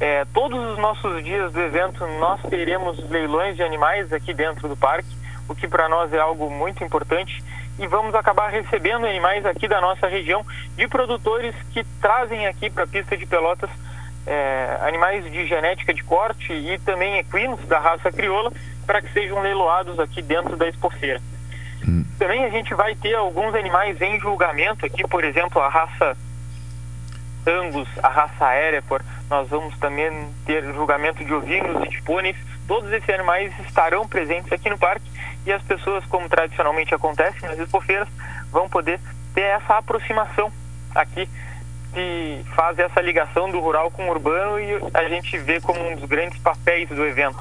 é, 0.00 0.24
todos 0.32 0.58
os 0.72 0.78
nossos 0.78 1.24
dias 1.24 1.52
do 1.52 1.60
evento 1.60 2.06
nós 2.20 2.40
teremos 2.48 2.98
leilões 3.10 3.56
de 3.56 3.64
animais 3.64 4.12
aqui 4.12 4.32
dentro 4.32 4.68
do 4.68 4.76
parque, 4.76 5.08
o 5.48 5.54
que 5.56 5.66
para 5.66 5.88
nós 5.88 6.12
é 6.12 6.18
algo 6.18 6.48
muito 6.48 6.84
importante 6.84 7.42
e 7.78 7.86
vamos 7.86 8.14
acabar 8.14 8.48
recebendo 8.48 9.06
animais 9.06 9.44
aqui 9.44 9.66
da 9.66 9.80
nossa 9.80 10.06
região 10.06 10.44
de 10.76 10.86
produtores 10.86 11.54
que 11.72 11.84
trazem 12.00 12.46
aqui 12.46 12.70
para 12.70 12.84
a 12.84 12.86
pista 12.86 13.16
de 13.16 13.26
Pelotas 13.26 13.70
é, 14.28 14.78
animais 14.82 15.24
de 15.30 15.46
genética 15.46 15.94
de 15.94 16.04
corte 16.04 16.52
e 16.52 16.78
também 16.80 17.18
equinos 17.18 17.60
da 17.66 17.78
raça 17.78 18.12
crioula 18.12 18.52
para 18.86 19.00
que 19.00 19.12
sejam 19.12 19.40
leiloados 19.40 19.98
aqui 19.98 20.20
dentro 20.20 20.56
da 20.56 20.68
expofeira. 20.68 21.20
Hum. 21.86 22.04
Também 22.18 22.44
a 22.44 22.50
gente 22.50 22.74
vai 22.74 22.94
ter 22.94 23.14
alguns 23.14 23.54
animais 23.54 24.00
em 24.00 24.20
julgamento 24.20 24.84
aqui, 24.84 25.02
por 25.08 25.24
exemplo, 25.24 25.62
a 25.62 25.68
raça 25.68 26.16
Angus, 27.46 27.88
a 28.02 28.08
raça 28.08 28.54
Hereford, 28.54 29.04
nós 29.30 29.48
vamos 29.48 29.76
também 29.78 30.10
ter 30.44 30.62
julgamento 30.74 31.24
de 31.24 31.32
ovinos 31.32 31.82
e 31.86 31.88
de 31.88 32.02
pôneis. 32.02 32.36
Todos 32.66 32.92
esses 32.92 33.08
animais 33.08 33.52
estarão 33.60 34.06
presentes 34.06 34.52
aqui 34.52 34.68
no 34.68 34.76
parque 34.76 35.10
e 35.46 35.52
as 35.52 35.62
pessoas, 35.62 36.04
como 36.06 36.28
tradicionalmente 36.28 36.94
acontece 36.94 37.40
nas 37.42 37.58
expofeiras, 37.58 38.08
vão 38.50 38.68
poder 38.68 39.00
ter 39.34 39.42
essa 39.42 39.78
aproximação 39.78 40.52
aqui 40.94 41.26
que 41.92 42.44
faz 42.54 42.78
essa 42.78 43.00
ligação 43.00 43.50
do 43.50 43.60
rural 43.60 43.90
com 43.90 44.06
o 44.06 44.10
urbano 44.10 44.60
e 44.60 44.74
a 44.94 45.08
gente 45.08 45.38
vê 45.38 45.60
como 45.60 45.80
um 45.90 45.96
dos 45.96 46.08
grandes 46.08 46.38
papéis 46.38 46.88
do 46.88 47.04
evento. 47.04 47.38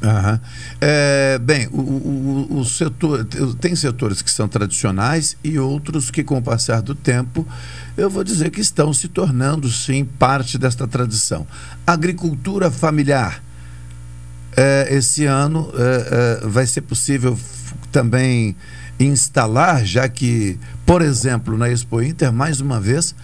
Uhum. 0.00 0.38
É, 0.80 1.38
bem, 1.38 1.66
o, 1.72 1.80
o, 1.80 2.58
o, 2.60 2.64
setor 2.64 3.24
tem 3.60 3.74
setores 3.74 4.22
que 4.22 4.30
são 4.30 4.46
tradicionais 4.46 5.36
e 5.42 5.58
outros 5.58 6.08
que, 6.08 6.22
com 6.22 6.38
o 6.38 6.42
passar 6.42 6.80
do 6.80 6.94
tempo, 6.94 7.44
eu 7.96 8.08
vou 8.08 8.22
dizer 8.22 8.50
que 8.50 8.60
estão 8.60 8.92
se 8.92 9.08
tornando 9.08 9.68
sim 9.68 10.04
parte 10.04 10.56
desta 10.56 10.86
tradição. 10.86 11.46
Agricultura 11.84 12.70
familiar. 12.70 13.42
É, 14.56 14.86
esse 14.90 15.24
ano 15.24 15.70
é, 15.74 16.42
é 16.42 16.46
vai 16.46 16.66
ser 16.66 16.82
possível 16.82 17.36
também 17.90 18.56
instalar, 19.00 19.84
já 19.84 20.08
que, 20.08 20.58
por 20.86 21.02
exemplo, 21.02 21.56
na 21.56 21.68
Expo 21.70 22.02
Inter, 22.02 22.32
mais 22.32 22.60
uma 22.60 22.80
vez, 22.80 23.14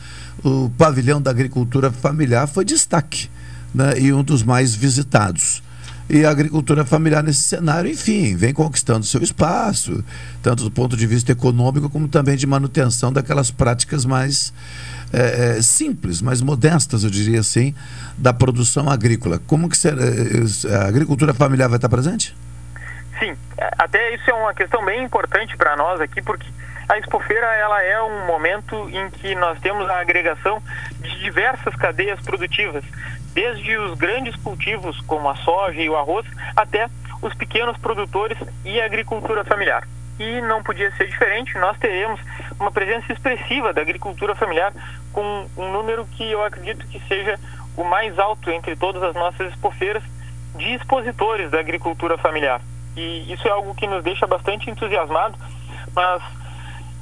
o 0.44 0.70
pavilhão 0.76 1.20
da 1.20 1.30
agricultura 1.30 1.90
familiar 1.90 2.46
foi 2.46 2.64
destaque 2.64 3.30
né, 3.74 3.98
e 3.98 4.12
um 4.12 4.22
dos 4.22 4.42
mais 4.42 4.74
visitados. 4.74 5.62
E 6.08 6.24
a 6.24 6.30
agricultura 6.30 6.84
familiar 6.84 7.22
nesse 7.22 7.40
cenário, 7.40 7.90
enfim, 7.90 8.36
vem 8.36 8.52
conquistando 8.52 9.06
seu 9.06 9.22
espaço, 9.22 10.04
tanto 10.42 10.62
do 10.62 10.70
ponto 10.70 10.98
de 10.98 11.06
vista 11.06 11.32
econômico 11.32 11.88
como 11.88 12.06
também 12.06 12.36
de 12.36 12.46
manutenção 12.46 13.10
daquelas 13.10 13.50
práticas 13.50 14.04
mais 14.04 14.52
é, 15.10 15.62
simples, 15.62 16.20
mais 16.20 16.42
modestas, 16.42 17.04
eu 17.04 17.10
diria 17.10 17.40
assim, 17.40 17.74
da 18.18 18.34
produção 18.34 18.90
agrícola. 18.90 19.40
Como 19.46 19.66
que 19.66 19.78
será, 19.78 20.02
a 20.82 20.88
agricultura 20.88 21.32
familiar 21.32 21.68
vai 21.68 21.78
estar 21.78 21.88
presente? 21.88 22.36
Sim, 23.18 23.34
até 23.78 24.14
isso 24.14 24.28
é 24.28 24.34
uma 24.34 24.52
questão 24.52 24.84
bem 24.84 25.04
importante 25.04 25.56
para 25.56 25.74
nós 25.74 26.00
aqui, 26.02 26.20
porque 26.20 26.46
a 26.88 26.98
expofeira 26.98 27.46
ela 27.54 27.82
é 27.82 28.02
um 28.02 28.26
momento 28.26 28.88
em 28.90 29.10
que 29.10 29.34
nós 29.34 29.58
temos 29.60 29.88
a 29.88 30.00
agregação 30.00 30.62
de 31.00 31.18
diversas 31.20 31.74
cadeias 31.76 32.20
produtivas, 32.20 32.84
desde 33.32 33.76
os 33.76 33.96
grandes 33.98 34.36
cultivos 34.36 35.00
como 35.02 35.28
a 35.28 35.36
soja 35.36 35.80
e 35.80 35.88
o 35.88 35.96
arroz 35.96 36.26
até 36.54 36.88
os 37.22 37.34
pequenos 37.34 37.76
produtores 37.78 38.38
e 38.64 38.80
a 38.80 38.84
agricultura 38.84 39.44
familiar. 39.44 39.86
E 40.18 40.40
não 40.42 40.62
podia 40.62 40.92
ser 40.92 41.08
diferente, 41.08 41.58
nós 41.58 41.76
teremos 41.78 42.20
uma 42.60 42.70
presença 42.70 43.12
expressiva 43.12 43.72
da 43.72 43.80
agricultura 43.80 44.34
familiar 44.34 44.72
com 45.12 45.46
um 45.56 45.72
número 45.72 46.06
que 46.06 46.30
eu 46.30 46.44
acredito 46.44 46.86
que 46.86 47.00
seja 47.08 47.38
o 47.76 47.82
mais 47.82 48.16
alto 48.18 48.50
entre 48.50 48.76
todas 48.76 49.02
as 49.02 49.14
nossas 49.14 49.52
expofeiras 49.52 50.02
de 50.56 50.74
expositores 50.74 51.50
da 51.50 51.58
agricultura 51.58 52.16
familiar. 52.18 52.60
E 52.96 53.32
isso 53.32 53.48
é 53.48 53.50
algo 53.50 53.74
que 53.74 53.86
nos 53.88 54.04
deixa 54.04 54.26
bastante 54.26 54.70
entusiasmado, 54.70 55.36
mas 55.92 56.22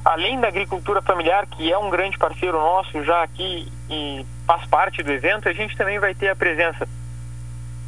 além 0.05 0.41
da 0.41 0.49
agricultura 0.49 1.01
familiar, 1.01 1.47
que 1.47 1.73
é 1.73 1.79
um 1.79 1.91
grande 1.91 2.19
parceiro 2.19 2.59
nosso 2.59 3.03
já 3.05 3.23
aqui 3.23 3.71
e 3.89 4.27
faz 4.47 4.67
parte 4.67 5.03
do 5.03 5.13
evento, 5.13 5.49
a 5.49 5.53
gente 5.53 5.77
também 5.77 5.99
vai 5.99 6.15
ter 6.15 6.29
a 6.29 6.37
presença 6.37 6.89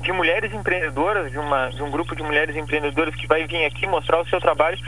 de 0.01 0.13
mulheres 0.13 0.53
empreendedoras, 0.53 1.31
de, 1.31 1.39
uma, 1.39 1.71
de 1.71 1.83
um 1.83 1.91
grupo 1.91 2.15
de 2.15 2.23
mulheres 2.23 2.55
empreendedoras 2.57 3.15
que 3.15 3.27
vai 3.27 3.47
vir 3.47 3.65
aqui 3.65 3.87
mostrar 3.87 4.21
o 4.21 4.29
seu 4.29 4.41
trabalho 4.41 4.79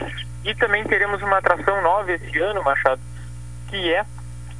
e 0.45 0.53
também 0.55 0.83
teremos 0.83 1.21
uma 1.21 1.39
atração 1.39 1.81
nova 1.81 2.11
esse 2.11 2.39
ano, 2.39 2.63
Machado, 2.63 3.01
que 3.69 3.93
é 3.93 4.05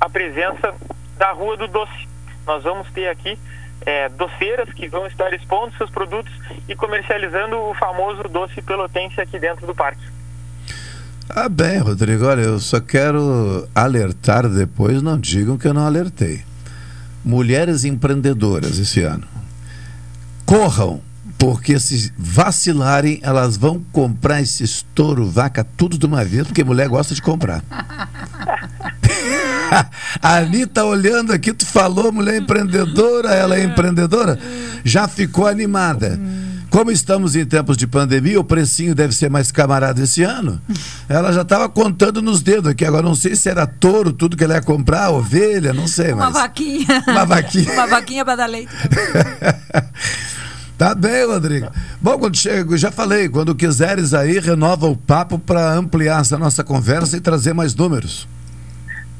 a 0.01 0.09
presença 0.09 0.75
da 1.15 1.31
Rua 1.31 1.55
do 1.57 1.67
Doce. 1.67 2.07
Nós 2.45 2.63
vamos 2.63 2.89
ter 2.91 3.07
aqui 3.07 3.37
é, 3.85 4.09
doceiras 4.09 4.71
que 4.73 4.87
vão 4.87 5.05
estar 5.07 5.31
expondo 5.33 5.75
seus 5.77 5.89
produtos 5.89 6.33
e 6.67 6.75
comercializando 6.75 7.57
o 7.57 7.73
famoso 7.75 8.23
doce 8.23 8.61
pelotense 8.61 9.21
aqui 9.21 9.39
dentro 9.39 9.65
do 9.65 9.75
parque. 9.75 10.16
Ah, 11.29 11.49
bem, 11.49 11.77
Rodrigo, 11.79 12.25
olha, 12.25 12.41
eu 12.41 12.59
só 12.59 12.79
quero 12.79 13.67
alertar 13.75 14.47
depois, 14.47 15.01
não 15.01 15.19
digam 15.19 15.57
que 15.57 15.67
eu 15.67 15.73
não 15.73 15.85
alertei. 15.85 16.41
Mulheres 17.23 17.83
empreendedoras 17.83 18.79
esse 18.79 19.01
ano. 19.01 19.27
Corram, 20.45 21.01
porque 21.37 21.77
se 21.79 22.13
vacilarem, 22.17 23.19
elas 23.21 23.57
vão 23.57 23.83
comprar 23.91 24.41
esse 24.41 24.63
estouro, 24.63 25.29
vaca, 25.29 25.67
tudo 25.75 25.97
de 25.97 26.05
uma 26.05 26.23
vez, 26.23 26.47
porque 26.47 26.63
mulher 26.63 26.87
gosta 26.87 27.13
de 27.13 27.21
comprar. 27.21 27.61
a 30.21 30.37
Anitta 30.37 30.85
olhando 30.85 31.33
aqui, 31.33 31.51
tu 31.53 31.65
falou 31.65 32.09
mulher 32.09 32.41
empreendedora, 32.41 33.33
ela 33.33 33.57
é 33.57 33.63
empreendedora, 33.65 34.39
já 34.83 35.09
ficou 35.09 35.45
animada. 35.45 36.17
Como 36.77 36.91
estamos 36.91 37.35
em 37.35 37.43
tempos 37.43 37.75
de 37.75 37.87
pandemia, 37.87 38.39
o 38.39 38.43
precinho 38.43 38.93
deve 38.93 39.11
ser 39.11 39.31
mais 39.31 39.51
camarada 39.51 39.99
esse 39.99 40.21
ano. 40.21 40.61
Ela 41.09 41.31
já 41.33 41.41
estava 41.41 41.67
contando 41.67 42.21
nos 42.21 42.39
dedos 42.43 42.69
aqui. 42.69 42.85
Agora 42.85 43.01
não 43.01 43.15
sei 43.15 43.35
se 43.35 43.49
era 43.49 43.65
touro, 43.65 44.13
tudo 44.13 44.37
que 44.37 44.43
ela 44.43 44.53
ia 44.53 44.61
comprar, 44.61 45.09
ovelha, 45.09 45.73
não 45.73 45.87
sei 45.87 46.13
Uma 46.13 46.25
mais. 46.25 46.33
vaquinha. 46.35 46.85
Uma 47.09 47.25
vaquinha. 47.25 47.73
Uma 47.73 47.87
vaquinha 47.87 48.23
para 48.23 48.35
dar 48.35 48.45
leite. 48.45 48.71
Tá 50.77 50.93
bem, 50.93 51.25
Rodrigo. 51.25 51.71
Bom, 51.99 52.19
quando 52.19 52.37
chego, 52.37 52.77
já 52.77 52.91
falei, 52.91 53.27
quando 53.27 53.55
quiseres 53.55 54.13
aí, 54.13 54.37
renova 54.37 54.85
o 54.85 54.95
papo 54.95 55.39
para 55.39 55.73
ampliar 55.73 56.21
essa 56.21 56.37
nossa 56.37 56.63
conversa 56.63 57.17
e 57.17 57.19
trazer 57.19 57.51
mais 57.51 57.73
números. 57.73 58.27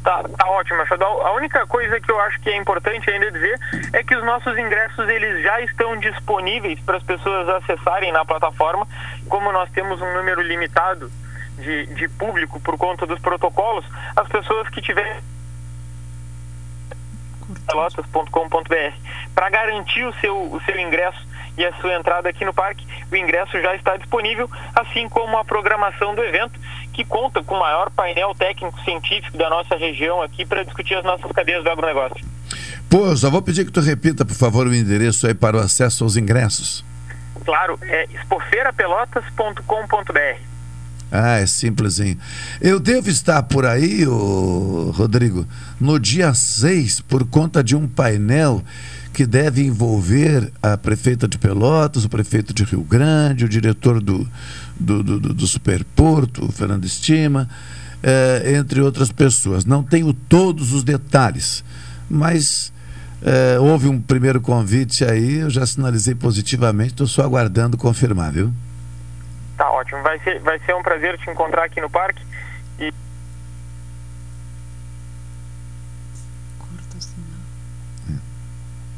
Tá, 0.07 0.23
tá 0.23 0.49
ótimo. 0.49 0.81
A 1.25 1.31
única 1.33 1.67
coisa 1.67 1.99
que 1.99 2.09
eu 2.09 2.17
acho 2.21 2.39
que 2.39 2.49
é 2.49 2.55
importante 2.55 3.09
ainda 3.11 3.29
dizer 3.29 3.59
é 3.91 4.01
que 4.01 4.15
os 4.15 4.23
nossos 4.23 4.57
ingressos 4.57 5.09
eles 5.09 5.43
já 5.43 5.59
estão 5.59 5.97
disponíveis 5.97 6.79
para 6.79 6.95
as 6.95 7.03
pessoas 7.03 7.49
acessarem 7.49 8.13
na 8.13 8.23
plataforma. 8.23 8.87
Como 9.27 9.51
nós 9.51 9.69
temos 9.71 10.01
um 10.01 10.13
número 10.13 10.41
limitado 10.41 11.11
de, 11.57 11.87
de 11.87 12.07
público 12.07 12.57
por 12.61 12.77
conta 12.77 13.05
dos 13.05 13.19
protocolos, 13.19 13.83
as 14.15 14.29
pessoas 14.29 14.69
que 14.69 14.81
tiverem 14.81 15.21
pelotas.com.br 17.65 18.95
para 19.35 19.49
garantir 19.49 20.05
o 20.05 20.13
seu, 20.21 20.37
o 20.37 20.61
seu 20.61 20.79
ingresso 20.79 21.27
e 21.57 21.65
a 21.65 21.73
sua 21.81 21.95
entrada 21.95 22.29
aqui 22.29 22.45
no 22.45 22.53
parque, 22.53 22.87
o 23.11 23.15
ingresso 23.15 23.59
já 23.61 23.75
está 23.75 23.97
disponível, 23.97 24.49
assim 24.73 25.09
como 25.09 25.37
a 25.37 25.43
programação 25.43 26.15
do 26.15 26.23
evento, 26.23 26.57
que 26.97 27.05
conta 27.05 27.41
com 27.43 27.53
o 27.53 27.59
maior 27.59 27.91
painel 27.91 28.33
técnico 28.33 28.81
científico 28.81 29.37
da 29.37 29.47
nossa 29.51 29.75
região 29.75 30.19
aqui 30.19 30.43
para 30.43 30.63
discutir 30.63 30.95
as 30.95 31.03
nossas 31.03 31.31
cadeias 31.31 31.63
do 31.63 31.69
agronegócio. 31.69 32.25
Pô, 32.89 33.15
só 33.15 33.29
vou 33.29 33.43
pedir 33.43 33.65
que 33.65 33.71
tu 33.71 33.81
repita, 33.81 34.25
por 34.25 34.33
favor, 34.33 34.65
o 34.65 34.73
endereço 34.73 35.27
aí 35.27 35.35
para 35.35 35.57
o 35.57 35.59
acesso 35.59 36.03
aos 36.03 36.17
ingressos. 36.17 36.83
Claro, 37.45 37.77
é 37.83 38.05
expofeirapelotas.com.br. 38.05 40.41
Ah, 41.11 41.37
é 41.37 41.45
simplesinho. 41.45 42.17
Eu 42.59 42.79
devo 42.79 43.09
estar 43.09 43.43
por 43.43 43.63
aí, 43.63 44.07
ô, 44.07 44.91
Rodrigo, 44.95 45.45
no 45.79 45.99
dia 45.99 46.33
6, 46.33 47.01
por 47.01 47.27
conta 47.27 47.63
de 47.63 47.75
um 47.75 47.87
painel 47.87 48.63
que 49.13 49.23
deve 49.25 49.63
envolver 49.63 50.51
a 50.61 50.77
prefeita 50.77 51.27
de 51.27 51.37
Pelotas, 51.37 52.05
o 52.05 52.09
prefeito 52.09 52.53
de 52.53 52.63
Rio 52.63 52.81
Grande, 52.81 53.45
o 53.45 53.49
diretor 53.49 54.01
do, 54.01 54.27
do, 54.79 55.03
do, 55.03 55.19
do 55.19 55.47
Superporto, 55.47 56.45
o 56.45 56.51
Fernando 56.51 56.85
Estima, 56.85 57.49
eh, 58.03 58.53
entre 58.57 58.81
outras 58.81 59.11
pessoas. 59.11 59.65
Não 59.65 59.83
tenho 59.83 60.13
todos 60.13 60.73
os 60.73 60.83
detalhes, 60.83 61.63
mas 62.09 62.71
eh, 63.21 63.57
houve 63.59 63.87
um 63.87 63.99
primeiro 63.99 64.39
convite 64.39 65.03
aí, 65.03 65.39
eu 65.39 65.49
já 65.49 65.65
sinalizei 65.65 66.15
positivamente, 66.15 66.91
estou 66.91 67.07
só 67.07 67.23
aguardando 67.23 67.77
confirmar, 67.77 68.31
viu? 68.31 68.53
Tá 69.57 69.69
ótimo, 69.71 70.01
vai 70.03 70.19
ser, 70.19 70.39
vai 70.41 70.59
ser 70.59 70.75
um 70.75 70.83
prazer 70.83 71.17
te 71.17 71.29
encontrar 71.29 71.63
aqui 71.63 71.81
no 71.81 71.89
parque 71.89 72.21
e 72.79 72.93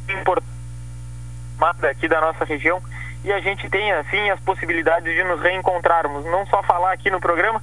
importante 0.09 0.59
aqui 1.89 2.07
da 2.07 2.21
nossa 2.21 2.45
região 2.45 2.81
e 3.23 3.31
a 3.31 3.39
gente 3.41 3.69
tem 3.69 3.91
assim 3.93 4.29
as 4.29 4.39
possibilidades 4.39 5.13
de 5.13 5.23
nos 5.23 5.41
reencontrarmos, 5.41 6.25
não 6.25 6.45
só 6.47 6.63
falar 6.63 6.93
aqui 6.93 7.09
no 7.09 7.19
programa, 7.19 7.61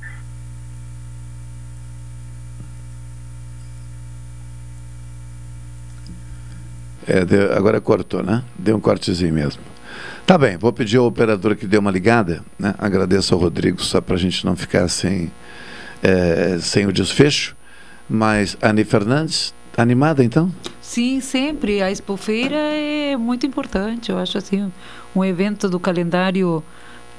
É, 7.07 7.25
deu- 7.25 7.53
agora 7.55 7.81
cortou, 7.81 8.23
né? 8.23 8.43
Deu 8.59 8.77
um 8.77 8.81
cortezinho 8.81 9.33
mesmo. 9.33 9.63
Tá 10.27 10.37
bem, 10.37 10.57
vou 10.57 10.73
pedir 10.73 10.97
ao 10.97 11.07
operador 11.07 11.55
que 11.55 11.67
dê 11.67 11.79
uma 11.79 11.91
ligada, 11.91 12.43
né? 12.59 12.75
Agradeço 12.79 13.33
ao 13.35 13.41
Rodrigo 13.41 13.81
só 13.81 14.01
para 14.01 14.17
a 14.17 14.19
gente 14.19 14.45
não 14.45 14.57
ficar 14.57 14.89
sem, 14.89 15.31
é, 16.03 16.59
sem 16.61 16.85
o 16.87 16.93
desfecho. 16.93 17.57
Mas 18.09 18.57
Ani 18.61 18.85
Fernandes, 18.85 19.55
animada 19.77 20.25
então? 20.25 20.53
Sim, 20.81 21.21
sempre. 21.21 21.81
A 21.81 21.91
Expofeira 21.91 22.57
é 22.57 23.17
muito 23.17 23.47
importante. 23.47 24.11
Eu 24.11 24.19
acho 24.19 24.37
assim 24.39 24.73
um 25.17 25.25
evento 25.25 25.69
do 25.69 25.81
calendário 25.81 26.63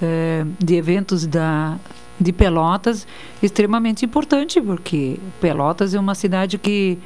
eh, 0.01 0.45
de 0.59 0.75
eventos 0.75 1.25
da 1.25 1.77
de 2.19 2.33
Pelotas 2.33 3.05
extremamente 3.43 4.03
importante 4.03 4.59
porque 4.59 5.19
Pelotas 5.39 5.93
é 5.93 5.99
uma 5.99 6.15
cidade 6.15 6.57
que 6.57 6.97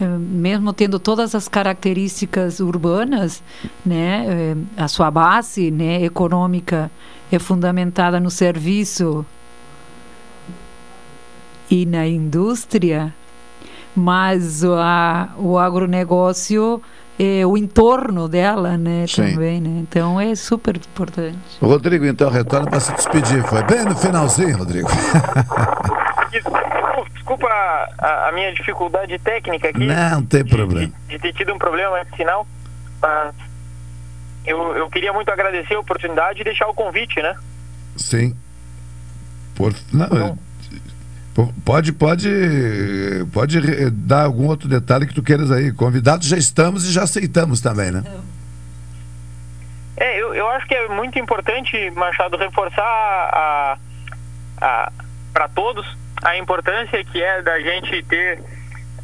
eh, 0.00 0.04
mesmo 0.06 0.72
tendo 0.72 0.98
todas 0.98 1.34
as 1.34 1.48
características 1.48 2.60
urbanas, 2.60 3.42
né, 3.84 4.26
eh, 4.28 4.56
a 4.76 4.88
sua 4.88 5.10
base, 5.10 5.70
né, 5.70 6.02
econômica 6.04 6.90
é 7.32 7.38
fundamentada 7.38 8.20
no 8.20 8.30
serviço 8.30 9.24
e 11.70 11.86
na 11.86 12.06
indústria, 12.06 13.14
mas 13.94 14.62
a, 14.64 15.30
o 15.38 15.58
agronegócio 15.58 16.82
é 17.18 17.46
o 17.46 17.56
entorno 17.56 18.28
dela, 18.28 18.76
né, 18.76 19.06
Sim. 19.06 19.32
também, 19.32 19.60
né? 19.60 19.80
Então 19.80 20.20
é 20.20 20.34
super 20.34 20.76
importante. 20.76 21.38
O 21.60 21.66
Rodrigo 21.66 22.04
então 22.04 22.28
retorna 22.30 22.68
para 22.68 22.80
se 22.80 22.92
despedir. 22.94 23.42
Foi 23.44 23.62
bem 23.64 23.84
no 23.84 23.96
finalzinho, 23.96 24.56
Rodrigo. 24.58 24.88
Desculpa, 27.14 27.46
a, 27.48 28.28
a- 28.28 28.32
minha 28.32 28.52
dificuldade 28.54 29.18
técnica 29.18 29.68
aqui 29.70 29.84
Não 29.86 30.22
tem 30.24 30.44
problema. 30.44 30.92
de 31.08 31.18
ter 31.18 31.32
tido 31.32 31.52
um 31.54 31.58
problema 31.58 32.04
de 32.04 32.16
sinal, 32.16 32.46
mas 33.02 33.34
eu, 34.44 34.76
eu 34.76 34.88
queria 34.90 35.12
muito 35.12 35.30
agradecer 35.30 35.74
a 35.74 35.80
oportunidade 35.80 36.40
e 36.40 36.44
deixar 36.44 36.68
o 36.68 36.74
convite, 36.74 37.20
né? 37.20 37.34
Sim. 37.96 38.36
Por, 39.54 39.74
não, 39.92 40.04
é, 40.06 40.08
po- 40.08 40.38
pode, 41.64 41.92
pode, 41.92 42.30
pode 43.32 43.90
dar 43.90 44.24
algum 44.24 44.46
outro 44.46 44.68
detalhe 44.68 45.06
que 45.06 45.14
tu 45.14 45.22
queiras 45.22 45.50
aí. 45.50 45.72
Convidados 45.72 46.26
já 46.26 46.36
estamos 46.36 46.88
e 46.88 46.92
já 46.92 47.02
aceitamos 47.02 47.60
também, 47.60 47.90
né? 47.90 48.02
É, 49.96 50.20
eu, 50.20 50.34
eu 50.34 50.48
acho 50.50 50.66
que 50.66 50.74
é 50.74 50.88
muito 50.88 51.18
importante, 51.18 51.90
Machado, 51.90 52.36
reforçar 52.36 52.82
a, 52.82 53.78
a, 54.60 54.92
para 55.32 55.48
todos 55.48 55.86
a 56.22 56.36
importância 56.38 57.02
que 57.04 57.22
é 57.22 57.42
da 57.42 57.60
gente 57.60 58.02
ter 58.04 58.40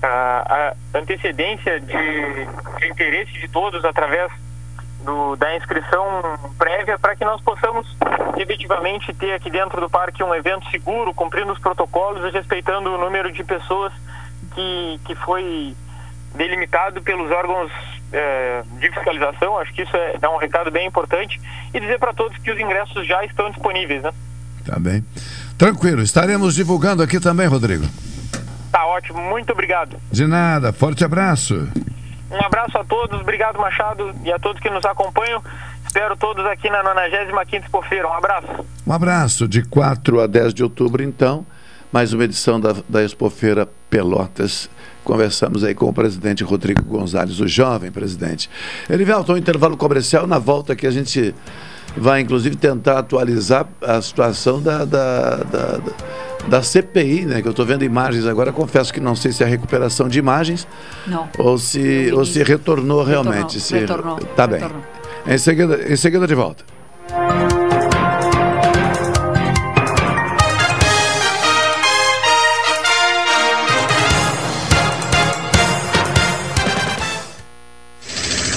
a, 0.03 0.75
a 0.95 0.99
antecedência 0.99 1.81
de, 1.81 1.87
de 2.79 2.89
interesse 2.91 3.33
de 3.33 3.49
todos 3.49 3.85
através 3.85 4.31
do, 5.05 5.37
da 5.37 5.57
inscrição 5.57 6.05
prévia 6.59 6.99
para 6.99 7.15
que 7.17 7.25
nós 7.25 7.41
possamos 7.41 7.87
efetivamente 8.37 9.13
ter 9.15 9.33
aqui 9.33 9.51
dentro 9.51 9.81
do 9.81 9.91
parque 9.91 10.23
um 10.23 10.35
evento 10.35 10.69
seguro, 10.71 11.13
cumprindo 11.15 11.53
os 11.53 11.59
protocolos 11.59 12.25
e 12.25 12.31
respeitando 12.31 12.91
o 12.91 12.99
número 12.99 13.33
de 13.33 13.45
pessoas 13.45 13.93
que, 14.55 15.01
que 15.05 15.15
foi 15.17 15.77
delimitado 16.35 17.03
pelos 17.03 17.31
órgãos 17.31 17.71
é, 18.13 18.63
de 18.79 18.91
fiscalização. 18.91 19.59
Acho 19.59 19.73
que 19.73 19.83
isso 19.83 19.97
é, 19.97 20.17
é 20.21 20.29
um 20.29 20.39
recado 20.39 20.71
bem 20.71 20.87
importante. 20.87 21.41
E 21.73 21.81
dizer 21.81 21.99
para 21.99 22.13
todos 22.13 22.37
que 22.39 22.51
os 22.51 22.59
ingressos 22.59 23.07
já 23.07 23.25
estão 23.25 23.51
disponíveis, 23.51 24.03
né? 24.03 24.13
Tá 24.65 24.79
bem. 24.79 25.05
Tranquilo, 25.59 26.03
estaremos 26.03 26.55
divulgando 26.55 27.03
aqui 27.03 27.19
também, 27.19 27.47
Rodrigo. 27.47 27.85
Tá 28.71 28.87
ótimo, 28.87 29.21
muito 29.21 29.53
obrigado. 29.53 29.97
De 30.11 30.27
nada, 30.27 30.73
forte 30.73 31.05
abraço. 31.05 31.69
Um 32.33 32.45
abraço 32.45 32.79
a 32.79 32.85
todos, 32.85 33.21
obrigado 33.21 33.59
Machado 33.59 34.15
e 34.25 34.33
a 34.33 34.39
todos 34.39 34.61
que 34.61 34.71
nos 34.71 34.85
acompanham. 34.87 35.43
Espero 35.87 36.17
todos 36.17 36.45
aqui 36.47 36.71
na 36.71 36.83
95 36.83 37.57
Expofeira. 37.57 38.09
Um 38.09 38.15
abraço. 38.15 38.67
Um 38.87 38.93
abraço. 38.93 39.47
De 39.47 39.63
4 39.63 40.21
a 40.21 40.27
10 40.27 40.55
de 40.55 40.63
outubro, 40.63 41.03
então, 41.03 41.45
mais 41.93 42.15
uma 42.15 42.25
edição 42.25 42.59
da, 42.59 42.75
da 42.89 43.05
Expofeira 43.05 43.69
Pelotas. 43.91 44.71
Conversamos 45.05 45.65
aí 45.65 45.75
com 45.75 45.89
o 45.89 45.93
presidente 45.93 46.45
Rodrigo 46.45 46.83
Gonzalez, 46.85 47.41
o 47.41 47.49
jovem 47.49 47.91
presidente. 47.91 48.49
Ele 48.89 49.05
voltou 49.05 49.35
um 49.35 49.39
intervalo 49.39 49.77
comercial. 49.77 50.27
Na 50.27 50.39
volta 50.39 50.77
que 50.77 50.87
a 50.87 50.91
gente 50.91 51.35
vai, 51.97 52.21
inclusive, 52.21 52.57
tentar 52.57 52.99
atualizar 52.99 53.67
a 53.81 54.01
situação 54.01 54.61
da, 54.61 54.85
da, 54.85 55.37
da, 55.37 55.81
da 56.49 56.63
CPI, 56.63 57.27
né? 57.27 57.43
Que 57.43 57.49
eu 57.49 57.51
estou 57.51 57.67
vendo 57.67 57.85
imagens 57.85 58.27
agora. 58.27 58.53
Confesso 58.53 58.93
que 58.93 59.01
não 59.01 59.17
sei 59.17 59.33
se 59.33 59.43
é 59.43 59.47
a 59.47 59.49
recuperação 59.49 60.09
de 60.09 60.19
imagens 60.19 60.67
não. 61.07 61.29
ou 61.39 61.59
se, 61.59 62.11
ou 62.13 62.25
se 62.25 62.43
retornou, 62.43 63.03
retornou 63.03 63.05
realmente. 63.05 63.61
Se, 63.61 63.75
retornou. 63.75 64.17
Tá 64.37 64.47
retornou. 64.47 64.83
bem. 65.25 65.35
Em 65.35 65.39
seguida, 65.39 65.93
em 65.93 65.97
seguida 65.97 66.27
de 66.27 66.35
volta. 66.35 66.65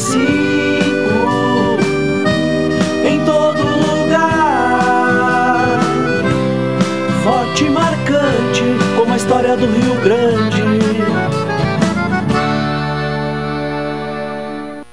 35 0.00 1.78
em 3.04 3.22
todo 3.26 3.62
lugar. 3.62 4.48
Forte 7.22 7.64
e 7.64 7.68
marcante 7.68 8.64
como 8.96 9.12
a 9.12 9.16
história 9.16 9.54
do 9.58 9.66
Rio 9.66 9.94
Grande. 10.02 10.62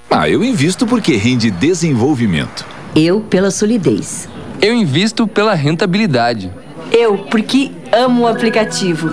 Ah, 0.10 0.30
eu 0.30 0.43
invisto 0.43 0.86
porque 0.86 1.16
rende 1.16 1.49
desenvolvimento. 1.51 2.66
Eu 2.93 3.22
pela 3.22 3.49
solidez. 3.49 4.28
Eu 4.62 4.74
invisto 4.74 5.26
pela 5.26 5.53
rentabilidade. 5.53 6.51
Eu, 6.91 7.18
porque 7.20 7.72
amo 7.98 8.24
o 8.24 8.28
aplicativo. 8.28 9.10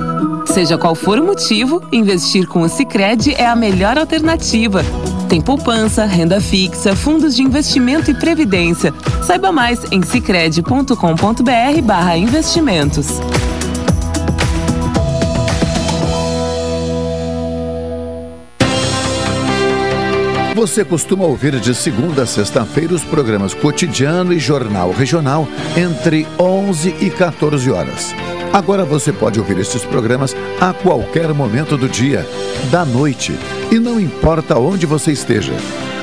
Seja 0.47 0.76
qual 0.76 0.95
for 0.95 1.18
o 1.18 1.24
motivo, 1.24 1.82
investir 1.91 2.47
com 2.47 2.61
o 2.61 2.68
Sicredi 2.68 3.32
é 3.35 3.47
a 3.47 3.57
melhor 3.57 3.97
alternativa. 3.97 4.85
Tem 5.28 5.41
poupança, 5.41 6.05
renda 6.05 6.39
fixa, 6.41 6.95
fundos 6.95 7.35
de 7.35 7.43
investimento 7.43 8.11
e 8.11 8.14
previdência. 8.14 8.93
Saiba 9.22 9.51
mais 9.51 9.91
em 9.91 10.03
sicredi.com.br/barra 10.03 12.18
investimentos. 12.18 13.09
Você 20.55 20.85
costuma 20.85 21.24
ouvir 21.24 21.59
de 21.59 21.74
segunda 21.74 22.22
a 22.22 22.26
sexta-feira 22.26 22.95
os 22.95 23.03
programas 23.03 23.53
Cotidiano 23.55 24.32
e 24.32 24.39
Jornal 24.39 24.93
Regional 24.93 25.49
entre 25.76 26.28
11 26.39 26.95
e 27.01 27.11
14 27.11 27.68
horas. 27.70 28.14
Agora 28.55 28.84
você 28.84 29.12
pode 29.12 29.40
ouvir 29.40 29.59
esses 29.59 29.84
programas 29.84 30.32
a 30.61 30.72
qualquer 30.72 31.34
momento 31.34 31.76
do 31.76 31.88
dia, 31.88 32.24
da 32.70 32.84
noite, 32.84 33.36
e 33.68 33.80
não 33.80 33.98
importa 33.98 34.57
onde 34.57 34.86
você 34.86 35.11
esteja. 35.11 35.52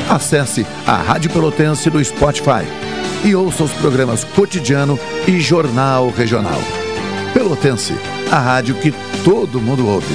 Acesse 0.10 0.68
a 0.86 0.98
Rádio 0.98 1.32
Pelotense 1.32 1.90
no 1.90 2.04
Spotify 2.04 2.68
e 3.24 3.34
ouça 3.34 3.64
os 3.64 3.72
programas 3.72 4.26
Cotidiano 4.26 5.00
e 5.26 5.40
Jornal 5.40 6.10
Regional. 6.10 6.60
Pelotense, 7.34 7.94
a 8.30 8.38
rádio 8.38 8.76
que 8.76 8.94
todo 9.24 9.62
mundo 9.62 9.88
ouve. 9.88 10.14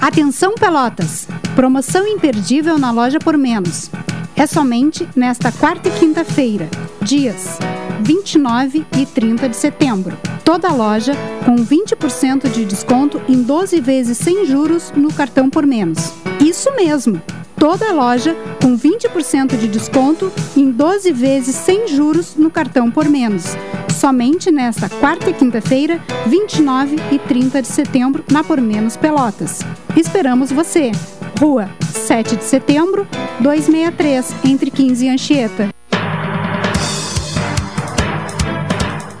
Atenção 0.00 0.56
Pelotas! 0.56 1.28
Promoção 1.54 2.04
imperdível 2.08 2.76
na 2.76 2.90
loja 2.90 3.20
por 3.20 3.38
menos. 3.38 3.88
É 4.34 4.48
somente 4.48 5.08
nesta 5.14 5.52
quarta 5.52 5.88
e 5.88 5.92
quinta-feira, 5.92 6.68
dias 7.02 7.56
29 8.00 8.84
e 8.96 9.06
30 9.06 9.48
de 9.48 9.56
setembro. 9.56 10.16
Toda 10.44 10.72
loja 10.72 11.12
com 11.44 11.56
20% 11.56 12.50
de 12.50 12.64
desconto 12.64 13.20
em 13.28 13.42
12 13.42 13.80
vezes 13.80 14.18
sem 14.18 14.46
juros 14.46 14.92
no 14.96 15.12
cartão 15.12 15.50
por 15.50 15.66
menos. 15.66 16.12
Isso 16.40 16.74
mesmo! 16.74 17.20
Toda 17.58 17.92
loja 17.92 18.36
com 18.62 18.78
20% 18.78 19.58
de 19.58 19.66
desconto 19.66 20.30
em 20.56 20.70
12 20.70 21.12
vezes 21.12 21.56
sem 21.56 21.88
juros 21.88 22.36
no 22.36 22.50
cartão 22.50 22.90
por 22.90 23.08
menos. 23.08 23.56
Somente 23.98 24.48
nesta 24.52 24.88
quarta 24.88 25.28
e 25.28 25.34
quinta-feira, 25.34 26.00
29 26.26 26.96
e 27.10 27.18
30 27.18 27.62
de 27.62 27.68
setembro, 27.68 28.24
na 28.30 28.44
Por 28.44 28.60
Menos 28.60 28.96
Pelotas. 28.96 29.60
Esperamos 29.96 30.52
você! 30.52 30.92
Rua 31.40 31.68
7 31.80 32.36
de 32.36 32.44
setembro, 32.44 33.06
263, 33.40 34.34
entre 34.44 34.70
15 34.70 35.04
e 35.04 35.08
Anchieta. 35.08 35.77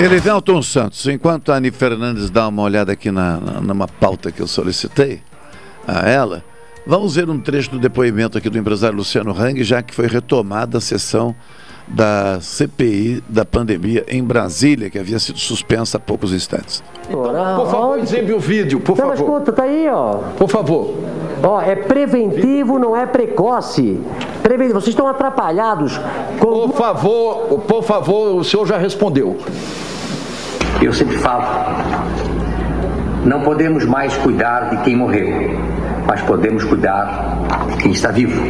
Elivelton 0.00 0.62
Santos, 0.62 1.06
enquanto 1.08 1.52
a 1.52 1.56
Ani 1.56 1.70
Fernandes 1.70 2.30
dá 2.30 2.48
uma 2.48 2.62
olhada 2.62 2.90
aqui 2.92 3.10
na, 3.10 3.36
na, 3.38 3.60
numa 3.60 3.86
pauta 3.86 4.32
que 4.32 4.40
eu 4.40 4.46
solicitei 4.46 5.20
a 5.86 6.08
ela, 6.08 6.42
vamos 6.86 7.16
ver 7.16 7.28
um 7.28 7.38
trecho 7.38 7.72
do 7.72 7.78
depoimento 7.78 8.38
aqui 8.38 8.48
do 8.48 8.56
empresário 8.56 8.96
Luciano 8.96 9.30
Hang, 9.30 9.62
já 9.62 9.82
que 9.82 9.94
foi 9.94 10.06
retomada 10.06 10.78
a 10.78 10.80
sessão 10.80 11.36
da 11.92 12.38
CPI 12.40 13.22
da 13.28 13.44
pandemia 13.44 14.04
em 14.08 14.22
Brasília, 14.22 14.88
que 14.88 14.98
havia 14.98 15.18
sido 15.18 15.38
suspensa 15.38 15.96
há 15.96 16.00
poucos 16.00 16.32
instantes. 16.32 16.82
Por 17.10 17.68
favor, 17.68 17.98
exibe 17.98 18.32
o 18.32 18.38
vídeo, 18.38 18.78
por 18.80 18.96
Não, 18.96 19.08
mas 19.08 19.18
favor. 19.18 19.34
escuta, 19.40 19.52
tá 19.52 19.64
aí, 19.64 19.88
ó. 19.88 20.14
Por 20.38 20.48
favor. 20.48 20.94
Ó, 21.42 21.60
é 21.60 21.74
preventivo, 21.74 22.78
não 22.78 22.96
é 22.96 23.06
precoce. 23.06 24.00
Preventivo. 24.42 24.80
Vocês 24.80 24.90
estão 24.94 25.08
atrapalhados. 25.08 26.00
Por 26.38 26.72
favor, 26.72 27.58
por 27.66 27.82
favor, 27.82 28.36
o 28.36 28.44
senhor 28.44 28.66
já 28.66 28.78
respondeu. 28.78 29.36
Eu 30.80 30.92
sempre 30.92 31.18
falo, 31.18 31.44
não 33.24 33.42
podemos 33.42 33.84
mais 33.84 34.16
cuidar 34.16 34.70
de 34.70 34.82
quem 34.84 34.96
morreu, 34.96 35.28
mas 36.06 36.20
podemos 36.22 36.64
cuidar 36.64 37.38
de 37.70 37.76
quem 37.82 37.92
está 37.92 38.10
vivo. 38.10 38.40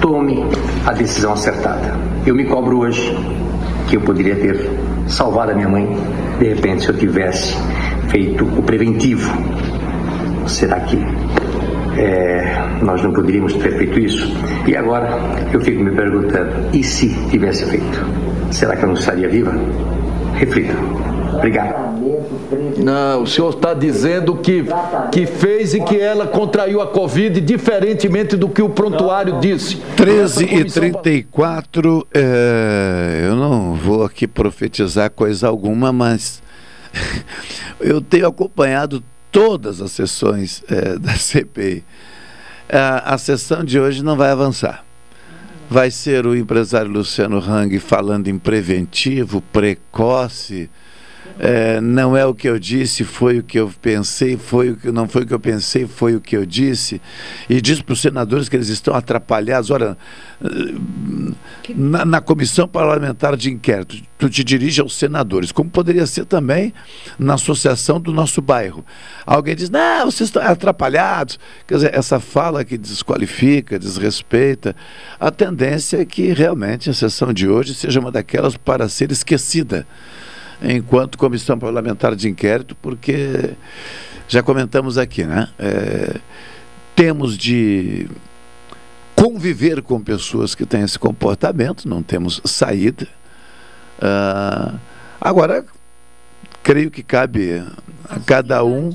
Tome 0.00 0.44
a 0.86 0.92
decisão 0.92 1.34
acertada. 1.34 1.94
Eu 2.26 2.34
me 2.34 2.44
cobro 2.44 2.78
hoje 2.78 3.16
que 3.88 3.96
eu 3.96 4.00
poderia 4.00 4.34
ter 4.34 4.70
salvado 5.06 5.52
a 5.52 5.54
minha 5.54 5.68
mãe, 5.68 5.86
de 6.38 6.48
repente, 6.48 6.84
se 6.84 6.88
eu 6.88 6.96
tivesse 6.96 7.56
feito 8.08 8.44
o 8.44 8.62
preventivo. 8.62 9.30
Será 10.46 10.80
que 10.80 10.96
é, 11.96 12.78
nós 12.82 13.02
não 13.02 13.12
poderíamos 13.12 13.54
ter 13.54 13.76
feito 13.76 13.98
isso? 13.98 14.32
E 14.66 14.74
agora 14.74 15.18
eu 15.52 15.60
fico 15.60 15.82
me 15.82 15.90
perguntando: 15.90 16.50
e 16.72 16.82
se 16.82 17.08
tivesse 17.28 17.66
feito? 17.66 18.06
Será 18.50 18.76
que 18.76 18.84
eu 18.84 18.88
não 18.88 18.94
estaria 18.94 19.28
viva? 19.28 19.52
Reflita. 20.34 20.74
Obrigado. 21.40 21.98
Não, 22.76 23.22
o 23.22 23.26
senhor 23.26 23.48
está 23.54 23.72
dizendo 23.72 24.36
que, 24.36 24.64
que 25.10 25.26
fez 25.26 25.72
e 25.72 25.80
que 25.80 25.98
ela 25.98 26.26
contraiu 26.26 26.82
a 26.82 26.86
Covid, 26.86 27.40
diferentemente 27.40 28.36
do 28.36 28.46
que 28.48 28.60
o 28.60 28.68
prontuário 28.68 29.40
disse. 29.40 29.76
13 29.96 30.44
e 30.44 30.64
34, 30.64 32.06
é, 32.12 33.24
eu 33.26 33.36
não 33.36 33.74
vou 33.74 34.04
aqui 34.04 34.26
profetizar 34.26 35.10
coisa 35.10 35.48
alguma, 35.48 35.90
mas 35.90 36.42
eu 37.80 38.02
tenho 38.02 38.26
acompanhado 38.26 39.02
todas 39.32 39.80
as 39.80 39.92
sessões 39.92 40.62
é, 40.68 40.98
da 40.98 41.14
CPI. 41.14 41.82
A, 42.68 43.14
a 43.14 43.18
sessão 43.18 43.64
de 43.64 43.80
hoje 43.80 44.04
não 44.04 44.16
vai 44.16 44.30
avançar. 44.30 44.84
Vai 45.70 45.90
ser 45.90 46.26
o 46.26 46.36
empresário 46.36 46.90
Luciano 46.90 47.38
Hang 47.38 47.78
falando 47.78 48.28
em 48.28 48.38
preventivo, 48.38 49.40
precoce. 49.40 50.68
É, 51.42 51.80
não 51.80 52.14
é 52.14 52.26
o 52.26 52.34
que 52.34 52.46
eu 52.46 52.58
disse, 52.58 53.02
foi 53.02 53.38
o 53.38 53.42
que 53.42 53.58
eu 53.58 53.72
pensei, 53.80 54.36
foi 54.36 54.72
o 54.72 54.76
que 54.76 54.92
não 54.92 55.08
foi 55.08 55.22
o 55.22 55.26
que 55.26 55.32
eu 55.32 55.40
pensei, 55.40 55.86
foi 55.86 56.14
o 56.14 56.20
que 56.20 56.36
eu 56.36 56.44
disse. 56.44 57.00
E 57.48 57.62
diz 57.62 57.80
para 57.80 57.94
os 57.94 58.00
senadores 58.02 58.46
que 58.46 58.56
eles 58.56 58.68
estão 58.68 58.94
atrapalhados. 58.94 59.70
Ora, 59.70 59.96
na, 61.74 62.04
na 62.04 62.20
comissão 62.20 62.68
parlamentar 62.68 63.38
de 63.38 63.50
inquérito, 63.50 63.96
tu 64.18 64.28
te 64.28 64.44
dirige 64.44 64.82
aos 64.82 64.94
senadores, 64.94 65.50
como 65.50 65.70
poderia 65.70 66.06
ser 66.06 66.26
também 66.26 66.74
na 67.18 67.34
associação 67.34 67.98
do 67.98 68.12
nosso 68.12 68.42
bairro. 68.42 68.84
Alguém 69.24 69.56
diz, 69.56 69.70
não, 69.70 70.10
vocês 70.10 70.28
estão 70.28 70.42
atrapalhados. 70.42 71.38
Quer 71.66 71.74
dizer, 71.76 71.94
essa 71.94 72.20
fala 72.20 72.66
que 72.66 72.76
desqualifica, 72.76 73.78
desrespeita, 73.78 74.76
a 75.18 75.30
tendência 75.30 76.02
é 76.02 76.04
que 76.04 76.34
realmente 76.34 76.90
a 76.90 76.92
sessão 76.92 77.32
de 77.32 77.48
hoje 77.48 77.74
seja 77.74 77.98
uma 77.98 78.12
daquelas 78.12 78.58
para 78.58 78.90
ser 78.90 79.10
esquecida 79.10 79.86
enquanto 80.62 81.18
comissão 81.18 81.58
parlamentar 81.58 82.14
de 82.14 82.28
inquérito, 82.28 82.76
porque 82.80 83.54
já 84.28 84.42
comentamos 84.42 84.98
aqui, 84.98 85.24
né? 85.24 85.48
É, 85.58 86.16
temos 86.94 87.36
de 87.36 88.08
conviver 89.14 89.82
com 89.82 90.00
pessoas 90.00 90.54
que 90.54 90.64
têm 90.64 90.82
esse 90.82 90.98
comportamento, 90.98 91.88
não 91.88 92.02
temos 92.02 92.40
saída. 92.44 93.06
Ah, 94.00 94.74
agora, 95.20 95.64
creio 96.62 96.90
que 96.90 97.02
cabe 97.02 97.62
a 98.08 98.18
cada 98.20 98.64
um. 98.64 98.92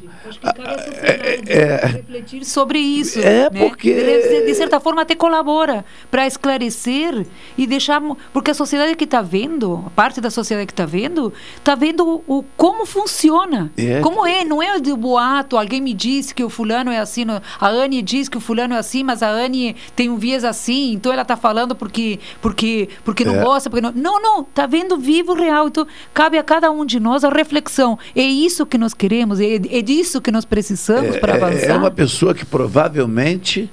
É, 1.47 1.86
refletir 1.88 2.45
sobre 2.45 2.80
isso. 2.80 3.19
É, 3.19 3.49
né? 3.49 3.59
porque- 3.59 3.93
De, 3.93 4.45
de 4.45 4.55
certa 4.55 4.80
forma, 4.80 5.01
até 5.01 5.15
colabora 5.15 5.86
para 6.09 6.26
esclarecer 6.28 7.26
e 7.57 7.65
deixar. 7.67 8.01
Porque 8.34 8.51
a 8.51 8.53
sociedade 8.53 8.95
que 8.95 9.03
está 9.03 9.21
vendo, 9.21 9.84
a 9.86 9.89
parte 9.89 10.19
da 10.21 10.30
sociedade 10.30 10.67
que 10.67 10.73
está 10.73 10.86
vendo, 10.86 11.34
está 11.55 11.76
vendo 11.76 12.23
o, 12.28 12.43
como 12.57 12.86
funciona. 12.86 13.71
É. 13.78 13.99
Como 14.01 14.26
é, 14.26 14.43
não 14.43 14.61
é 14.61 14.80
de 14.80 14.93
boato. 14.93 15.57
Alguém 15.57 15.82
me 15.82 15.93
disse 15.93 16.34
que 16.34 16.43
o 16.43 16.49
fulano 16.49 16.91
é 16.91 16.97
assim, 16.99 17.26
a 17.59 17.67
Anne 17.69 18.01
diz 18.01 18.28
que 18.30 18.38
o 18.38 18.41
fulano 18.41 18.73
é 18.73 18.78
assim, 18.78 19.03
mas 19.03 19.23
a 19.23 19.30
Anne 19.30 19.76
tem 19.95 20.09
um 20.09 20.17
viés 20.17 20.43
assim, 20.43 20.93
então 20.93 21.11
ela 21.11 21.21
está 21.23 21.36
falando 21.36 21.76
porque, 21.76 22.19
porque, 22.41 22.89
porque 23.03 23.23
não 23.23 23.36
É. 23.36 23.43
gosta. 23.43 23.69
Porque 23.69 23.82
não, 23.82 23.91
não, 23.91 24.21
não, 24.21 24.41
está 24.41 24.65
vendo 24.65 24.97
vivo, 24.97 25.34
real. 25.34 25.67
Então, 25.67 25.88
cabe 26.13 26.38
a 26.38 26.43
cada 26.43 26.69
um 26.71 26.86
de 26.86 26.99
nós 26.99 27.23
a 27.23 27.30
reflexão. 27.30 27.97
É 28.15 28.21
isso 28.23 28.65
que 28.65 28.78
nós 28.78 28.93
queremos, 28.93 29.39
é, 29.39 29.55
é 29.55 29.82
disso 29.82 30.14
que 30.22 30.32
nós 30.32 30.45
precisamos 30.45 31.18
para 31.18 31.34
É- 31.34 31.36
avançar. 31.43 31.70
É 31.72 31.78
uma 31.78 31.91
pessoa 31.91 32.34
que 32.34 32.45
provavelmente 32.45 33.70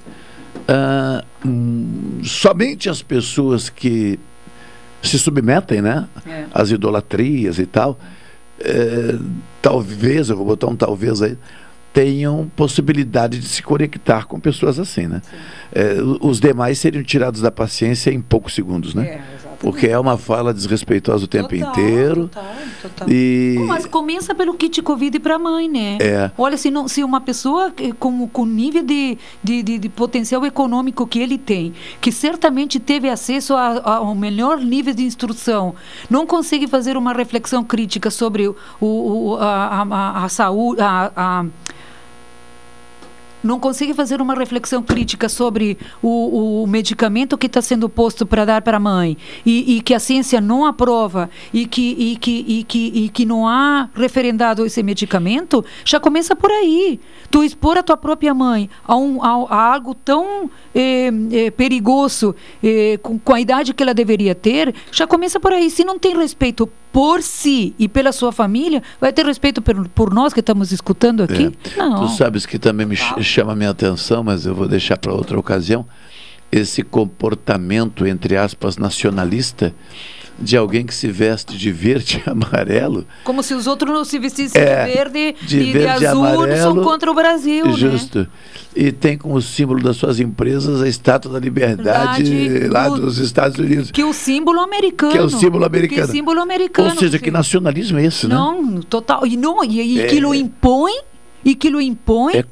ah, 0.67 1.23
hum, 1.45 2.21
somente 2.23 2.89
as 2.89 3.01
pessoas 3.01 3.69
que 3.69 4.19
se 5.01 5.19
submetem, 5.19 5.81
né, 5.81 6.07
É. 6.25 6.45
às 6.53 6.69
idolatrias 6.71 7.59
e 7.59 7.65
tal, 7.65 7.99
eh, 8.59 9.15
talvez, 9.61 10.29
eu 10.29 10.37
vou 10.37 10.45
botar 10.45 10.67
um 10.67 10.75
talvez 10.75 11.21
aí, 11.21 11.37
tenham 11.91 12.49
possibilidade 12.55 13.37
de 13.39 13.47
se 13.47 13.61
conectar 13.61 14.25
com 14.25 14.39
pessoas 14.39 14.79
assim, 14.79 15.05
né? 15.07 15.21
Eh, 15.73 15.97
os 16.21 16.39
demais 16.39 16.79
seriam 16.79 17.03
tirados 17.03 17.41
da 17.41 17.51
paciência 17.51 18.09
em 18.11 18.21
poucos 18.21 18.53
segundos, 18.55 18.95
né? 18.95 19.21
Porque 19.63 19.87
é 19.87 19.97
uma 19.97 20.17
fala 20.17 20.53
desrespeitosa 20.53 21.25
o 21.25 21.27
tempo 21.27 21.55
inteiro. 21.55 22.29
E 23.07 23.55
Mas 23.65 23.85
começa 23.85 24.35
pelo 24.35 24.53
kit 24.53 24.81
Covid 24.81 25.19
para 25.19 25.35
a 25.35 25.39
mãe, 25.39 25.69
né? 25.69 25.97
É. 26.01 26.31
Olha, 26.37 26.57
se, 26.57 26.69
não, 26.69 26.87
se 26.87 27.03
uma 27.03 27.21
pessoa 27.21 27.73
com 27.99 28.27
com 28.27 28.41
o 28.43 28.45
nível 28.45 28.83
de, 28.83 29.17
de, 29.43 29.63
de- 29.63 29.79
de 29.79 29.89
potencial 29.89 30.45
econômico 30.45 31.07
que 31.07 31.19
ele 31.19 31.37
tem, 31.37 31.73
que 32.01 32.11
certamente 32.11 32.79
teve 32.79 33.09
acesso 33.09 33.53
a- 33.55 33.77
a- 33.83 33.95
ao 33.97 34.13
melhor 34.13 34.59
nível 34.59 34.93
de 34.93 35.03
instrução, 35.03 35.73
não 36.09 36.27
consegue 36.27 36.67
fazer 36.67 36.97
uma 36.97 37.13
reflexão 37.13 37.63
crítica 37.63 38.11
sobre 38.11 38.47
o, 38.47 38.55
o- 38.81 39.37
a, 39.39 39.85
a, 39.89 40.25
a 40.25 40.29
saúde, 40.29 40.81
a- 40.81 41.11
a 41.15 41.45
não 43.43 43.59
consegue 43.59 43.93
fazer 43.93 44.21
uma 44.21 44.33
reflexão 44.33 44.81
crítica 44.81 45.27
sobre 45.27 45.77
o, 46.01 46.63
o 46.63 46.67
medicamento 46.67 47.37
que 47.37 47.47
está 47.47 47.61
sendo 47.61 47.89
posto 47.89 48.25
para 48.25 48.45
dar 48.45 48.61
para 48.61 48.77
a 48.77 48.79
mãe 48.79 49.17
e, 49.45 49.77
e 49.77 49.81
que 49.81 49.93
a 49.93 49.99
ciência 49.99 50.39
não 50.39 50.65
aprova 50.65 51.29
e 51.53 51.65
que, 51.65 51.95
e, 51.97 52.15
que, 52.15 52.45
e, 52.47 52.63
que, 52.63 52.87
e 52.87 53.09
que 53.09 53.25
não 53.25 53.47
há 53.47 53.89
referendado 53.93 54.65
esse 54.65 54.81
medicamento, 54.81 55.63
já 55.83 55.99
começa 55.99 56.35
por 56.35 56.51
aí. 56.51 56.99
Tu 57.29 57.43
expor 57.43 57.77
a 57.77 57.83
tua 57.83 57.97
própria 57.97 58.33
mãe 58.33 58.69
a, 58.85 58.95
um, 58.95 59.21
a, 59.23 59.29
a 59.49 59.73
algo 59.73 59.93
tão 59.93 60.49
eh, 60.73 61.09
eh, 61.31 61.51
perigoso 61.51 62.35
eh, 62.63 62.99
com, 63.01 63.19
com 63.19 63.33
a 63.33 63.41
idade 63.41 63.73
que 63.73 63.83
ela 63.83 63.93
deveria 63.93 64.35
ter, 64.35 64.73
já 64.91 65.05
começa 65.07 65.39
por 65.39 65.51
aí. 65.51 65.69
Se 65.69 65.83
não 65.83 65.99
tem 65.99 66.15
respeito 66.15 66.69
por 66.93 67.21
si 67.23 67.73
e 67.79 67.89
pela 67.89 68.11
sua 68.11 68.31
família, 68.31 68.81
vai 69.01 69.11
ter 69.11 69.25
respeito 69.25 69.61
por, 69.61 69.89
por 69.89 70.13
nós 70.13 70.31
que 70.31 70.39
estamos 70.39 70.71
escutando 70.71 71.23
aqui? 71.23 71.51
Não. 71.75 72.07
Tu 72.07 72.13
sabes 72.15 72.45
que 72.45 72.57
também 72.59 72.85
me 72.85 72.95
ch- 72.95 73.19
chama 73.21 73.51
a 73.53 73.55
minha 73.55 73.71
atenção, 73.71 74.23
mas 74.23 74.45
eu 74.45 74.53
vou 74.53 74.67
deixar 74.67 74.97
para 74.97 75.11
outra 75.11 75.37
ocasião, 75.39 75.85
esse 76.51 76.83
comportamento, 76.83 78.05
entre 78.05 78.37
aspas, 78.37 78.77
nacionalista 78.77 79.73
de 80.39 80.57
alguém 80.57 80.85
que 80.85 80.93
se 80.93 81.07
veste 81.07 81.55
de 81.57 81.71
verde 81.71 82.21
e 82.25 82.29
amarelo. 82.29 83.05
Como 83.23 83.41
se 83.43 83.53
os 83.53 83.67
outros 83.67 83.91
não 83.93 84.03
se 84.03 84.17
vestissem 84.19 84.61
É, 84.61 84.85
de 84.85 84.91
verde 84.93 85.35
de 85.41 85.59
e 85.59 85.65
de 85.65 85.71
verde 85.73 86.03
e 86.03 86.07
azul 86.07 86.25
amarelo, 86.25 86.57
são 86.75 86.83
contra 86.83 87.11
o 87.11 87.13
Brasil, 87.13 87.65
né? 87.67 87.73
Justo. 87.73 88.27
E 88.75 88.91
tem 88.91 89.17
como 89.17 89.39
símbolo 89.39 89.83
das 89.83 89.97
suas 89.97 90.19
empresas 90.19 90.81
a 90.81 90.87
estátua 90.87 91.31
da 91.33 91.39
liberdade 91.39 92.23
Verdade, 92.23 92.67
lá 92.69 92.89
do- 92.89 93.01
dos 93.01 93.19
Estados 93.19 93.59
Unidos. 93.59 93.91
Que 93.91 94.01
é 94.01 94.05
o 94.05 94.13
símbolo 94.13 94.59
americano. 94.61 95.11
Que 95.11 95.17
é 95.19 95.21
o 95.21 95.29
símbolo 95.29 95.63
americano. 95.65 96.01
Que 96.05 96.09
é 96.09 96.11
símbolo 96.11 96.39
americano. 96.41 96.89
Ou 96.89 96.95
seja, 96.97 97.19
que 97.19 97.29
nacionalismo 97.29 97.99
é 97.99 98.05
esse, 98.05 98.27
né? 98.27 98.33
Não, 98.33 98.81
total. 98.81 99.27
E, 99.27 99.37
não, 99.37 99.63
e, 99.63 99.79
e 99.97 100.01
É. 100.01 100.07
que 100.07 100.19
lo 100.19 100.33
impõe 100.33 100.91
e 101.43 101.55
que 101.55 101.69
lo 101.69 101.81
impõe 101.81 102.33
É 102.35 102.43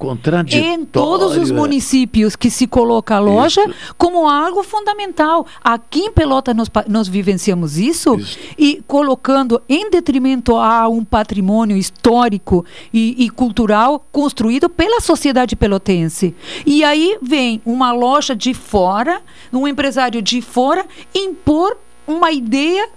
em 0.57 0.85
todos 0.85 1.37
os 1.37 1.51
municípios 1.51 2.35
que 2.35 2.49
se 2.49 2.67
coloca 2.67 3.15
a 3.15 3.19
loja 3.19 3.61
como 3.97 4.27
algo 4.27 4.63
fundamental. 4.63 5.45
Aqui 5.63 6.01
em 6.01 6.11
Pelota 6.11 6.53
nós, 6.53 6.69
nós 6.87 7.07
vivenciamos 7.07 7.77
isso, 7.77 8.19
e 8.57 8.81
colocando 8.87 9.61
em 9.67 9.89
detrimento 9.89 10.55
a 10.55 10.87
um 10.87 11.03
patrimônio 11.03 11.77
histórico 11.77 12.65
e, 12.93 13.25
e 13.25 13.29
cultural 13.29 14.05
construído 14.11 14.69
pela 14.69 14.99
sociedade 14.99 15.55
pelotense. 15.55 16.35
E 16.65 16.83
aí 16.83 17.17
vem 17.21 17.61
uma 17.65 17.91
loja 17.91 18.35
de 18.35 18.53
fora, 18.53 19.21
um 19.51 19.67
empresário 19.67 20.21
de 20.21 20.41
fora, 20.41 20.85
impor 21.13 21.77
uma 22.07 22.31
ideia 22.31 22.89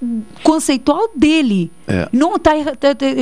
conceitual 0.43 1.11
dele. 1.15 1.71
É. 1.87 2.09
Não 2.13 2.37
está 2.37 2.53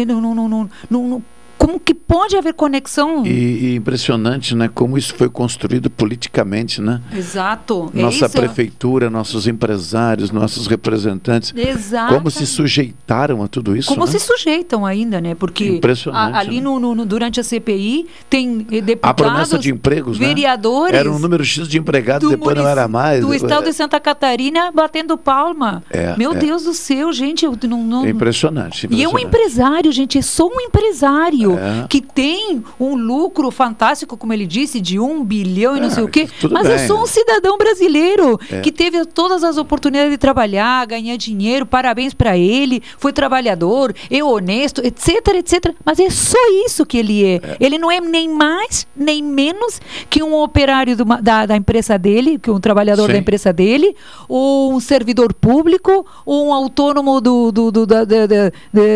não, 0.06 0.20
não, 0.20 0.34
não, 0.34 0.48
não, 0.48 0.70
não, 1.08 1.22
como 1.64 1.78
que 1.78 1.94
pode 1.94 2.36
haver 2.36 2.54
conexão? 2.54 3.24
E, 3.24 3.30
e 3.30 3.76
impressionante, 3.76 4.52
né? 4.54 4.68
Como 4.74 4.98
isso 4.98 5.14
foi 5.14 5.28
construído 5.28 5.88
politicamente, 5.88 6.80
né? 6.82 7.00
Exato. 7.16 7.88
é 7.94 8.02
Nossa 8.02 8.26
isso. 8.26 8.36
prefeitura, 8.36 9.08
nossos 9.08 9.46
empresários, 9.46 10.32
nossos 10.32 10.66
representantes. 10.66 11.54
Exato. 11.56 12.14
Como 12.14 12.30
se 12.32 12.46
sujeitaram 12.46 13.44
a 13.44 13.48
tudo 13.48 13.76
isso, 13.76 13.88
Como 13.88 14.04
né? 14.04 14.10
se 14.10 14.18
sujeitam 14.18 14.84
ainda, 14.84 15.20
né? 15.20 15.36
Porque 15.36 15.64
Impressionante, 15.68 16.34
a- 16.34 16.38
ali 16.40 16.60
no, 16.60 16.80
no- 16.80 16.96
no- 16.96 17.06
durante 17.06 17.38
a 17.38 17.44
CPI 17.44 18.06
tem 18.28 18.66
eh, 18.70 18.78
A 18.78 18.80
deputados, 18.80 19.24
promessa 19.24 19.58
de 19.58 19.70
empregos, 19.70 20.18
né? 20.18 20.26
vereadores 20.26 20.94
Era 20.98 21.10
um 21.12 21.18
número 21.20 21.44
X 21.44 21.68
de 21.68 21.78
empregados, 21.78 22.28
do 22.28 22.36
depois 22.36 22.56
não 22.56 22.66
era 22.66 22.88
mais. 22.88 23.20
do 23.24 23.32
estado 23.32 23.64
de 23.66 23.72
Santa 23.72 24.00
Catarina 24.00 24.72
batendo 24.72 25.16
palma. 25.16 25.82
É, 25.90 26.16
Meu 26.18 26.32
é. 26.32 26.36
Deus 26.38 26.64
do 26.64 26.74
céu, 26.74 27.12
gente, 27.12 27.44
eu 27.44 27.56
não, 27.68 27.84
não- 27.84 28.04
É 28.04 28.10
impressionante. 28.10 28.88
E 28.90 29.02
é 29.02 29.06
um 29.06 29.10
impressionante. 29.12 29.26
empresário, 29.26 29.92
gente, 29.92 30.18
é 30.18 30.22
só 30.22 30.46
um 30.46 30.60
empresário 30.60 31.51
É. 31.58 31.86
que 31.88 32.00
tem 32.00 32.62
um 32.78 32.94
lucro 32.94 33.50
fantástico, 33.50 34.16
como 34.16 34.32
ele 34.32 34.46
disse, 34.46 34.80
de 34.80 34.98
um 34.98 35.24
bilhão 35.24 35.76
e 35.76 35.80
não 35.80 35.88
É, 35.88 35.90
sei 35.90 36.02
o 36.04 36.08
quê. 36.08 36.28
Mas 36.50 36.66
é 36.66 36.76
bem. 36.78 36.86
só 36.86 37.02
um 37.02 37.06
cidadão 37.06 37.56
brasileiro 37.58 38.38
É. 38.50 38.60
que 38.60 38.70
teve 38.72 39.04
todas 39.06 39.42
as 39.44 39.56
oportunidades 39.56 40.10
de 40.10 40.18
trabalhar, 40.18 40.86
ganhar 40.86 41.16
dinheiro. 41.16 41.64
Parabéns 41.66 42.14
para 42.14 42.36
ele. 42.36 42.82
Foi 42.98 43.12
trabalhador, 43.12 43.94
é 44.10 44.22
honesto, 44.22 44.80
etc, 44.84 45.28
etc. 45.34 45.74
Mas 45.84 45.98
é 45.98 46.10
só 46.10 46.38
isso 46.66 46.84
que 46.86 46.98
ele 46.98 47.24
é. 47.24 47.56
Ele 47.60 47.78
não 47.78 47.90
é 47.90 48.00
nem 48.00 48.28
mais 48.28 48.86
nem 48.96 49.22
menos 49.22 49.80
que 50.08 50.22
um 50.22 50.34
operário 50.34 50.96
do 50.96 51.04
da, 51.04 51.46
da 51.46 51.56
empresa 51.56 51.98
dele, 51.98 52.38
que 52.38 52.50
um 52.50 52.60
trabalhador 52.60 53.06
Sim. 53.06 53.12
da 53.12 53.18
empresa 53.18 53.52
dele, 53.52 53.94
ou 54.28 54.72
um 54.72 54.80
servidor 54.80 55.32
público, 55.34 56.06
ou 56.24 56.48
um 56.48 56.52
autônomo 56.54 57.20
do, 57.20 57.50
do, 57.52 57.70
do, 57.72 57.86
da- 57.86 58.04
da- 58.04 58.22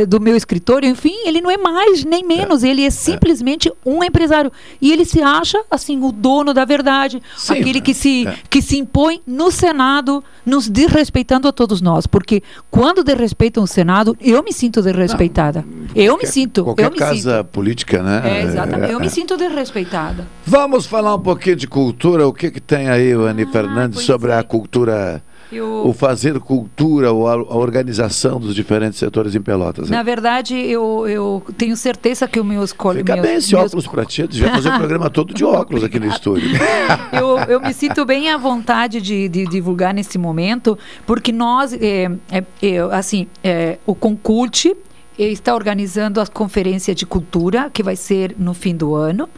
do 0.09 0.21
meu 0.21 0.37
escritório, 0.37 0.89
enfim, 0.89 1.15
ele 1.25 1.41
não 1.41 1.51
é 1.51 1.57
mais 1.57 2.05
nem 2.05 2.25
menos, 2.25 2.46
ele 2.63 2.85
é 2.85 2.91
simplesmente 2.91 3.73
um 3.85 4.03
empresário. 4.03 4.51
E 4.81 4.93
ele 4.93 5.05
se 5.05 5.23
acha, 5.23 5.63
assim, 5.71 6.03
o 6.03 6.13
dono 6.13 6.53
da 6.55 6.65
verdade, 6.65 7.23
Sim, 7.37 7.55
aquele 7.55 7.81
que 7.81 7.95
se, 7.95 8.27
é. 8.27 8.37
que 8.49 8.61
se 8.63 8.79
impõe 8.79 9.21
no 9.27 9.51
Senado, 9.51 10.23
nos 10.45 10.69
desrespeitando 10.69 11.49
a 11.49 11.53
todos 11.53 11.81
nós. 11.81 12.07
Porque 12.07 12.43
quando 12.71 13.03
desrespeitam 13.05 13.63
o 13.63 13.67
Senado, 13.67 14.17
eu 14.21 14.43
me 14.43 14.53
sinto 14.53 14.83
desrespeitada. 14.83 15.65
eu 15.95 16.17
me 16.19 16.27
sinto, 16.27 16.65
Qualquer 16.65 16.87
eu 16.87 16.91
me 16.91 16.97
casa 16.99 17.39
sinto. 17.39 17.45
política, 17.47 18.03
né? 18.03 18.23
É, 18.25 18.43
exatamente. 18.43 18.93
Eu 18.93 18.99
É, 18.99 19.01
me 19.01 19.07
é. 19.07 19.11
sinto 19.11 19.37
desrespeitada. 19.37 20.27
Vamos 20.45 20.87
falar 20.87 21.15
um 21.15 21.21
pouquinho 21.21 21.57
de 21.57 21.67
cultura. 21.67 22.27
O 22.27 22.33
que, 22.33 22.51
que 22.51 22.61
tem 22.61 22.89
aí, 22.89 23.15
o 23.15 23.27
Ani 23.27 23.47
Fernandes, 23.47 24.03
sobre 24.03 24.33
a 24.33 24.43
cultura, 24.43 25.23
Eu- 25.51 25.87
o 25.87 25.93
fazer 25.93 26.39
cultura, 26.41 27.13
ou 27.13 27.29
a, 27.29 27.33
a 27.35 27.57
organização 27.57 28.41
dos 28.41 28.55
diferentes 28.55 28.99
setores 28.99 29.35
em 29.35 29.41
Pelotas? 29.41 29.89
Na 29.89 30.03
verdade, 30.03 30.57
eu, 30.57 31.07
eu 31.09 31.43
tenho 31.57 31.77
certeza 31.77 32.27
que 32.27 32.41
os 32.41 32.47
meus 32.47 32.73
colegas. 32.73 33.17
Fica 33.17 33.29
bem 33.29 33.37
esse 33.37 33.55
óculos 33.55 33.87
pra 33.87 34.05
ti. 34.05 34.27
Já 34.31 34.51
fazer 34.51 34.71
o 34.71 34.77
programa 34.79 35.09
todo 35.11 35.33
de 35.33 35.45
óculos 35.45 35.85
aqui 35.85 36.01
no 36.01 36.07
estúdio. 36.07 36.49
eu, 37.13 37.39
eu 37.49 37.61
me 37.61 37.73
sinto 37.73 38.05
bem 38.05 38.31
à 38.31 38.37
vontade 38.37 39.01
de, 39.01 39.29
de 39.29 39.47
divulgar 39.47 39.95
nesse 39.95 40.19
momento, 40.19 40.79
porque 41.07 41.31
nós, 41.33 41.73
é, 41.73 42.11
é, 42.31 42.45
é, 42.63 42.79
assim, 42.91 43.27
é, 43.43 43.79
o 43.87 43.95
Concult 43.95 44.75
está 45.19 45.55
organizando 45.55 46.21
a 46.21 46.27
conferência 46.27 46.95
de 46.95 47.07
cultura, 47.07 47.71
que 47.73 47.83
vai 47.83 47.97
ser 47.97 48.35
no 48.39 48.53
fim 48.53 48.77
do 48.77 48.95
ano, 48.95 49.29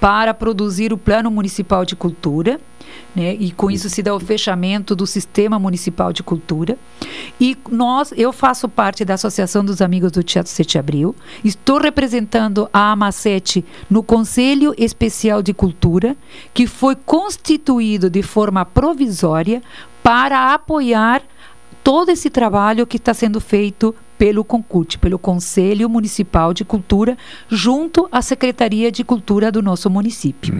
para 0.00 0.32
produzir 0.32 0.92
o 0.92 0.96
Plano 0.96 1.30
Municipal 1.30 1.84
de 1.84 1.94
Cultura. 1.94 2.58
Né? 3.14 3.34
E 3.34 3.50
com 3.50 3.70
isso 3.70 3.88
se 3.88 4.02
dá 4.02 4.14
o 4.14 4.20
fechamento 4.20 4.94
do 4.94 5.06
Sistema 5.06 5.58
Municipal 5.58 6.12
de 6.12 6.22
Cultura. 6.22 6.78
E 7.40 7.56
nós, 7.70 8.12
eu 8.16 8.32
faço 8.32 8.68
parte 8.68 9.04
da 9.04 9.14
Associação 9.14 9.64
dos 9.64 9.80
Amigos 9.80 10.12
do 10.12 10.22
Teatro 10.22 10.50
7 10.52 10.72
de 10.72 10.78
Abril. 10.78 11.16
Estou 11.44 11.78
representando 11.78 12.68
a 12.72 12.94
AMA7 12.94 13.64
no 13.88 14.02
Conselho 14.02 14.74
Especial 14.76 15.42
de 15.42 15.54
Cultura, 15.54 16.16
que 16.52 16.66
foi 16.66 16.94
constituído 16.94 18.10
de 18.10 18.22
forma 18.22 18.64
provisória 18.64 19.62
para 20.02 20.54
apoiar 20.54 21.22
todo 21.82 22.10
esse 22.10 22.28
trabalho 22.28 22.86
que 22.86 22.96
está 22.96 23.14
sendo 23.14 23.40
feito 23.40 23.94
pelo 24.18 24.44
Concult, 24.44 24.98
pelo 24.98 25.18
Conselho 25.18 25.88
Municipal 25.88 26.52
de 26.52 26.64
Cultura, 26.64 27.16
junto 27.48 28.08
à 28.10 28.20
Secretaria 28.20 28.90
de 28.90 29.04
Cultura 29.04 29.52
do 29.52 29.62
nosso 29.62 29.88
município. 29.88 30.52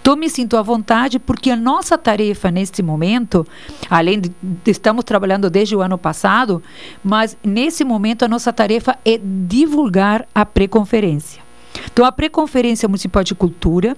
Então, 0.00 0.16
me 0.16 0.28
sinto 0.28 0.56
à 0.56 0.62
vontade 0.62 1.20
porque 1.20 1.50
a 1.50 1.56
nossa 1.56 1.96
tarefa 1.96 2.50
neste 2.50 2.82
momento, 2.82 3.46
além 3.88 4.20
de, 4.20 4.32
estamos 4.66 5.04
trabalhando 5.04 5.48
desde 5.48 5.76
o 5.76 5.80
ano 5.80 5.96
passado, 5.96 6.60
mas 7.02 7.36
nesse 7.44 7.84
momento 7.84 8.24
a 8.24 8.28
nossa 8.28 8.52
tarefa 8.52 8.98
é 9.04 9.18
divulgar 9.22 10.26
a 10.34 10.44
pré-conferência. 10.44 11.46
Então, 11.92 12.04
a 12.04 12.10
pré-conferência 12.10 12.88
municipal 12.88 13.22
de 13.22 13.34
cultura, 13.34 13.96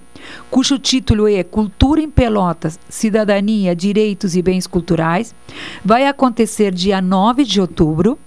cujo 0.50 0.78
título 0.78 1.28
é 1.28 1.42
Cultura 1.42 2.00
em 2.00 2.11
Pelotas, 2.11 2.78
Cidadania, 2.88 3.74
Direitos 3.74 4.36
e 4.36 4.42
Bens 4.42 4.66
Culturais, 4.66 5.34
vai 5.84 6.06
acontecer 6.06 6.72
dia 6.72 7.00
9 7.00 7.44
de 7.44 7.61
outubro, 7.61 8.18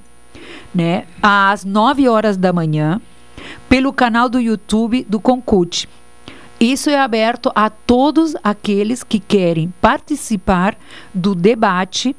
né, 0.73 1.05
às 1.21 1.65
9 1.65 2.07
horas 2.07 2.37
da 2.37 2.53
manhã, 2.53 3.01
pelo 3.67 3.91
canal 3.91 4.29
do 4.29 4.39
YouTube 4.39 5.05
do 5.09 5.19
Concult. 5.19 5.87
Isso 6.59 6.91
é 6.91 6.99
aberto 6.99 7.51
a 7.55 7.71
todos 7.71 8.35
aqueles 8.43 9.03
que 9.03 9.19
querem 9.19 9.73
participar 9.81 10.77
do 11.11 11.33
debate 11.33 12.15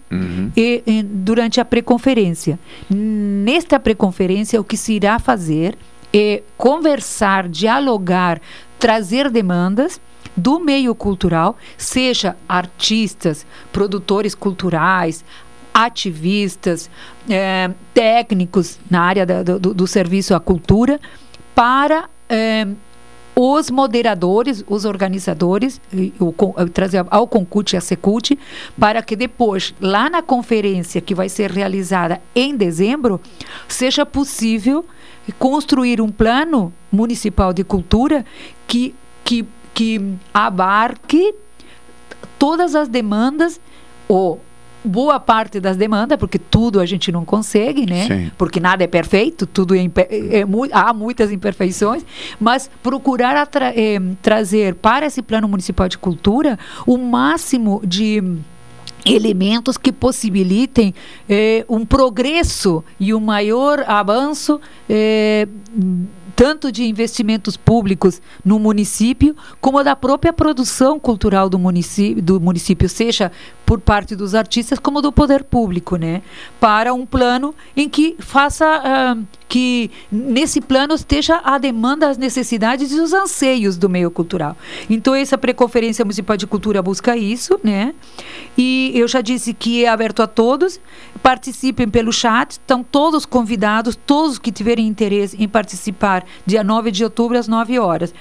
e, 0.57 0.83
e, 0.85 1.03
durante 1.05 1.61
a 1.61 1.65
pré-conferência. 1.65 2.59
Nesta 2.91 3.79
pré-conferência, 3.79 4.61
o 4.61 4.65
que 4.65 4.77
se 4.77 4.95
irá 4.95 5.21
fazer 5.21 5.79
é 6.13 6.43
conversar, 6.57 7.49
dialogar, 7.49 8.41
trazer 8.81 9.31
demandas 9.31 10.01
do 10.37 10.59
meio 10.59 10.93
cultural, 10.93 11.57
seja 11.77 12.37
artistas, 12.49 13.47
produtores 13.73 14.35
culturais, 14.35 15.25
ativistas, 15.73 16.91
eh, 17.29 17.71
técnicos 17.95 18.79
na 18.91 19.03
área 19.03 19.25
da- 19.27 19.43
do, 19.43 19.75
do- 19.75 19.87
serviço 19.87 20.35
à 20.35 20.41
cultura, 20.41 21.01
para 21.55 22.09
eh, 22.29 22.67
os 23.35 23.71
moderadores, 23.71 24.63
os 24.69 24.85
organizadores, 24.85 25.81
trazer 26.75 27.05
ao 27.11 27.27
Concult 27.27 27.73
e 27.73 27.77
à 27.79 27.81
Secult, 27.81 28.39
para 28.79 29.01
que 29.03 29.17
depois, 29.17 29.75
lá 29.81 30.11
na 30.11 30.21
conferência 30.21 31.01
que 31.01 31.15
vai 31.15 31.29
ser 31.31 31.51
realizada 31.51 32.21
em 32.35 32.55
dezembro, 32.55 33.19
seja 33.67 34.05
possível 34.05 34.85
construir 35.39 36.01
um 36.01 36.11
plano 36.11 36.73
municipal 36.91 37.55
de 37.55 37.65
cultura 37.65 38.25
que, 38.67 38.95
que, 39.25 39.47
que 39.73 40.15
abarque 40.35 41.35
todas 42.39 42.75
as 42.75 42.89
demandas, 42.89 43.59
ou 44.09 44.41
boa 44.85 45.21
parte 45.21 45.61
das 45.61 45.77
demandas, 45.77 46.19
porque 46.19 46.39
tudo 46.39 46.81
a 46.81 46.87
gente 46.87 47.13
não 47.13 47.25
consegue, 47.25 47.87
né? 47.87 48.07
Sim. 48.07 48.31
Porque 48.37 48.59
nada 48.61 48.83
é 48.83 48.87
perfeito, 48.87 49.47
tudo 49.47 49.75
é, 49.75 49.89
é 50.31 50.45
mu- 50.45 50.69
há 50.73 50.93
muitas 50.93 51.31
imperfeições, 51.31 52.05
mas 52.41 52.71
procurar 52.83 53.49
eh, 53.77 54.01
trazer 54.21 54.75
para 54.75 55.07
esse 55.07 55.23
plano 55.23 55.49
municipal 55.49 55.89
de 55.89 55.99
cultura 55.99 56.59
o 56.87 56.99
máximo 56.99 57.81
de 57.85 58.23
elementos 59.05 59.77
que 59.77 59.91
possibilitem 59.93 60.95
eh, 61.29 61.65
um 61.69 61.85
progresso 61.85 62.85
e 63.01 63.13
um 63.13 63.21
maior 63.21 63.85
avanço 63.87 64.61
eh, 64.89 65.49
tanto 66.37 66.73
de 66.73 66.85
investimentos 66.85 67.57
públicos 67.57 68.23
no 68.45 68.59
município 68.59 69.37
como 69.61 69.83
da 69.85 69.95
própria 69.95 70.33
produção 70.33 70.99
cultural 70.99 71.49
do 71.49 71.59
município, 71.59 72.23
do 72.23 72.41
município 72.41 72.89
seja 72.89 73.31
por 73.73 73.81
parte 73.81 74.15
dos 74.15 74.35
artistas 74.35 74.79
como 74.79 75.01
do 75.01 75.11
poder 75.11 75.45
público, 75.45 75.97
né? 75.97 76.21
Para 76.61 76.93
um 76.93 77.07
plano 77.07 77.55
em 77.75 77.89
que 77.89 78.17
faça 78.19 78.67
ah, 78.67 79.17
que 79.49 79.91
nesse 80.11 80.61
plano 80.61 80.95
esteja 80.95 81.41
a 81.43 81.57
demanda, 81.57 82.09
as 82.09 82.19
necessidades 82.19 82.93
e 82.93 83.01
os 83.01 83.15
anseios 83.15 83.79
do 83.79 83.89
meio 83.89 84.11
cultural. 84.11 84.55
Então 84.91 85.15
essa 85.15 85.39
pré-conferência 85.39 86.05
municipal 86.05 86.37
de 86.37 86.47
cultura 86.47 86.83
busca 86.83 87.17
isso, 87.17 87.59
né? 87.65 87.95
E 88.59 88.93
eu 88.95 89.09
já 89.09 89.23
disse 89.23 89.55
que 89.55 89.87
é 89.87 89.89
aberto 89.89 90.23
a 90.23 90.27
todos. 90.27 90.79
Participem 91.23 91.89
pelo 91.89 92.13
chat, 92.13 92.53
estão 92.53 92.83
todos 92.83 93.25
convidados, 93.25 93.97
todos 94.07 94.39
que 94.39 94.53
tiverem 94.53 94.87
interesse 94.87 95.37
em 95.43 95.49
participar, 95.49 96.25
dia 96.45 96.63
9 96.63 96.91
de 96.91 97.05
outubro, 97.05 97.39
às 97.39 97.49
9 97.49 97.79
horas. 97.79 98.13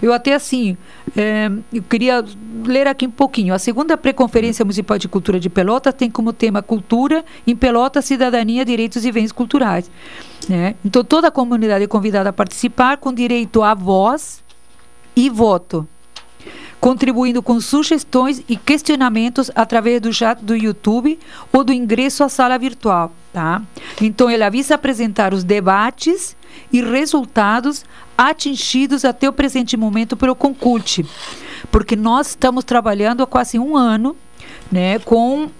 Eu 0.00 0.12
até 0.12 0.34
assim, 0.34 0.76
eh, 1.16 1.50
eu 1.72 1.82
queria 1.82 2.24
ler 2.64 2.86
aqui 2.86 3.06
um 3.06 3.10
pouquinho. 3.10 3.54
A 3.54 3.58
segunda 3.58 3.96
pré-conferência 3.96 4.64
municipal 4.64 4.98
de 5.00 5.08
cultura 5.08 5.40
de 5.40 5.50
Pelotas 5.50 5.94
tem 5.94 6.10
como 6.10 6.32
tema 6.32 6.62
Cultura 6.62 7.24
em 7.46 7.56
Pelotas, 7.56 8.04
Cidadania, 8.04 8.64
Direitos 8.64 9.04
e 9.04 9.12
Bens 9.12 9.32
Culturais. 9.32 9.90
né? 10.48 10.74
Então, 10.84 11.02
toda 11.02 11.28
a 11.28 11.30
comunidade 11.30 11.84
é 11.84 11.88
convidada 11.88 12.30
a 12.30 12.32
participar 12.32 12.98
com 12.98 13.12
direito 13.12 13.62
à 13.62 13.74
voz 13.74 14.42
e 15.16 15.28
voto 15.28 15.86
contribuindo 16.80 17.42
com 17.42 17.60
sugestões 17.60 18.42
e 18.48 18.56
questionamentos 18.56 19.50
através 19.54 20.00
do 20.00 20.12
chat 20.12 20.42
do 20.42 20.56
YouTube 20.56 21.18
ou 21.52 21.62
do 21.62 21.72
ingresso 21.72 22.24
à 22.24 22.28
sala 22.28 22.58
virtual. 22.58 23.12
Tá? 23.32 23.62
Então, 24.00 24.30
ele 24.30 24.42
avisa 24.42 24.74
apresentar 24.74 25.34
os 25.34 25.44
debates 25.44 26.34
e 26.72 26.82
resultados 26.82 27.84
atingidos 28.16 29.04
até 29.04 29.28
o 29.28 29.32
presente 29.32 29.76
momento 29.76 30.16
pelo 30.16 30.34
Concult, 30.34 31.04
porque 31.70 31.94
nós 31.94 32.28
estamos 32.28 32.64
trabalhando 32.64 33.22
há 33.22 33.26
quase 33.26 33.58
um 33.58 33.76
ano 33.76 34.16
né, 34.70 34.98
com 35.00 35.50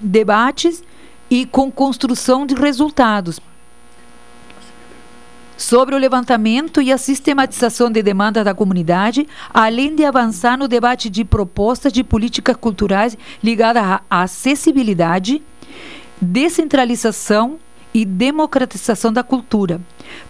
debates 0.00 0.82
e 1.30 1.44
com 1.46 1.70
construção 1.70 2.46
de 2.46 2.54
resultados. 2.54 3.40
Sobre 5.56 5.96
o 5.96 5.98
levantamento 5.98 6.80
e 6.80 6.92
a 6.92 6.96
sistematização 6.96 7.90
de 7.90 8.00
demanda 8.00 8.44
da 8.44 8.54
comunidade, 8.54 9.26
além 9.52 9.96
de 9.96 10.04
avançar 10.04 10.56
no 10.56 10.68
debate 10.68 11.10
de 11.10 11.24
propostas 11.24 11.92
de 11.92 12.04
políticas 12.04 12.56
culturais 12.56 13.18
ligadas 13.42 13.82
à 13.82 14.00
acessibilidade, 14.08 15.42
descentralização 16.20 17.58
e 17.92 18.04
democratização 18.04 19.12
da 19.12 19.24
cultura, 19.24 19.80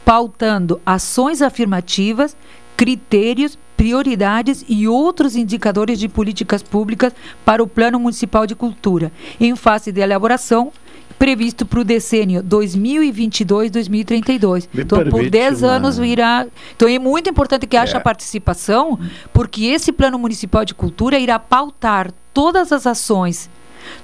pautando 0.02 0.80
ações 0.86 1.42
afirmativas, 1.42 2.34
critérios, 2.74 3.58
prioridades 3.78 4.62
e 4.68 4.86
outros 4.88 5.36
indicadores 5.36 6.00
de 6.00 6.08
políticas 6.08 6.64
públicas 6.64 7.12
para 7.44 7.62
o 7.62 7.66
Plano 7.66 8.00
Municipal 8.00 8.44
de 8.44 8.56
Cultura, 8.56 9.12
em 9.38 9.54
fase 9.54 9.92
de 9.92 10.00
elaboração 10.00 10.72
previsto 11.16 11.64
para 11.64 11.78
o 11.80 11.84
decênio 11.84 12.42
2022-2032. 12.42 14.68
Então, 14.74 15.08
por 15.08 15.30
10 15.30 15.62
uma... 15.62 15.70
anos 15.72 15.96
virá. 15.96 16.44
Então, 16.74 16.88
é 16.88 16.98
muito 16.98 17.30
importante 17.30 17.68
que 17.68 17.76
haja 17.76 17.98
é. 17.98 18.00
participação, 18.00 18.98
porque 19.32 19.66
esse 19.66 19.92
Plano 19.92 20.18
Municipal 20.18 20.64
de 20.64 20.74
Cultura 20.74 21.16
irá 21.18 21.38
pautar 21.38 22.12
todas 22.34 22.72
as 22.72 22.84
ações 22.86 23.48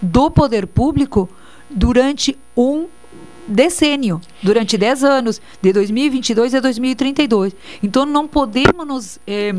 do 0.01 0.31
poder 0.31 0.69
público 0.69 1.29
durante 1.69 2.39
um 2.57 2.87
decênio, 3.47 4.21
durante 4.43 4.77
10 4.77 5.05
anos, 5.05 5.41
de 5.61 5.73
2022 5.73 6.55
a 6.55 6.61
2032. 6.61 7.55
Então, 7.83 8.07
não 8.07 8.27
podemos 8.27 8.87
nos. 8.87 9.19
Eh, 9.27 9.53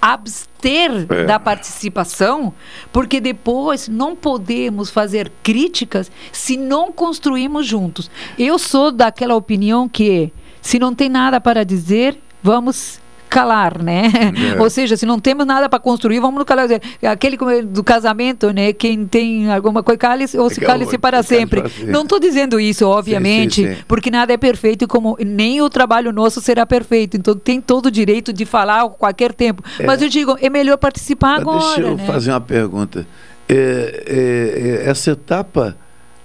abster 0.00 1.06
é. 1.10 1.24
da 1.26 1.38
participação, 1.38 2.54
porque 2.90 3.20
depois 3.20 3.86
não 3.86 4.16
podemos 4.16 4.88
fazer 4.88 5.30
críticas 5.42 6.10
se 6.32 6.56
não 6.56 6.90
construímos 6.90 7.66
juntos. 7.66 8.10
Eu 8.38 8.58
sou 8.58 8.90
daquela 8.90 9.34
opinião 9.34 9.88
que 9.88 10.32
se 10.62 10.78
não 10.78 10.94
tem 10.94 11.08
nada 11.08 11.40
para 11.40 11.64
dizer, 11.64 12.18
vamos 12.42 12.98
calar, 13.30 13.82
né? 13.82 14.10
É. 14.56 14.60
Ou 14.60 14.68
seja, 14.68 14.96
se 14.96 15.06
não 15.06 15.18
temos 15.18 15.46
nada 15.46 15.68
para 15.68 15.78
construir, 15.78 16.18
vamos 16.18 16.38
no 16.38 16.44
calar. 16.44 16.66
Aquele 17.10 17.36
do 17.62 17.84
casamento, 17.84 18.52
né? 18.52 18.72
Quem 18.72 19.06
tem 19.06 19.50
alguma 19.50 19.82
coisa, 19.82 19.98
cale 19.98 20.24
ou 20.36 20.50
se 20.50 20.60
cale-se 20.60 20.98
para 20.98 21.22
sempre. 21.22 21.62
Não 21.86 22.02
estou 22.02 22.18
dizendo 22.18 22.58
isso, 22.58 22.86
obviamente, 22.86 23.62
sim, 23.62 23.68
sim, 23.68 23.74
sim. 23.76 23.84
porque 23.86 24.10
nada 24.10 24.32
é 24.32 24.36
perfeito 24.36 24.84
e 24.84 24.86
como 24.86 25.16
nem 25.24 25.62
o 25.62 25.70
trabalho 25.70 26.12
nosso 26.12 26.40
será 26.40 26.66
perfeito. 26.66 27.16
Então 27.16 27.34
tem 27.34 27.60
todo 27.60 27.86
o 27.86 27.90
direito 27.90 28.32
de 28.32 28.44
falar 28.44 28.82
a 28.82 28.88
qualquer 28.88 29.32
tempo. 29.32 29.62
É. 29.78 29.86
Mas 29.86 30.02
eu 30.02 30.08
digo, 30.08 30.36
é 30.40 30.50
melhor 30.50 30.76
participar 30.76 31.38
Mas 31.38 31.40
agora. 31.40 31.60
Deixa 31.60 31.80
eu 31.80 31.96
né? 31.96 32.06
fazer 32.06 32.30
uma 32.32 32.40
pergunta. 32.40 33.06
É, 33.48 34.04
é, 34.06 34.84
é, 34.86 34.90
essa 34.90 35.12
etapa, 35.12 35.76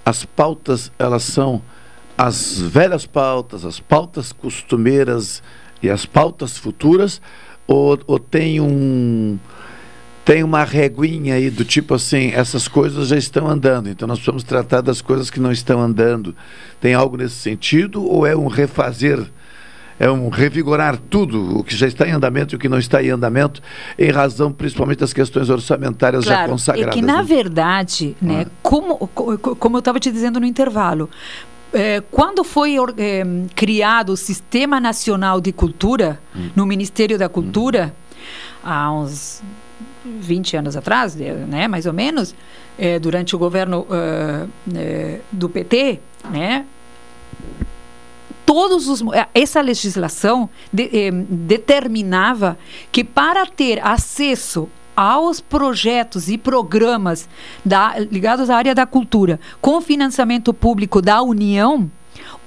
as 0.06 0.26
pautas, 0.26 0.92
elas 0.98 1.24
são 1.24 1.62
as 2.18 2.60
velhas 2.60 3.06
pautas, 3.06 3.66
as 3.66 3.80
pautas 3.80 4.32
costumeiras 4.32 5.44
e 5.86 5.90
as 5.90 6.06
pautas 6.06 6.58
futuras, 6.58 7.22
ou, 7.68 8.00
ou 8.08 8.20
tem 8.20 8.60
um 8.60 9.38
tem 10.24 10.44
uma 10.44 10.64
reguinha 10.64 11.36
aí 11.36 11.52
do 11.52 11.64
tipo 11.64 11.94
assim, 11.94 12.32
essas 12.34 12.68
coisas 12.68 13.10
já 13.10 13.16
estão 13.16 13.48
andando, 13.48 13.90
então 13.90 14.08
nós 14.08 14.18
precisamos 14.18 14.44
tratar 14.44 14.82
das 14.82 15.00
coisas 15.00 15.30
que 15.30 15.40
não 15.40 15.52
estão 15.52 15.80
andando. 15.80 16.36
Tem 16.82 16.96
algo 16.96 17.16
nesse 17.16 17.36
sentido 17.36 18.04
ou 18.04 18.26
é 18.26 18.36
um 18.36 18.48
refazer, 18.48 19.24
é 20.00 20.10
um 20.10 20.30
revigorar 20.30 20.98
tudo 20.98 21.60
o 21.60 21.64
que 21.64 21.76
já 21.76 21.86
está 21.86 22.08
em 22.08 22.12
andamento 22.12 22.56
e 22.56 22.58
o 22.58 22.60
que 22.60 22.68
não 22.68 22.80
está 22.80 23.04
em 23.04 23.10
andamento, 23.10 23.62
em 24.00 24.10
razão 24.10 24.52
principalmente 24.52 24.98
das 24.98 25.14
questões 25.14 25.48
orçamentárias 25.48 26.26
claro, 26.26 26.42
já 26.42 26.48
consagradas? 26.48 26.96
É 26.96 27.00
que 27.00 27.06
na 27.06 27.18
né? 27.18 27.24
verdade, 27.24 28.18
né, 28.20 28.48
ah. 28.48 28.52
como, 28.64 28.98
como 28.98 29.78
eu 29.78 29.80
estava 29.80 30.00
te 30.00 30.12
dizendo 30.12 30.40
no 30.40 30.46
intervalo, 30.48 31.08
é, 31.74 32.02
quando 32.12 32.44
foi 32.44 32.76
é, 32.98 33.24
criado 33.56 34.12
o 34.12 34.18
Sistema 34.18 34.80
Nacional 34.80 35.42
de 35.42 35.52
Cultura, 35.52 36.20
hum. 36.36 36.50
no 36.56 36.66
Ministério 36.66 37.18
da 37.18 37.28
Cultura, 37.30 37.94
hum. 37.94 38.22
há 38.64 38.92
uns 38.92 39.42
20 40.06 40.58
anos 40.58 40.78
atrás, 40.78 41.16
né, 41.16 41.68
mais 41.68 41.86
ou 41.86 41.94
menos, 41.94 42.36
é, 42.78 43.00
durante 43.00 43.36
o 43.36 43.40
governo 43.40 43.88
uh, 43.90 44.50
do 45.32 45.50
PT, 45.50 46.00
né, 46.30 46.66
todos 48.46 48.88
os 48.88 49.02
essa 49.34 49.60
legislação 49.62 50.48
de, 50.72 51.12
determinava 51.28 52.58
que 52.92 53.04
para 53.04 53.46
ter 53.48 53.84
acesso 53.86 54.70
aos 54.96 55.42
projetos 55.42 56.30
e 56.30 56.38
programas 56.38 57.28
da, 57.64 57.98
ligados 58.00 58.50
à 58.50 58.56
área 58.56 58.76
da 58.76 58.86
cultura 58.86 59.40
com 59.62 59.82
financiamento 59.82 60.54
público 60.54 61.02
da 61.02 61.22
União, 61.22 61.90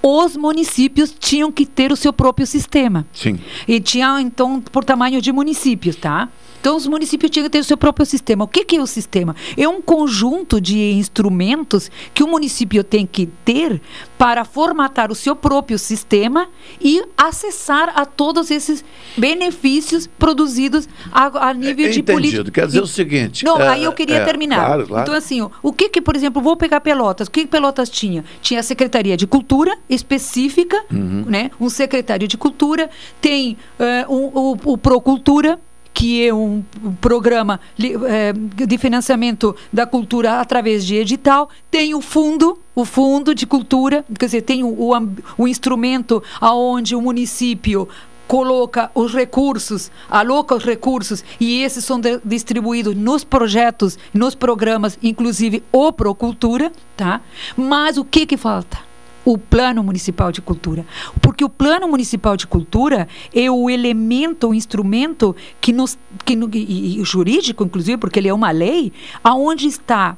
os 0.03 0.37
municípios 0.37 1.15
tinham 1.19 1.51
que 1.51 1.67
ter 1.67 1.93
o 1.93 1.97
seu 1.97 2.13
próprio 2.13 2.47
sistema. 2.47 3.07
Sim. 3.13 3.39
E 3.67 3.81
tinha, 3.81 4.21
então, 4.21 4.61
por 4.61 4.85
tamanho 4.85 5.21
de 5.21 5.33
municípios, 5.33 5.97
tá? 5.97 6.29
Então, 6.61 6.77
os 6.77 6.87
municípios 6.87 7.31
tinham 7.31 7.45
que 7.45 7.51
ter 7.51 7.61
o 7.61 7.65
seu 7.65 7.77
próprio 7.77 8.05
sistema. 8.05 8.45
O 8.45 8.49
que, 8.49 8.65
que 8.65 8.77
é 8.77 8.81
o 8.81 8.87
sistema? 8.87 9.35
É 9.57 9.69
um 9.69 9.81
conjunto 9.81 10.61
de 10.61 10.93
instrumentos 10.93 11.91
que 12.13 12.23
o 12.23 12.29
município 12.29 12.83
tem 12.83 13.07
que 13.07 13.27
ter 13.45 13.81
para 14.17 14.45
formatar 14.45 15.11
o 15.11 15.15
seu 15.15 15.37
próprio 15.37 15.79
sistema 15.79 16.49
e 16.81 17.03
acessar 17.17 17.93
a 17.95 18.05
todos 18.05 18.51
esses 18.51 18.85
benefícios 19.17 20.09
produzidos 20.19 20.89
a, 21.13 21.49
a 21.49 21.55
nível 21.55 21.87
é, 21.87 21.91
de 21.91 22.03
política. 22.03 22.51
Quer 22.51 22.67
dizer 22.67 22.83
o 22.83 22.87
seguinte. 22.87 23.45
Não, 23.45 23.61
é, 23.61 23.69
aí 23.69 23.85
eu 23.85 23.93
queria 23.93 24.19
é, 24.19 24.25
terminar. 24.25 24.65
Claro, 24.65 24.87
claro. 24.87 25.03
Então, 25.03 25.15
assim, 25.15 25.41
ó, 25.41 25.51
o 25.63 25.73
que 25.73 25.89
que, 25.89 26.01
por 26.01 26.17
exemplo, 26.17 26.43
vou 26.43 26.57
pegar 26.57 26.81
Pelotas. 26.81 27.29
O 27.29 27.31
que, 27.31 27.43
que 27.43 27.47
Pelotas 27.47 27.89
tinha? 27.89 28.25
Tinha 28.41 28.61
a 28.61 28.63
Secretaria 28.63 29.17
de 29.17 29.27
Cultura 29.27 29.77
específica, 29.89 30.83
uhum. 30.91 31.25
né? 31.27 31.51
Um 31.61 31.69
secretário 31.69 32.27
de 32.27 32.37
Cultura, 32.37 32.91
tem 33.21 33.57
uh, 33.79 34.13
um, 34.13 34.31
o, 34.35 34.73
o 34.73 34.79
Procultura, 34.79 35.59
que 35.99 36.25
é 36.25 36.33
um 36.33 36.63
programa 37.01 37.59
é, 38.07 38.33
de 38.33 38.79
financiamento 38.79 39.57
da 39.73 39.85
cultura 39.85 40.41
através 40.41 40.87
de 40.87 40.95
edital, 40.95 41.51
tem 41.73 41.93
o 41.93 42.01
fundo, 42.01 42.57
o 42.73 42.85
fundo 42.85 43.35
de 43.35 43.45
cultura, 43.45 44.05
quer 44.17 44.27
dizer, 44.27 44.43
tem 44.43 44.63
o, 44.63 44.69
o, 44.69 44.93
o 45.37 45.49
instrumento 45.49 46.23
aonde 46.41 46.95
o 46.95 47.03
município 47.03 47.89
coloca 48.29 48.93
os 48.95 49.13
recursos, 49.13 49.91
aloca 50.09 50.55
os 50.55 50.63
recursos 50.63 51.25
e 51.41 51.65
esses 51.65 51.85
são 51.85 51.99
de, 51.99 52.21
distribuídos 52.25 52.95
nos 52.95 53.25
projetos, 53.25 53.99
nos 54.15 54.37
programas, 54.37 54.97
inclusive 55.03 55.65
o 55.73 55.93
Procultura, 55.93 56.71
tá? 56.97 57.21
Mas 57.57 57.99
o 57.99 58.05
que 58.05 58.25
que 58.25 58.37
falta? 58.37 58.88
O 59.29 59.37
Plano 59.37 59.85
Municipal 59.85 60.33
de 60.33 60.41
Cultura. 60.41 60.87
Porque 61.21 61.45
o 61.45 61.51
Plano 61.51 61.87
Municipal 61.87 62.35
de 62.35 62.47
Cultura 62.47 63.07
é 63.35 63.51
o 63.51 63.69
elemento, 63.69 64.49
o 64.49 64.55
instrumento 64.55 65.37
que 65.61 65.71
nos, 65.71 65.99
que 66.25 66.35
no, 66.35 66.49
e, 66.55 66.99
e 66.99 67.05
jurídico, 67.05 67.63
inclusive, 67.63 67.99
porque 67.99 68.19
ele 68.19 68.29
é 68.29 68.33
uma 68.33 68.51
lei, 68.51 68.91
aonde 69.23 69.67
está 69.67 70.17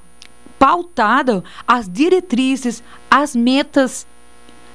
pautada 0.61 1.43
as 1.67 1.89
diretrizes, 1.89 2.85
as 3.11 3.35
metas 3.35 4.07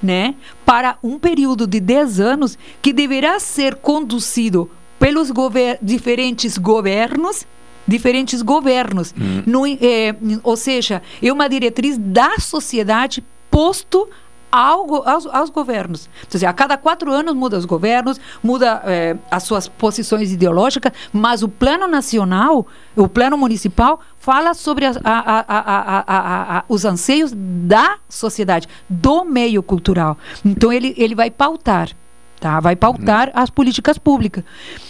né, 0.03 0.35
para 0.65 0.97
um 1.01 1.17
período 1.17 1.65
de 1.65 1.79
10 1.79 2.19
anos 2.19 2.57
que 2.81 2.91
deverá 2.91 3.39
ser 3.39 3.75
conduzido 3.75 4.69
pelos 4.99 5.31
gover 5.31 5.79
diferentes 5.81 6.57
governos 6.57 7.47
diferentes 7.87 8.41
governos. 8.41 9.13
Hum. 9.15 9.43
No, 9.45 9.67
é, 9.67 10.15
ou 10.41 10.57
seja, 10.57 11.03
é 11.21 11.31
uma 11.31 11.47
diretriz 11.47 11.99
da 11.99 12.39
sociedade 12.39 13.23
posto 13.51 14.09
ao, 14.55 15.07
aos, 15.07 15.25
aos, 15.25 15.49
governos. 15.49 16.09
Então, 16.27 16.49
a 16.49 16.53
cada 16.53 16.77
quatro 16.77 17.11
anos 17.11 17.33
muda 17.33 17.57
os 17.57 17.65
governos, 17.65 18.19
muda 18.41 18.81
é, 18.85 19.17
as 19.29 19.43
suas 19.43 19.67
posições 19.67 20.31
ideológicas, 20.31 20.93
mas 21.11 21.43
o 21.43 21.49
plano 21.49 21.87
nacional, 21.87 22.65
o 22.95 23.07
plano 23.07 23.37
municipal, 23.37 23.99
fala 24.17 24.53
sobre 24.53 24.85
a, 24.85 24.93
a, 25.03 26.57
a, 26.57 26.63
os 26.69 26.85
anseios 26.85 27.31
da 27.35 27.97
sociedade, 28.07 28.67
do 28.89 29.25
meio 29.25 29.61
cultural. 29.61 30.17
Então, 30.43 30.71
ele, 30.71 30.93
ele 30.97 31.15
vai 31.15 31.29
pautar. 31.29 31.89
Tá? 32.39 32.59
Vai 32.59 32.75
pautar 32.75 33.31
as 33.33 33.49
políticas 33.49 33.97
públicas. 33.97 34.43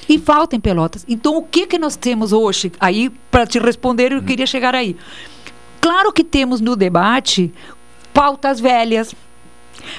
E 0.09 0.17
falta 0.19 0.55
em 0.55 0.59
Pelotas. 0.59 1.05
Então, 1.07 1.37
o 1.37 1.43
que, 1.43 1.67
que 1.67 1.77
nós 1.77 1.95
temos 1.95 2.33
hoje? 2.33 2.71
Aí, 2.79 3.09
para 3.31 3.45
te 3.45 3.59
responder, 3.59 4.11
eu 4.11 4.21
queria 4.21 4.45
chegar 4.45 4.75
aí. 4.75 4.95
Claro 5.79 6.11
que 6.11 6.23
temos 6.23 6.61
no 6.61 6.75
debate 6.75 7.53
pautas 8.11 8.59
velhas, 8.59 9.13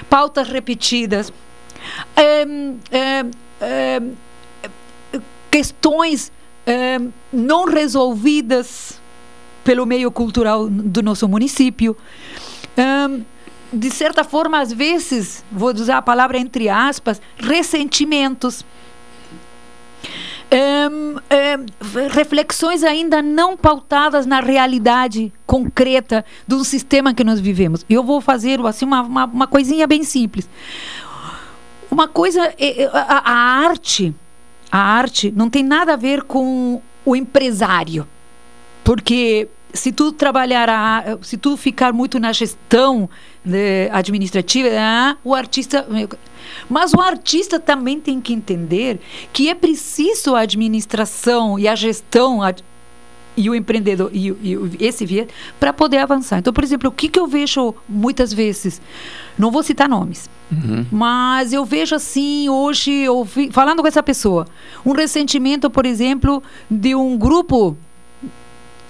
pautas 0.09 0.49
repetidas, 0.49 1.33
é, 2.17 2.43
é, 2.91 3.25
é, 3.61 4.03
questões 5.51 6.33
não 7.33 7.65
resolvidas 7.65 9.01
pelo 9.63 9.87
meio 9.87 10.11
cultural 10.11 10.69
do 10.69 11.01
nosso 11.01 11.29
município. 11.29 11.97
De 13.73 13.91
certa 13.91 14.25
forma, 14.25 14.59
às 14.61 14.73
vezes, 14.73 15.45
vou 15.51 15.73
usar 15.73 15.99
a 15.99 16.03
palavra 16.03 16.39
entre 16.39 16.69
aspas, 16.69 17.23
ressentimentos. 17.37 18.65
Ahn, 20.51 21.17
ahn, 21.29 21.67
reflexões 22.13 22.85
ainda 22.85 23.21
não 23.21 23.57
pautadas 23.57 24.27
na 24.27 24.41
realidade 24.41 25.33
concreta 25.45 26.25
do 26.47 26.65
sistema 26.65 27.13
que 27.13 27.25
nós 27.25 27.41
vivemos. 27.41 27.85
Eu 27.91 28.05
vou 28.05 28.21
fazer 28.21 28.61
assim 28.65 28.85
uma, 28.85 29.03
uma, 29.03 29.25
uma 29.25 29.47
coisinha 29.47 29.87
bem 29.87 30.05
simples. 30.05 30.49
Uma 31.91 32.07
coisa, 32.07 32.55
é- 32.59 32.83
é- 32.83 32.91
a, 32.93 33.23
a 33.25 33.33
arte, 33.69 34.15
a 34.71 34.79
arte 34.79 35.33
não 35.35 35.51
tem 35.51 35.63
nada 35.65 35.95
a 35.95 35.97
ver 35.97 36.23
com 36.23 36.81
o 37.05 37.17
empresário. 37.17 38.07
Porque 38.85 39.49
se 39.77 39.93
tu 39.93 40.11
trabalhar, 40.13 40.69
a, 40.69 41.19
se 41.23 41.37
tu 41.37 41.57
ficar 41.57 41.93
muito 41.93 42.19
na 42.19 42.33
gestão 42.33 43.09
né, 43.45 43.89
administrativa, 43.93 44.69
ah, 44.79 45.17
o 45.23 45.35
artista. 45.35 45.87
Mas 46.69 46.93
o 46.95 47.01
artista 47.01 47.61
também 47.61 48.01
tem 48.01 48.21
que 48.21 48.33
entender 48.33 48.99
que 49.33 49.49
é 49.49 49.55
preciso 49.55 50.35
a 50.35 50.41
administração 50.41 51.59
e 51.59 51.69
a 51.69 51.75
gestão 51.75 52.43
a- 52.43 52.55
e 53.37 53.51
o 53.51 53.55
empreendedor 53.55 54.11
e, 54.15 54.29
e 54.31 54.57
esse 54.81 55.05
viés 55.05 55.29
para 55.61 55.71
poder 55.73 55.99
avançar. 55.99 56.39
Então, 56.39 56.53
por 56.55 56.65
exemplo, 56.65 56.89
o 56.89 56.93
que, 56.93 57.07
que 57.09 57.19
eu 57.21 57.27
vejo 57.27 57.75
muitas 57.87 58.33
vezes? 58.33 58.81
Não 59.39 59.51
vou 59.51 59.63
citar 59.63 59.87
nomes. 59.89 60.31
Mas 60.91 61.53
eu 61.53 61.65
vejo 61.65 61.95
assim, 61.95 62.49
hoje, 62.49 63.07
ouvi, 63.09 63.51
falando 63.53 63.83
com 63.83 63.89
essa 63.89 64.03
pessoa, 64.03 64.47
um 64.87 64.93
ressentimento, 64.93 65.69
por 65.69 65.85
exemplo, 65.85 66.43
de 66.71 66.95
um 66.95 67.19
grupo 67.19 67.77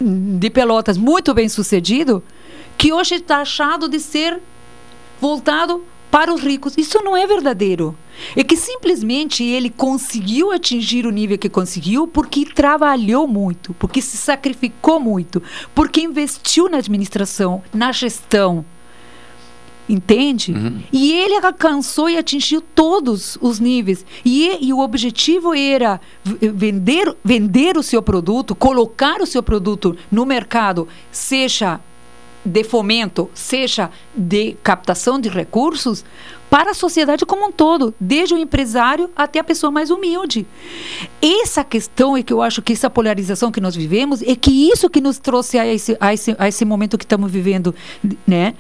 de 0.01 0.51
pelotas 0.51 0.99
muito 0.99 1.33
bem 1.33 1.49
sucedido, 1.49 2.23
que 2.77 2.93
hoje 2.93 3.17
está 3.17 3.39
achado 3.39 3.89
de 3.89 3.99
ser 3.99 4.41
voltado 5.21 5.83
para 6.11 6.33
os 6.33 6.41
ricos. 6.41 6.77
Isso 6.77 7.03
não 7.03 7.17
é 7.17 7.27
verdadeiro. 7.27 7.97
É 8.35 8.43
que 8.43 8.57
simplesmente 8.57 9.45
ele 9.45 9.69
conseguiu 9.69 10.51
atingir 10.51 11.07
o 11.07 11.11
nível 11.11 11.37
que 11.37 11.49
conseguiu 11.49 12.07
porque 12.07 12.47
trabalhou 12.47 13.27
muito, 13.27 13.75
porque 13.75 14.01
se 14.01 14.17
sacrificou 14.17 14.99
muito, 14.99 15.43
porque 15.75 16.01
investiu 16.01 16.69
na 16.69 16.79
administração, 16.79 17.63
na 17.73 17.93
gestão. 17.93 18.65
Entende? 19.89 20.53
E 20.93 21.13
ele 21.13 21.35
alcançou 21.35 22.11
e 22.11 22.19
atingiu 22.19 22.61
todos 22.61 23.39
os 23.41 23.61
níveis. 23.61 24.05
E, 24.25 24.67
e 24.67 24.73
o 24.73 24.81
objetivo 24.81 25.55
era 25.55 26.01
vender, 26.25 27.17
vender 27.25 27.77
o 27.77 27.83
seu 27.83 28.03
produto, 28.03 28.55
colocar 28.55 29.21
o 29.21 29.27
seu 29.27 29.43
produto 29.43 29.97
no 30.11 30.27
mercado, 30.27 30.89
seja 31.13 31.81
de 32.45 32.63
fomento, 32.63 33.29
seja 33.35 33.91
de 34.15 34.57
captação 34.63 35.21
de 35.21 35.29
recursos, 35.29 36.05
para 36.51 36.71
a 36.71 36.75
sociedade 36.75 37.27
como 37.27 37.47
um 37.47 37.53
todo, 37.53 37.95
desde 38.01 38.35
o 38.35 38.39
empresário 38.39 39.11
até 39.17 39.39
a 39.39 39.45
pessoa 39.45 39.71
mais 39.71 39.91
humilde. 39.91 40.47
Essa 41.21 41.65
questão 41.65 42.17
é 42.17 42.23
que 42.23 42.33
eu 42.33 42.41
acho 42.41 42.63
que 42.63 42.73
essa 42.73 42.89
polarização 42.89 43.51
que 43.51 43.61
nós 43.61 43.75
vivemos 43.75 44.23
é 44.23 44.35
que 44.37 44.71
isso 44.71 44.89
que 44.89 45.01
nos 45.01 45.19
trouxe 45.19 45.59
a 45.59 45.67
esse, 45.67 45.97
a 46.01 46.15
esse, 46.15 46.37
a 46.39 46.49
esse 46.49 46.65
momento 46.65 46.97
que 46.97 47.05
estamos 47.05 47.31
vivendo, 47.31 47.75
né? 48.27 48.55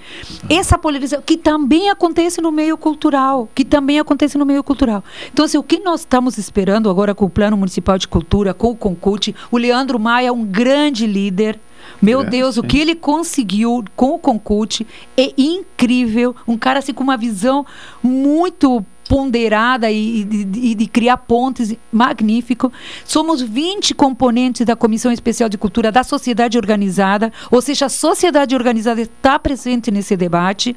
Essa 0.48 0.76
polarização 0.76 1.22
que 1.24 1.36
também 1.36 1.90
acontece 1.90 2.40
no 2.40 2.50
meio 2.50 2.76
cultural, 2.76 3.48
que 3.54 3.64
também 3.64 3.98
acontece 3.98 4.36
no 4.36 4.44
meio 4.44 4.62
cultural. 4.62 5.02
Então, 5.32 5.44
assim, 5.44 5.58
o 5.58 5.62
que 5.62 5.78
nós 5.80 6.00
estamos 6.00 6.38
esperando 6.38 6.90
agora 6.90 7.14
com 7.14 7.24
o 7.24 7.30
Plano 7.30 7.56
Municipal 7.56 7.98
de 7.98 8.08
Cultura, 8.08 8.52
com 8.52 8.70
o 8.70 8.76
Concult, 8.76 9.34
o 9.50 9.58
Leandro 9.58 9.98
Maia 9.98 10.28
é 10.28 10.32
um 10.32 10.44
grande 10.44 11.06
líder. 11.06 11.58
Meu 12.00 12.20
É, 12.22 12.24
Deus, 12.24 12.56
o 12.56 12.60
sim. 12.62 12.66
que 12.68 12.78
ele 12.78 12.94
conseguiu 12.94 13.84
com 13.94 14.14
o 14.14 14.18
Concult 14.18 14.82
é 15.16 15.32
incrível. 15.36 16.34
Um 16.46 16.58
cara 16.58 16.78
assim 16.78 16.92
com 16.92 17.02
uma 17.02 17.16
visão 17.16 17.64
muito 18.02 18.84
ponderada 19.08 19.90
e, 19.90 20.24
de, 20.24 20.74
de 20.74 20.86
criar 20.86 21.16
pontes 21.18 21.74
magnífico. 21.92 22.72
Somos 23.04 23.40
20 23.40 23.94
componentes 23.94 24.66
da 24.66 24.76
Comissão 24.76 25.12
Especial 25.12 25.48
de 25.48 25.58
Cultura 25.58 25.92
da 25.92 26.04
sociedade 26.04 26.58
organizada, 26.58 27.32
ou 27.50 27.62
seja, 27.62 27.86
a 27.86 27.88
sociedade 27.88 28.54
organizada 28.54 29.00
está 29.00 29.38
presente 29.38 29.90
nesse 29.90 30.16
debate. 30.16 30.76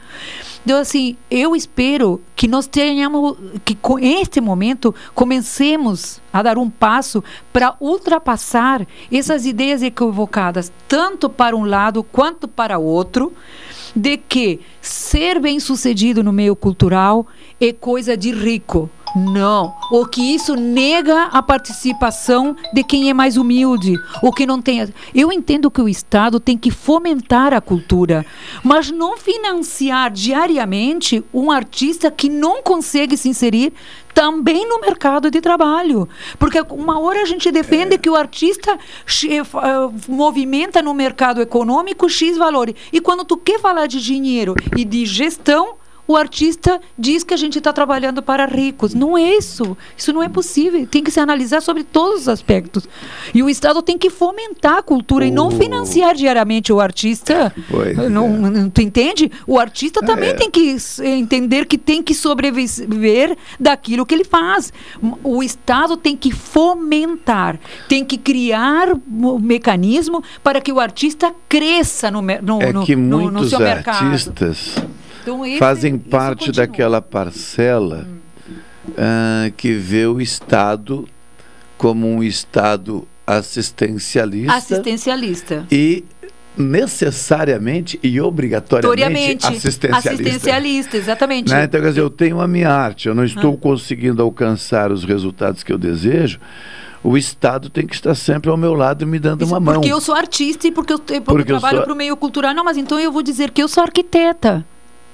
Então, 0.63 0.79
assim, 0.79 1.15
eu 1.29 1.55
espero 1.55 2.21
que 2.35 2.47
nós 2.47 2.67
tenhamos, 2.67 3.37
que 3.65 3.75
com 3.75 3.97
este 3.99 4.39
momento 4.39 4.93
comecemos 5.13 6.21
a 6.31 6.41
dar 6.41 6.57
um 6.57 6.69
passo 6.69 7.23
para 7.51 7.75
ultrapassar 7.79 8.85
essas 9.11 9.45
ideias 9.45 9.81
equivocadas, 9.81 10.71
tanto 10.87 11.29
para 11.29 11.55
um 11.55 11.65
lado 11.65 12.03
quanto 12.03 12.47
para 12.47 12.77
outro, 12.77 13.33
de 13.95 14.17
que 14.17 14.59
ser 14.81 15.39
bem 15.39 15.59
sucedido 15.59 16.23
no 16.23 16.31
meio 16.31 16.55
cultural 16.55 17.27
é 17.59 17.73
coisa 17.73 18.15
de 18.15 18.31
rico. 18.31 18.89
Não. 19.15 19.73
Ou 19.91 20.05
que 20.05 20.21
isso 20.35 20.55
nega 20.55 21.23
a 21.31 21.41
participação 21.41 22.55
de 22.73 22.83
quem 22.83 23.09
é 23.09 23.13
mais 23.13 23.37
humilde, 23.37 23.95
ou 24.21 24.31
que 24.31 24.45
não 24.45 24.61
tem. 24.61 24.87
Eu 25.15 25.31
entendo 25.31 25.71
que 25.71 25.81
o 25.81 25.89
Estado 25.89 26.39
tem 26.39 26.57
que 26.57 26.69
fomentar 26.71 27.53
a 27.53 27.61
cultura, 27.61 28.25
mas 28.63 28.91
não 28.91 29.17
financiar 29.17 30.11
diariamente 30.11 31.23
um 31.33 31.49
artista 31.51 32.11
que 32.11 32.29
não 32.29 32.61
consegue 32.61 33.17
se 33.17 33.27
inserir 33.29 33.73
também 34.13 34.67
no 34.67 34.79
mercado 34.81 35.31
de 35.31 35.39
trabalho. 35.41 36.07
Porque 36.37 36.61
uma 36.69 36.99
hora 36.99 37.21
a 37.21 37.25
gente 37.25 37.51
defende 37.51 37.97
que 37.97 38.09
o 38.09 38.15
artista 38.15 38.77
che- 39.05 39.43
fa- 39.43 39.89
movimenta 40.07 40.81
no 40.81 40.93
mercado 40.93 41.41
econômico 41.41 42.09
X 42.09 42.37
valores. 42.37 42.75
E 42.91 42.99
quando 43.01 43.23
tu 43.25 43.37
quer 43.37 43.59
falar 43.59 43.87
de 43.87 44.01
dinheiro 44.01 44.55
e 44.77 44.83
de 44.85 45.05
gestão, 45.05 45.75
o 46.09 46.17
artista 46.17 46.81
diz 46.97 47.23
que 47.23 47.35
a 47.35 47.37
gente 47.37 47.59
está 47.59 47.71
trabalhando 47.71 48.19
para 48.23 48.47
ricos. 48.47 48.95
Não 48.95 49.15
é 49.15 49.35
isso. 49.37 49.77
Isso 49.95 50.11
não 50.11 50.23
é 50.23 50.27
possível. 50.27 50.87
Tem 50.87 51.03
que 51.03 51.11
se 51.11 51.19
analisar 51.19 51.61
sobre 51.61 51.83
todos 51.83 52.21
os 52.21 52.27
aspectos. 52.27 52.87
E 53.31 53.43
o 53.43 53.49
Estado 53.49 53.79
tem 53.83 53.95
que 53.95 54.09
fomentar 54.09 54.77
a 54.79 54.81
cultura 54.81 55.23
e 55.25 55.29
não 55.29 55.51
financiar 55.51 56.15
diariamente 56.15 56.73
o 56.73 56.79
artista. 56.79 57.53
Pois 57.69 57.95
não, 58.09 58.27
não- 58.27 58.69
Tu 58.71 58.81
entende? 58.81 59.31
O 59.45 59.59
artista 59.59 60.01
também 60.01 60.35
tem 60.35 60.49
que 60.49 60.69
s- 60.71 61.05
entender 61.05 61.65
que 61.67 61.77
tem 61.77 62.01
que 62.01 62.15
sobreviver 62.15 63.37
daquilo 63.59 64.03
que 64.03 64.15
ele 64.15 64.23
faz. 64.25 64.73
O 65.23 65.43
Estado 65.43 65.95
tem 65.95 66.17
que 66.17 66.31
fomentar, 66.31 67.59
tem 67.87 68.03
que 68.03 68.17
criar 68.17 68.87
um 69.07 69.37
mecanismo 69.37 70.23
para 70.43 70.59
que 70.59 70.71
o 70.71 70.79
artista 70.79 71.31
cresça 71.47 72.09
no, 72.09 72.21
no, 72.21 72.61
É 72.61 72.73
no- 72.73 72.83
que 72.83 72.95
no- 72.95 73.17
no 73.19 73.31
muitos 73.31 73.49
seu 73.51 73.59
mercado. 73.59 74.05
artistas 74.05 74.75
Então, 75.35 75.45
esse- 75.45 75.59
fazem 75.59 75.95
isso 75.95 76.09
parte 76.09 76.51
daquela 76.51 77.01
parcela 77.01 78.07
ah, 78.97 79.51
que 79.55 79.73
vê 79.73 80.05
o 80.07 80.19
Estado 80.21 81.07
como 81.77 82.07
um 82.07 82.21
Estado 82.23 83.07
assistencialista 83.25 84.53
Assistencialista. 84.55 85.65
e 85.71 86.03
necessariamente 86.57 87.99
e 88.03 88.19
obrigatoriamente 88.19 89.45
assistencialista. 89.47 90.09
Assistencialista, 90.11 90.97
exatamente. 90.97 91.49
Né? 91.51 91.63
Então, 91.63 91.79
quer 91.81 91.89
dizer, 91.89 92.01
eu 92.01 92.09
tenho 92.09 92.41
a 92.41 92.47
minha 92.47 92.69
arte, 92.69 93.07
eu 93.07 93.15
não 93.15 93.23
estou 93.23 93.55
conseguindo 93.57 94.21
alcançar 94.21 94.91
os 94.91 95.03
resultados 95.03 95.63
que 95.63 95.71
eu 95.71 95.77
desejo, 95.77 96.39
o 97.03 97.17
Estado 97.17 97.69
tem 97.69 97.87
que 97.87 97.95
estar 97.95 98.13
sempre 98.15 98.49
ao 98.49 98.57
meu 98.57 98.73
lado 98.73 99.07
me 99.07 99.19
dando 99.19 99.45
uma 99.45 99.59
mão. 99.59 99.75
Porque 99.75 99.87
eu 99.93 100.01
sou 100.01 100.13
artista 100.15 100.67
e 100.67 100.71
porque 100.71 100.91
eu, 100.91 100.99
porque 100.99 101.21
Porque 101.21 101.41
eu 101.43 101.59
trabalho 101.59 101.77
sou- 101.77 101.85
para 101.85 101.93
o 101.93 101.95
meio 101.95 102.17
cultural. 102.17 102.53
Não, 102.53 102.63
mas 102.65 102.75
então 102.77 102.99
eu 102.99 103.11
vou 103.11 103.21
dizer 103.23 103.51
que 103.51 103.61
eu 103.63 103.67
sou 103.69 103.83
arquiteta 103.83 104.65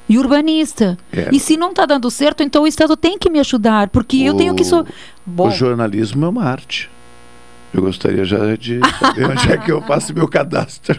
e 0.07 0.17
urbanista. 0.17 0.97
É. 1.11 1.29
E 1.31 1.39
se 1.39 1.57
não 1.57 1.69
está 1.71 1.85
dando 1.85 2.09
certo, 2.11 2.43
então 2.43 2.63
o 2.63 2.67
Estado 2.67 2.95
tem 2.95 3.17
que 3.17 3.29
me 3.29 3.39
ajudar, 3.39 3.89
porque 3.89 4.17
eu 4.17 4.35
tenho 4.35 4.55
que 4.55 4.63
so... 4.63 4.85
Bom, 5.25 5.47
O 5.47 5.51
jornalismo 5.51 6.25
é 6.25 6.29
uma 6.29 6.43
arte. 6.43 6.89
Eu 7.73 7.81
gostaria 7.81 8.23
já 8.23 8.55
de 8.55 8.79
saber 8.99 9.29
onde 9.29 9.51
é 9.51 9.57
que 9.57 9.69
eu 9.71 9.81
faço 9.81 10.13
meu 10.13 10.27
cadastro. 10.29 10.97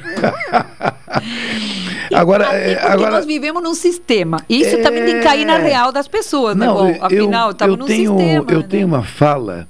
agora, 2.15 2.45
é, 2.55 2.75
porque 2.75 2.93
agora 2.93 3.11
nós 3.13 3.25
vivemos 3.27 3.63
num 3.63 3.75
sistema. 3.75 4.39
Isso 4.49 4.83
também 4.83 5.05
tem 5.05 5.15
que 5.17 5.23
cair 5.23 5.45
na 5.47 5.57
real 5.57 5.91
das 5.91 6.07
pessoas, 6.07 6.55
né? 6.57 6.67
Não, 6.67 6.75
Bom, 6.75 6.89
eu- 6.91 7.05
afinal, 7.05 7.51
estamos 7.53 7.75
eu 7.75 7.79
num 7.79 7.87
tenho, 7.87 8.19
sistema. 8.19 8.45
Eu 8.51 8.61
né? 8.61 8.67
tenho 8.69 8.87
uma 8.87 9.03
fala, 9.03 9.67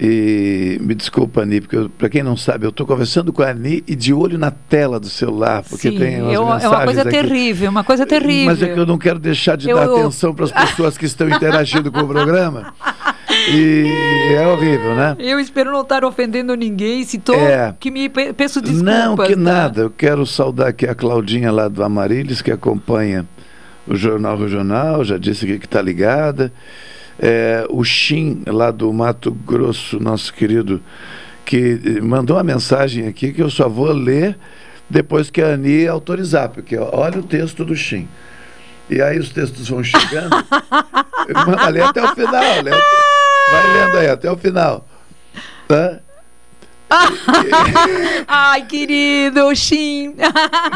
e 0.00 0.78
me 0.80 0.94
desculpa, 0.94 1.42
Ani, 1.42 1.60
porque 1.60 1.88
para 1.98 2.08
quem 2.08 2.22
não 2.22 2.36
sabe, 2.36 2.64
eu 2.64 2.70
estou 2.70 2.86
conversando 2.86 3.32
com 3.32 3.42
a 3.42 3.48
Ani 3.50 3.82
e 3.86 3.96
de 3.96 4.14
olho 4.14 4.38
na 4.38 4.50
tela 4.50 5.00
do 5.00 5.08
celular, 5.08 5.62
porque 5.68 5.90
Sim, 5.90 5.98
tem 5.98 6.22
umas 6.22 6.32
é 6.34 6.38
uma, 6.38 6.50
é 6.50 6.54
mensagens 6.54 6.72
uma 6.78 6.84
coisa 6.84 7.02
aqui. 7.02 7.10
terrível, 7.10 7.70
uma 7.70 7.84
coisa 7.84 8.06
terrível. 8.06 8.46
Mas 8.46 8.62
é 8.62 8.68
que 8.72 8.78
eu 8.78 8.86
não 8.86 8.96
quero 8.98 9.18
deixar 9.18 9.56
de 9.56 9.68
Eu- 9.68 9.76
dar 9.76 9.86
eu- 9.86 9.96
atenção 9.96 10.32
para 10.34 10.44
as 10.44 10.52
pessoas 10.52 10.96
que 10.96 11.04
estão 11.04 11.28
interagindo 11.28 11.90
com 11.90 12.00
o 12.00 12.06
programa. 12.08 12.72
E 13.50 14.34
é 14.34 14.46
horrível, 14.46 14.94
né? 14.94 15.16
Eu 15.18 15.38
espero 15.38 15.70
não 15.70 15.82
estar 15.82 16.02
ofendendo 16.04 16.54
ninguém. 16.54 17.04
Se 17.04 17.16
estou, 17.18 17.34
É. 17.36 17.74
que 17.78 17.90
me 17.90 18.08
pe- 18.08 18.32
peço 18.32 18.60
desculpas. 18.60 18.94
Não, 18.94 19.16
que 19.16 19.34
tá? 19.34 19.40
nada. 19.40 19.80
Eu 19.82 19.90
quero 19.90 20.24
saudar 20.26 20.68
aqui 20.68 20.86
a 20.86 20.94
Claudinha 20.94 21.50
lá 21.52 21.68
do 21.68 21.82
Amarilis, 21.82 22.40
que 22.42 22.50
acompanha 22.50 23.26
o 23.86 23.94
Jornal 23.96 24.36
Regional, 24.36 25.02
já 25.04 25.16
disse 25.18 25.44
aqui 25.44 25.58
que 25.58 25.66
está 25.66 25.80
ligada. 25.80 26.52
É, 27.20 27.66
o 27.68 27.82
Shin, 27.82 28.42
lá 28.46 28.70
do 28.70 28.92
Mato 28.92 29.32
Grosso, 29.32 29.98
nosso 29.98 30.32
querido, 30.32 30.80
que 31.44 31.80
eh, 31.84 32.00
mandou 32.00 32.36
uma 32.36 32.44
mensagem 32.44 33.08
aqui 33.08 33.32
que 33.32 33.42
eu 33.42 33.50
só 33.50 33.68
vou 33.68 33.90
ler 33.92 34.38
depois 34.88 35.28
que 35.30 35.42
a 35.42 35.48
Ani 35.48 35.86
autorizar, 35.88 36.48
porque 36.48 36.76
olha 36.76 37.18
o 37.18 37.22
texto 37.22 37.64
do 37.64 37.74
Shin. 37.74 38.08
E 38.88 39.02
aí 39.02 39.18
os 39.18 39.30
textos 39.30 39.68
vão 39.68 39.82
chegando. 39.82 40.30
Manda 41.46 41.68
ler 41.68 41.82
até 41.82 42.02
o 42.02 42.14
final. 42.14 42.62
Lê, 42.62 42.70
vai 42.70 43.72
lendo 43.72 43.98
aí 43.98 44.08
até 44.08 44.30
o 44.30 44.36
final. 44.36 44.86
Tá? 45.66 45.98
Ai, 48.26 48.62
querido, 48.62 49.54
Xim. 49.54 50.14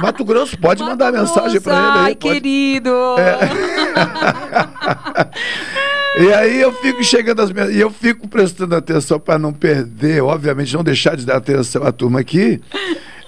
Mato 0.02 0.24
Grosso, 0.24 0.58
pode 0.58 0.82
mandar 0.82 1.10
mensagem 1.10 1.60
para 1.60 1.72
ele. 1.72 1.86
Ai, 1.86 2.06
Aí, 2.08 2.16
pode. 2.16 2.34
querido. 2.34 2.90
E 6.18 6.32
aí 6.32 6.60
eu 6.60 6.72
fico 6.72 7.02
chegando 7.02 7.40
às 7.40 7.50
minhas. 7.50 7.74
E 7.74 7.80
eu 7.80 7.90
fico 7.90 8.28
prestando 8.28 8.74
atenção 8.74 9.18
para 9.18 9.38
não 9.38 9.52
perder, 9.52 10.22
obviamente, 10.22 10.74
não 10.74 10.84
deixar 10.84 11.16
de 11.16 11.24
dar 11.24 11.36
atenção 11.36 11.84
à 11.84 11.92
turma 11.92 12.20
aqui. 12.20 12.60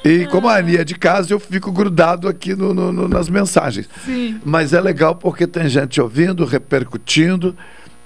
E 0.05 0.27
como 0.27 0.49
a 0.49 0.57
Aninha 0.57 0.83
é 0.83 0.85
de 0.85 0.95
casa, 0.95 1.33
eu 1.33 1.41
fico 1.41 1.73
grudado 1.73 2.29
aqui 2.29 2.55
no- 2.55 2.75
no- 2.75 2.93
no- 2.93 3.09
nas 3.09 3.29
mensagens. 3.31 3.89
Sim. 4.05 4.39
Mas 4.45 4.75
é 4.75 4.81
legal 4.81 5.15
porque 5.15 5.47
tem 5.47 5.67
gente 5.67 5.99
ouvindo, 5.99 6.45
repercutindo, 6.45 7.57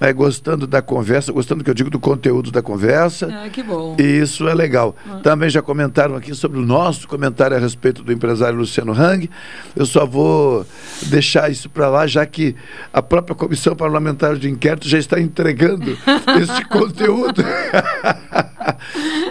né, 0.00 0.12
gostando 0.12 0.66
da 0.66 0.80
conversa, 0.80 1.32
gostando 1.32 1.64
que 1.64 1.70
eu 1.70 1.74
digo 1.74 1.90
do 1.90 1.98
conteúdo 1.98 2.50
da 2.50 2.62
conversa. 2.62 3.28
Ah, 3.30 3.48
que 3.48 3.62
bom. 3.62 3.96
E 3.98 4.02
isso 4.02 4.48
é 4.48 4.54
legal. 4.54 4.94
Ah. 5.08 5.20
Também 5.22 5.50
já 5.50 5.60
comentaram 5.60 6.14
aqui 6.14 6.34
sobre 6.34 6.58
o 6.58 6.62
nosso 6.62 7.08
comentário 7.08 7.56
a 7.56 7.60
respeito 7.60 8.02
do 8.02 8.12
empresário 8.12 8.58
Luciano 8.58 8.92
Hang. 8.92 9.28
Eu 9.74 9.86
só 9.86 10.06
vou 10.06 10.66
deixar 11.06 11.50
isso 11.50 11.68
para 11.68 11.88
lá, 11.88 12.06
já 12.06 12.24
que 12.24 12.54
a 12.92 13.02
própria 13.02 13.34
Comissão 13.34 13.74
Parlamentar 13.74 14.36
de 14.36 14.48
Inquérito 14.48 14.88
já 14.88 14.98
está 14.98 15.20
entregando 15.20 15.96
esse 16.40 16.64
conteúdo. 16.66 17.42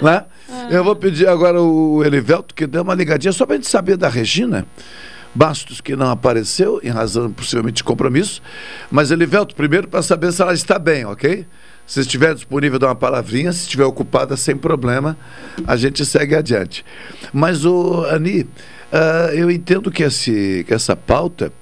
Né? 0.02 0.26
Eu 0.70 0.84
vou 0.84 0.96
pedir 0.96 1.28
agora 1.28 1.62
o 1.62 2.04
Elivelto 2.04 2.54
que 2.54 2.68
dê 2.68 2.80
uma 2.80 2.94
ligadinha 2.94 3.32
só 3.32 3.46
para 3.46 3.56
a 3.56 3.58
gente 3.58 3.68
saber 3.68 3.98
da 3.98 4.08
Regina. 4.08 4.66
Bastos, 5.38 5.80
que 5.80 5.96
não 5.96 6.10
apareceu, 6.10 6.82
em 6.84 6.90
razão 6.90 7.32
possivelmente 7.32 7.76
de 7.76 7.84
compromisso. 7.84 8.42
Mas, 8.90 9.12
Elivelto, 9.12 9.54
primeiro 9.54 9.88
para 9.88 10.02
saber 10.02 10.34
se 10.34 10.42
ela 10.42 10.52
está 10.52 10.80
bem, 10.80 11.06
ok? 11.06 11.46
Se 11.86 12.00
estiver 12.00 12.34
disponível, 12.34 12.80
dá 12.80 12.88
uma 12.88 12.96
palavrinha. 12.96 13.54
Se 13.54 13.62
estiver 13.62 13.86
ocupada, 13.86 14.36
sem 14.36 14.58
problema, 14.58 15.16
a 15.68 15.76
gente 15.76 16.04
segue 16.04 16.34
adiante. 16.34 16.84
Mas, 17.32 17.66
o 17.66 18.04
Ani, 18.06 18.48
ah, 18.92 19.30
eu 19.32 19.52
entendo 19.52 19.92
que, 19.92 20.02
esse, 20.02 20.66
que 20.68 20.74
essa 20.74 20.96
pauta, 20.96 21.54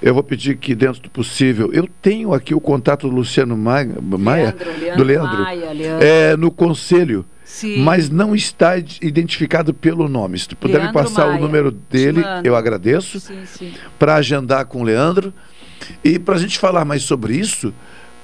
eu 0.00 0.14
vou 0.14 0.22
pedir 0.22 0.56
que, 0.56 0.74
dentro 0.74 1.02
do 1.02 1.10
possível, 1.10 1.70
eu 1.74 1.86
tenho 2.00 2.32
aqui 2.32 2.54
o 2.54 2.60
contato 2.60 3.06
do 3.06 3.14
Luciano 3.14 3.54
Maia, 3.54 3.96
Maia 4.00 4.56
Leandro 4.56 4.96
do 4.96 5.04
Leandro, 5.04 5.38
Maia, 5.42 5.72
Leandro. 5.74 6.06
É, 6.06 6.36
no 6.38 6.50
conselho. 6.50 7.26
Sim. 7.52 7.82
Mas 7.82 8.08
não 8.08 8.34
está 8.34 8.78
id- 8.78 8.98
identificado 9.02 9.74
pelo 9.74 10.08
nome. 10.08 10.38
Se 10.38 10.48
tu 10.48 10.56
puder 10.56 10.74
me 10.78 10.84
Leandro 10.84 11.02
passar 11.02 11.26
Maia. 11.26 11.38
o 11.38 11.40
número 11.42 11.70
dele, 11.72 12.22
Te 12.22 12.28
mando. 12.28 12.46
eu 12.48 12.54
agradeço 12.54 13.18
Sim, 13.18 13.40
sim. 13.44 13.72
para 13.98 14.14
agendar 14.14 14.64
com 14.66 14.80
o 14.80 14.84
Leandro 14.84 15.34
e 16.04 16.16
para 16.18 16.36
a 16.36 16.38
gente 16.38 16.58
falar 16.60 16.84
mais 16.84 17.02
sobre 17.02 17.34
isso, 17.36 17.74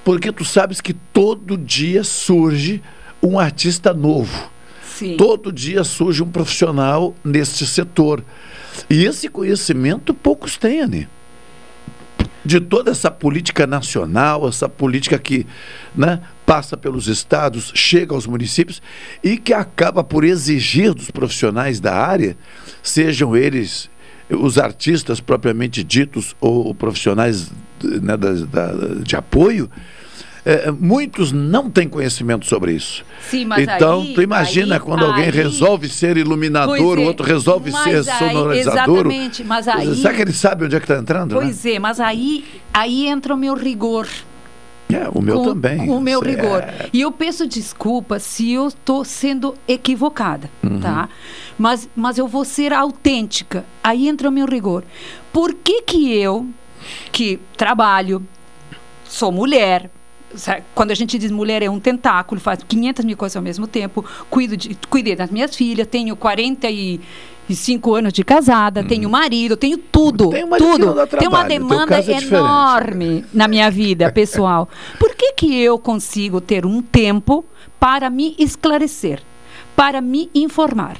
porque 0.03 0.31
tu 0.31 0.45
sabes 0.45 0.79
que 0.79 0.93
todo 0.93 1.57
dia 1.57 2.03
surge 2.05 2.81
um 3.21 3.37
artista 3.37 3.93
novo. 3.93 4.49
Sim. 4.81 5.17
Todo 5.17 5.51
dia 5.51 5.83
surge 5.83 6.23
um 6.23 6.31
profissional 6.31 7.13
neste 7.23 7.67
setor. 7.67 8.23
E 8.89 9.03
esse 9.05 9.27
conhecimento 9.27 10.13
poucos 10.13 10.55
têm, 10.57 10.81
Ani. 10.81 11.07
De 12.45 12.61
toda 12.61 12.91
essa 12.91 13.11
política 13.11 13.67
nacional, 13.67 14.47
essa 14.47 14.69
política 14.69 15.19
que 15.19 15.45
né, 15.93 16.21
passa 16.47 16.77
pelos 16.77 17.09
estados, 17.09 17.73
chega 17.75 18.15
aos 18.15 18.25
municípios 18.25 18.81
e 19.21 19.35
que 19.35 19.53
acaba 19.53 20.01
por 20.01 20.23
exigir 20.23 20.93
dos 20.93 21.11
profissionais 21.11 21.81
da 21.81 21.93
área, 21.93 22.37
sejam 22.81 23.35
eles 23.35 23.89
os 24.29 24.57
artistas 24.57 25.19
propriamente 25.19 25.83
ditos 25.83 26.33
ou 26.39 26.73
profissionais 26.73 27.51
né, 27.83 28.15
da- 28.15 28.31
da- 28.33 28.71
de 29.03 29.15
apoio, 29.17 29.69
eh, 30.45 30.71
muitos 30.71 31.33
não 31.33 31.69
têm 31.69 31.87
conhecimento 31.87 32.45
sobre 32.45 32.71
isso. 32.73 33.03
Sim, 33.29 33.47
então, 33.59 34.01
aí- 34.01 34.13
tu 34.13 34.21
imagina 34.21 34.75
aí- 34.75 34.79
quando 34.81 35.05
alguém 35.05 35.25
aí- 35.25 35.29
resolve 35.31 35.89
ser 35.89 36.15
iluminador, 36.15 36.77
Pois 36.77 36.81
o 36.97 37.01
é, 37.01 37.05
outro 37.05 37.25
resolve 37.25 37.71
ser 37.73 38.03
sonorizador. 38.05 38.97
exatamente, 39.07 39.43
mas 39.43 39.67
aí- 39.67 39.95
Será 39.97 40.13
que 40.13 40.21
ele 40.21 40.33
sabe 40.33 40.63
onde 40.65 40.75
é 40.77 40.79
que 40.79 40.85
está 40.85 40.97
entrando? 40.97 41.35
né? 41.35 41.41
Pois 41.41 41.65
é, 41.65 41.77
mas 41.77 41.99
aí, 41.99 42.45
aí 42.73 43.05
entra 43.07 43.33
o 43.35 43.37
meu 43.37 43.53
rigor. 43.53 44.07
É, 44.91 45.09
o 45.13 45.21
meu 45.21 45.37
com- 45.39 45.43
também. 45.45 45.85
com 45.85 45.97
O 45.97 46.01
meu 46.01 46.23
é- 46.23 46.27
rigor. 46.27 46.63
E 46.93 47.01
eu 47.01 47.11
peço 47.11 47.45
desculpa 47.45 48.19
se 48.19 48.51
eu 48.53 48.67
estou 48.69 49.03
sendo 49.03 49.53
equivocada, 49.67 50.49
Uhum. 50.63 50.79
tá? 50.79 51.09
Mas, 51.57 51.89
mas 51.95 52.17
eu 52.17 52.27
vou 52.27 52.45
ser 52.45 52.71
autêntica. 52.71 53.65
Aí 53.83 54.07
entra 54.07 54.29
o 54.29 54.31
meu 54.31 54.45
rigor. 54.45 54.83
Por 55.33 55.53
que 55.53 55.81
que 55.81 56.13
eu, 56.13 56.45
que 57.11 57.39
trabalho, 57.57 58.25
sou 59.03 59.31
mulher, 59.31 59.89
quando 60.75 60.91
a 60.91 60.95
gente 60.95 61.17
diz 61.17 61.31
mulher 61.31 61.61
é 61.63 61.69
um 61.69 61.79
tentáculo, 61.79 62.39
faz 62.39 62.59
500 62.67 63.03
mil 63.05 63.17
coisas 63.17 63.35
ao 63.35 63.41
mesmo 63.41 63.65
tempo, 63.67 64.05
cuido 64.29 64.55
de, 64.55 64.77
cuidei 64.89 65.15
das 65.15 65.29
minhas 65.31 65.55
filhas, 65.55 65.87
tenho 65.87 66.15
45 67.47 67.95
anos 67.95 68.13
de 68.13 68.23
casada, 68.23 68.83
tenho 68.83 69.09
marido, 69.09 69.55
tenho 69.55 69.77
tudo, 69.77 70.29
Tem 70.29 70.43
um 70.43 70.49
tudo. 70.57 71.07
Tem 71.07 71.27
uma 71.27 71.45
teu 71.45 71.47
demanda 71.47 71.97
é 71.97 72.17
enorme 72.17 73.23
na 73.33 73.47
minha 73.47 73.71
vida 73.71 74.11
pessoal. 74.11 74.67
Por 74.99 75.15
que 75.15 75.31
que 75.31 75.57
eu 75.57 75.79
consigo 75.79 76.41
ter 76.41 76.65
um 76.65 76.81
tempo 76.81 77.45
para 77.79 78.09
me 78.09 78.35
esclarecer, 78.37 79.21
para 79.75 80.01
me 80.01 80.29
informar? 80.35 80.97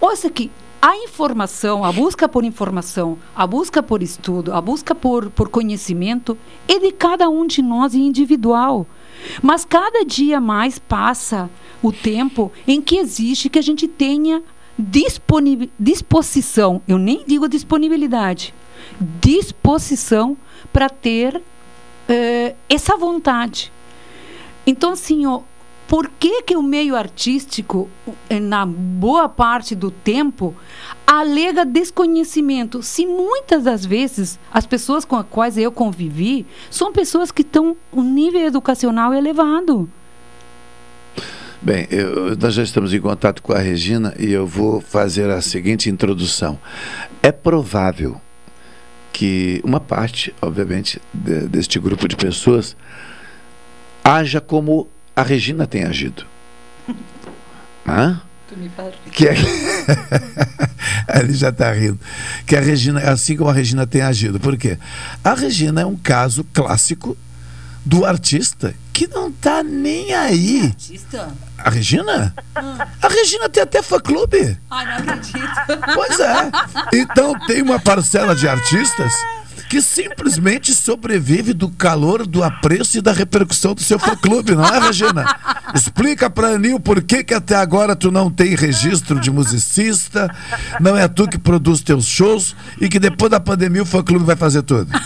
Ouça 0.00 0.30
que 0.30 0.48
a 0.80 0.96
informação, 0.96 1.84
a 1.84 1.90
busca 1.90 2.28
por 2.28 2.44
informação, 2.44 3.18
a 3.34 3.44
busca 3.44 3.82
por 3.82 4.00
estudo, 4.00 4.52
a 4.52 4.60
busca 4.60 4.94
por, 4.94 5.28
por 5.28 5.48
conhecimento 5.48 6.38
é 6.68 6.78
de 6.78 6.92
cada 6.92 7.28
um 7.28 7.44
de 7.48 7.62
nós 7.62 7.96
individual. 7.96 8.86
Mas 9.42 9.64
cada 9.64 10.04
dia 10.04 10.40
mais 10.40 10.78
passa 10.78 11.50
o 11.82 11.90
tempo 11.90 12.52
em 12.64 12.80
que 12.80 12.96
existe 12.96 13.48
que 13.48 13.58
a 13.58 13.62
gente 13.62 13.88
tenha 13.88 14.40
disposição, 15.78 16.80
eu 16.86 16.98
nem 16.98 17.24
digo 17.26 17.48
disponibilidade, 17.48 18.54
disposição 19.20 20.36
para 20.72 20.88
ter 20.88 21.42
eh, 22.08 22.54
essa 22.68 22.96
vontade. 22.96 23.72
Então, 24.64 24.92
assim, 24.92 25.26
ó, 25.26 25.40
por 25.88 26.10
que, 26.18 26.42
que 26.42 26.54
o 26.54 26.62
meio 26.62 26.94
artístico, 26.94 27.88
eh, 28.28 28.38
na 28.38 28.66
boa 28.66 29.28
parte 29.28 29.74
do 29.74 29.90
tempo, 29.90 30.54
alega 31.06 31.64
desconhecimento? 31.64 32.82
Se 32.82 33.06
muitas 33.06 33.64
das 33.64 33.86
vezes 33.86 34.38
as 34.52 34.66
pessoas 34.66 35.04
com 35.06 35.16
as 35.16 35.26
quais 35.28 35.56
eu 35.56 35.72
convivi 35.72 36.46
são 36.70 36.92
pessoas 36.92 37.32
que 37.32 37.40
estão 37.40 37.74
um 37.90 38.02
nível 38.02 38.42
educacional 38.42 39.14
elevado. 39.14 39.90
Bem, 41.60 41.86
eu- 41.90 42.36
nós 42.36 42.54
já 42.54 42.62
estamos 42.62 42.92
em 42.94 43.00
contato 43.00 43.42
com 43.42 43.52
a 43.52 43.58
Regina 43.58 44.14
e 44.18 44.30
eu 44.30 44.46
vou 44.46 44.80
fazer 44.80 45.28
a 45.30 45.40
seguinte 45.42 45.90
introdução. 45.90 46.58
É 47.22 47.32
provável 47.32 48.20
que 49.12 49.60
uma 49.64 49.80
parte, 49.80 50.32
obviamente, 50.40 51.00
de- 51.12 51.48
deste 51.48 51.80
grupo 51.80 52.06
de 52.06 52.14
pessoas 52.14 52.76
haja 54.04 54.40
como 54.40 54.88
a 55.16 55.22
Regina 55.22 55.66
tem 55.66 55.82
agido. 55.84 56.24
Hã? 57.86 58.20
Que 59.12 59.28
é... 59.28 59.34
Ele 61.20 61.32
já 61.34 61.48
está 61.48 61.72
rindo. 61.72 61.98
Que 62.46 62.54
a 62.56 62.60
Regina, 62.60 63.00
assim 63.00 63.36
como 63.36 63.50
a 63.50 63.52
Regina 63.52 63.86
tem 63.86 64.00
agido. 64.02 64.38
Por 64.38 64.56
quê? 64.56 64.78
A 65.24 65.34
Regina 65.34 65.80
é 65.80 65.86
um 65.86 65.96
caso 65.96 66.44
clássico 66.52 67.16
do 67.84 68.04
artista 68.04 68.74
que 68.98 69.06
não 69.06 69.28
está 69.28 69.62
nem 69.62 70.12
aí. 70.12 70.62
Artista? 70.64 71.28
A 71.56 71.70
Regina? 71.70 72.34
A 73.00 73.08
Regina 73.08 73.48
tem 73.48 73.62
até 73.62 73.80
fã-clube. 73.80 74.58
Ai, 74.68 74.86
não 74.86 74.96
acredito. 74.96 75.38
Pois 75.94 76.18
é. 76.18 76.50
Então 76.92 77.32
tem 77.46 77.62
uma 77.62 77.78
parcela 77.78 78.34
de 78.34 78.48
artistas 78.48 79.14
que 79.68 79.80
simplesmente 79.80 80.74
sobrevive 80.74 81.52
do 81.52 81.68
calor, 81.68 82.26
do 82.26 82.42
apreço 82.42 82.98
e 82.98 83.00
da 83.00 83.12
repercussão 83.12 83.72
do 83.72 83.82
seu 83.82 84.00
fã-clube, 84.00 84.56
não 84.56 84.64
é, 84.64 84.80
Regina? 84.80 85.24
Explica 85.72 86.28
pra 86.28 86.48
Anil 86.48 86.80
por 86.80 87.00
que, 87.00 87.22
que 87.22 87.34
até 87.34 87.54
agora 87.54 87.94
tu 87.94 88.10
não 88.10 88.28
tem 88.28 88.56
registro 88.56 89.20
de 89.20 89.30
musicista, 89.30 90.28
não 90.80 90.96
é 90.96 91.06
tu 91.06 91.28
que 91.28 91.38
produz 91.38 91.82
teus 91.82 92.06
shows 92.06 92.56
e 92.80 92.88
que 92.88 92.98
depois 92.98 93.30
da 93.30 93.38
pandemia 93.38 93.82
o 93.82 93.86
fã-clube 93.86 94.24
vai 94.24 94.34
fazer 94.34 94.62
tudo. 94.62 94.90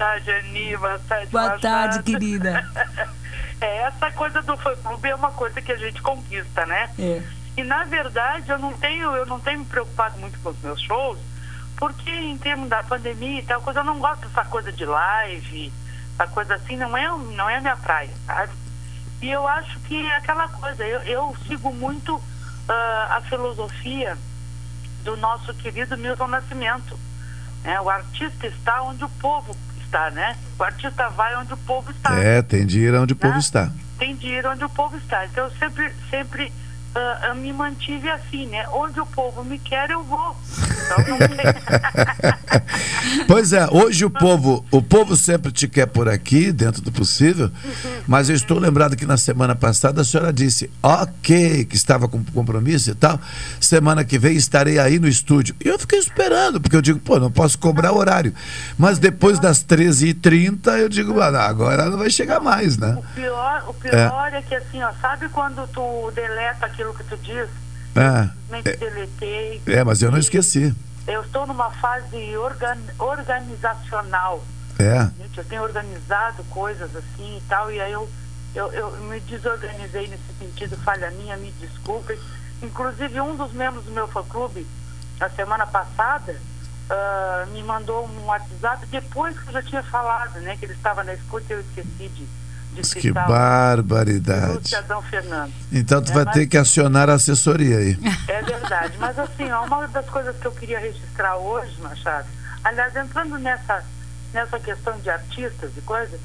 Boa 0.00 0.08
tarde, 0.08 0.24
tarde, 0.24 0.30
Ani, 0.48 0.76
boa 0.78 0.98
tarde, 1.00 1.26
Boa 1.30 1.50
tarde, 1.58 1.96
Machado. 1.98 2.04
querida. 2.04 2.66
É, 3.62 3.82
essa 3.82 4.10
coisa 4.12 4.40
do 4.40 4.56
fã-clube 4.56 5.06
é 5.06 5.14
uma 5.14 5.32
coisa 5.32 5.60
que 5.60 5.70
a 5.70 5.76
gente 5.76 6.00
conquista, 6.00 6.64
né? 6.64 6.88
É. 6.98 7.22
E 7.58 7.62
na 7.62 7.84
verdade 7.84 8.48
eu 8.48 8.58
não 8.58 8.72
tenho, 8.72 9.14
eu 9.14 9.26
não 9.26 9.38
tenho 9.38 9.58
me 9.58 9.66
preocupado 9.66 10.18
muito 10.18 10.38
com 10.40 10.48
os 10.48 10.58
meus 10.62 10.80
shows, 10.80 11.18
porque 11.76 12.10
em 12.10 12.38
termos 12.38 12.70
da 12.70 12.82
pandemia 12.82 13.38
e 13.38 13.44
tal 13.44 13.60
coisa, 13.60 13.80
eu 13.80 13.84
não 13.84 13.98
gosto 13.98 14.26
dessa 14.26 14.46
coisa 14.46 14.72
de 14.72 14.86
live, 14.86 15.70
essa 16.14 16.26
coisa 16.28 16.54
assim, 16.54 16.74
não 16.78 16.96
é, 16.96 17.06
não 17.08 17.50
é 17.50 17.56
a 17.56 17.60
minha 17.60 17.76
praia, 17.76 18.08
sabe? 18.24 18.52
E 19.20 19.30
eu 19.30 19.46
acho 19.46 19.78
que 19.80 20.06
é 20.06 20.16
aquela 20.16 20.48
coisa, 20.48 20.82
eu, 20.82 21.02
eu 21.02 21.36
sigo 21.46 21.70
muito 21.70 22.18
ah, 22.66 23.16
a 23.18 23.20
filosofia 23.28 24.16
do 25.04 25.18
nosso 25.18 25.52
querido 25.52 25.98
Milton 25.98 26.28
Nascimento. 26.28 26.98
né? 27.62 27.78
O 27.82 27.90
artista 27.90 28.46
está 28.46 28.80
onde 28.80 29.04
o 29.04 29.08
povo 29.20 29.54
está, 29.90 30.10
né? 30.10 30.36
O 30.56 30.62
artista 30.62 31.08
vai 31.10 31.36
onde 31.36 31.52
o 31.52 31.56
povo 31.56 31.90
está. 31.90 32.14
É, 32.16 32.40
tem 32.40 32.64
de 32.64 32.78
ir 32.78 32.94
onde 32.94 33.12
o 33.12 33.16
povo 33.16 33.38
está. 33.38 33.70
Tem 33.98 34.14
de 34.14 34.28
ir 34.28 34.46
onde 34.46 34.64
o 34.64 34.68
povo 34.68 34.96
está. 34.96 35.26
Então 35.26 35.44
eu 35.44 35.50
sempre, 35.58 35.92
sempre 36.08 36.52
ah, 36.94 37.28
eu 37.28 37.34
me 37.36 37.52
mantive 37.52 38.08
assim, 38.08 38.46
né? 38.46 38.66
Onde 38.72 39.00
o 39.00 39.06
povo 39.06 39.44
me 39.44 39.58
quer, 39.58 39.90
eu 39.90 40.02
vou. 40.02 40.36
Então 40.84 40.98
não. 41.06 41.18
Pois 43.26 43.52
é, 43.52 43.66
hoje 43.70 44.04
o 44.04 44.10
povo, 44.10 44.64
o 44.70 44.82
povo 44.82 45.16
sempre 45.16 45.52
te 45.52 45.68
quer 45.68 45.86
por 45.86 46.08
aqui, 46.08 46.52
dentro 46.52 46.82
do 46.82 46.92
possível, 46.92 47.50
mas 48.06 48.28
eu 48.28 48.36
estou 48.36 48.58
lembrado 48.58 48.96
que 48.96 49.06
na 49.06 49.16
semana 49.16 49.54
passada 49.54 50.00
a 50.00 50.04
senhora 50.04 50.32
disse, 50.32 50.70
ok, 50.82 51.64
que 51.64 51.76
estava 51.76 52.08
com 52.08 52.22
compromisso 52.24 52.90
e 52.90 52.94
tal, 52.94 53.18
semana 53.60 54.04
que 54.04 54.18
vem 54.18 54.36
estarei 54.36 54.78
aí 54.78 54.98
no 54.98 55.08
estúdio. 55.08 55.54
E 55.64 55.68
eu 55.68 55.78
fiquei 55.78 55.98
esperando, 55.98 56.60
porque 56.60 56.76
eu 56.76 56.82
digo, 56.82 56.98
pô, 56.98 57.18
não 57.18 57.30
posso 57.30 57.58
cobrar 57.58 57.92
horário. 57.92 58.34
Mas 58.78 58.98
depois 58.98 59.38
das 59.38 59.64
13h30, 59.64 60.78
eu 60.78 60.88
digo, 60.88 61.14
mano, 61.14 61.38
agora 61.38 61.86
não 61.86 61.98
vai 61.98 62.10
chegar 62.10 62.40
mais, 62.40 62.76
né? 62.76 62.96
O 62.98 63.14
pior, 63.14 63.64
o 63.68 63.74
pior 63.74 64.30
é. 64.32 64.42
que 64.42 64.54
assim, 64.54 64.82
ó, 64.82 64.90
sabe 65.00 65.28
quando 65.28 65.66
tu 65.68 66.10
deleta 66.14 66.68
aquilo 66.80 66.94
que 66.94 67.04
tu 67.04 67.16
diz? 67.18 67.48
É, 67.94 68.28
Simplesmente 68.28 68.76
deletei. 68.78 69.62
é, 69.66 69.84
mas 69.84 70.00
eu 70.00 70.10
não 70.10 70.18
esqueci. 70.18 70.74
Eu 71.06 71.22
estou 71.22 71.46
numa 71.46 71.70
fase 71.72 72.36
organ, 72.36 72.78
organizacional. 72.98 74.42
É. 74.78 75.10
Gente, 75.22 75.38
eu 75.38 75.44
tenho 75.44 75.62
organizado 75.62 76.42
coisas 76.44 76.94
assim 76.96 77.36
e 77.36 77.42
tal, 77.48 77.70
e 77.70 77.80
aí 77.80 77.92
eu, 77.92 78.08
eu, 78.54 78.72
eu 78.72 78.90
me 79.02 79.20
desorganizei 79.20 80.08
nesse 80.08 80.32
sentido, 80.38 80.76
falha 80.78 81.10
minha, 81.10 81.36
me 81.36 81.50
desculpem. 81.52 82.18
Inclusive, 82.62 83.20
um 83.20 83.36
dos 83.36 83.52
membros 83.52 83.84
do 83.84 83.90
meu 83.90 84.08
fã-clube, 84.08 84.66
na 85.18 85.28
semana 85.30 85.66
passada, 85.66 86.36
ah, 86.88 87.46
me 87.52 87.62
mandou 87.62 88.06
um 88.06 88.26
WhatsApp 88.26 88.86
depois 88.86 89.38
que 89.38 89.48
eu 89.48 89.52
já 89.52 89.62
tinha 89.62 89.82
falado, 89.82 90.40
né, 90.40 90.56
que 90.56 90.64
ele 90.64 90.74
estava 90.74 91.04
na 91.04 91.14
escuta 91.14 91.46
e 91.50 91.56
eu 91.56 91.60
esqueci 91.60 92.08
de, 92.08 92.26
de 92.74 92.82
Que 93.00 93.12
barbaridade. 93.12 94.74
Adão 94.76 95.02
Fernando. 95.02 95.52
Então 95.72 96.02
tu 96.02 96.10
É, 96.10 96.14
vai 96.14 96.24
mas- 96.24 96.34
ter 96.34 96.46
que 96.46 96.56
acionar 96.56 97.08
a 97.10 97.14
assessoria 97.14 97.78
aí. 97.78 97.98
É 98.28 98.42
verdade, 98.42 98.96
mas 98.98 99.18
assim, 99.18 99.50
ó, 99.50 99.64
uma 99.64 99.86
das 99.88 100.06
coisas 100.06 100.36
que 100.36 100.46
eu 100.46 100.52
queria 100.52 100.78
registrar 100.78 101.36
hoje, 101.36 101.76
Machado, 101.80 102.26
aliás, 102.64 102.94
entrando 102.96 103.38
nessa, 103.38 103.84
nessa 104.32 104.58
questão 104.60 104.98
de 105.00 105.10
artistas 105.10 105.70
e 105.76 105.80
coisas, 105.82 106.20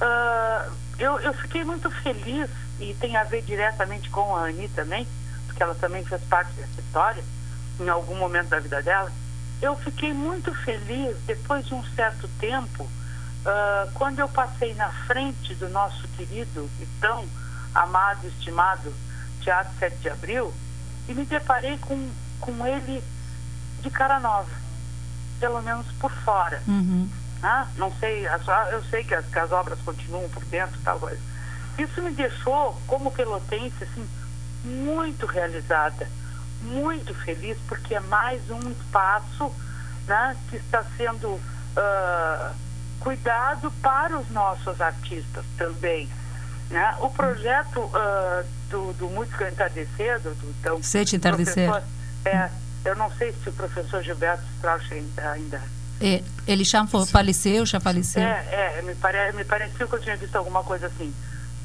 ah, 0.00 0.68
eu, 0.98 1.18
eu 1.20 1.32
fiquei 1.34 1.64
muito 1.64 1.90
feliz, 1.90 2.48
e 2.78 2.94
tem 2.94 3.16
a 3.16 3.24
ver 3.24 3.42
diretamente 3.42 4.08
com 4.10 4.34
a 4.36 4.44
Ani 4.44 4.68
também, 4.68 5.06
porque 5.46 5.62
ela 5.62 5.74
também 5.74 6.04
fez 6.04 6.20
parte 6.22 6.50
dessa 6.52 6.80
história, 6.80 7.22
em 7.78 7.88
algum 7.88 8.16
momento 8.16 8.48
da 8.48 8.58
vida 8.60 8.82
dela. 8.82 9.10
Eu 9.60 9.76
fiquei 9.76 10.12
muito 10.14 10.54
feliz, 10.54 11.14
depois 11.26 11.66
de 11.66 11.74
um 11.74 11.84
certo 11.94 12.26
tempo, 12.38 12.88
ah, 13.46 13.88
quando 13.94 14.18
eu 14.18 14.28
passei 14.28 14.74
na 14.74 14.88
frente 15.06 15.54
do 15.54 15.68
nosso 15.68 16.06
querido 16.08 16.68
e 16.80 16.86
tão 17.00 17.26
amado, 17.74 18.26
estimado 18.26 18.92
Teatro 19.42 19.72
7 19.78 19.96
de 19.98 20.10
Abril, 20.10 20.52
e 21.08 21.14
me 21.14 21.24
deparei 21.24 21.78
com, 21.78 22.10
com 22.40 22.66
ele 22.66 23.02
de 23.82 23.90
cara 23.90 24.20
nova, 24.20 24.50
pelo 25.38 25.62
menos 25.62 25.86
por 25.98 26.10
fora. 26.10 26.62
Ah, 27.42 27.66
não 27.76 27.90
sei, 27.98 28.26
as- 28.28 28.46
eu 28.70 28.82
sei 28.84 29.02
que 29.04 29.14
as, 29.14 29.24
que 29.26 29.38
as 29.38 29.50
obras 29.50 29.78
continuam 29.80 30.28
por 30.28 30.44
dentro 30.44 30.78
e 30.78 30.82
tal 30.82 30.98
coisa. 31.00 31.20
Isso 31.78 32.02
me 32.02 32.10
deixou, 32.10 32.78
como 32.86 33.10
pelotense, 33.10 33.82
assim, 33.84 34.06
muito 34.62 35.24
realizada, 35.24 36.06
muito 36.60 37.14
feliz, 37.14 37.56
porque 37.66 37.94
é 37.94 38.00
mais 38.00 38.42
um 38.50 38.60
espaço 38.70 39.50
né, 40.06 40.36
que 40.50 40.56
está 40.56 40.84
sendo 40.98 41.40
ah, 41.74 42.52
cuidado 43.00 43.70
para 43.82 44.18
os 44.18 44.30
nossos 44.30 44.80
artistas 44.80 45.44
também. 45.56 46.08
Né? 46.70 46.94
O 47.00 47.10
projeto 47.10 47.90
ah, 47.94 48.44
do, 48.70 48.92
do 48.92 49.08
Música 49.08 49.48
Entardecer, 49.48 50.20
do, 50.20 50.34
do 50.34 50.50
então, 50.60 50.82
Sete 50.82 51.16
Entardecer. 51.16 51.68
professor- 51.68 51.88
É, 52.24 52.48
eu 52.84 52.94
não 52.94 53.10
sei 53.12 53.32
se 53.42 53.48
o 53.48 53.52
professor 53.52 54.02
Gilberto 54.02 54.44
Strauss 54.56 54.84
ainda, 54.92 55.32
ainda 55.32 55.60
É, 56.00 56.22
ele 56.46 56.62
já 56.64 56.86
faleceu, 56.86 57.66
já 57.66 57.80
faleceu. 57.80 58.22
é, 58.22 58.78
é 58.78 58.82
me, 58.82 58.94
pare, 58.94 59.32
me 59.32 59.44
pareceu 59.44 59.88
que 59.88 59.94
eu 59.96 60.00
tinha 60.00 60.16
visto 60.16 60.36
alguma 60.36 60.62
coisa 60.62 60.86
assim, 60.86 61.12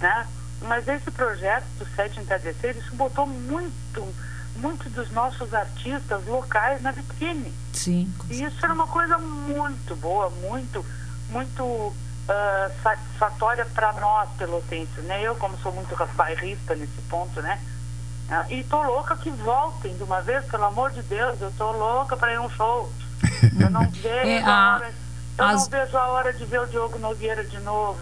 né? 0.02 0.26
Mas 0.62 0.88
esse 0.88 1.12
projeto 1.12 1.66
do 1.78 1.86
Sete 1.95 2.20
Entardecer, 2.20 2.76
isso 2.78 2.95
botou 2.95 3.28
muito, 3.28 4.14
muito 4.56 4.90
dos 4.90 5.12
nossos 5.12 5.53
artistas 5.53 6.26
locais 6.26 6.82
na 6.82 6.91
vitrine. 6.91 7.53
Sim. 7.74 8.12
E 8.30 8.41
isso 8.44 8.57
era 8.64 8.74
uma 8.74 8.88
coisa 8.88 9.18
muito 9.18 9.95
boa, 9.98 10.30
muito, 10.41 10.84
muito 11.30 11.93
ah, 12.30 12.69
satisfatória 12.84 13.65
para 13.73 13.93
nós, 13.93 14.30
pelotenses, 14.38 15.03
né? 15.06 15.22
Eu, 15.23 15.35
como 15.35 15.57
sou 15.60 15.72
muito 15.72 15.95
bairrista 16.15 16.76
nesse 16.76 17.02
ponto, 17.10 17.41
né? 17.41 17.60
Ah, 18.30 18.45
e 18.49 18.64
tô 18.64 18.81
louca 18.81 19.15
que 19.18 19.30
voltem 19.30 19.95
de 19.95 20.03
uma 20.03 20.22
vez, 20.22 20.43
pelo 20.45 20.65
amor 20.65 20.91
de 20.91 21.02
Deus, 21.03 21.39
eu 21.41 21.52
tô 21.57 21.72
louca 21.72 22.18
para 22.18 22.34
ir 22.34 22.39
um 22.39 22.49
show. 22.49 22.91
Eu 23.60 23.69
não 23.69 23.88
vejo 24.02 24.07
É, 24.27 24.41
a 24.41 24.49
a- 24.49 24.76
hora, 24.77 24.93
eu 25.38 25.45
as- 25.45 25.61
não 25.69 25.69
vejo 25.69 25.97
a 25.97 26.07
hora 26.07 26.34
de 26.34 26.45
ver 26.45 26.61
o 26.61 26.65
Diogo 26.65 26.97
Nogueira 26.97 27.43
de 27.43 27.60
novo, 27.60 27.99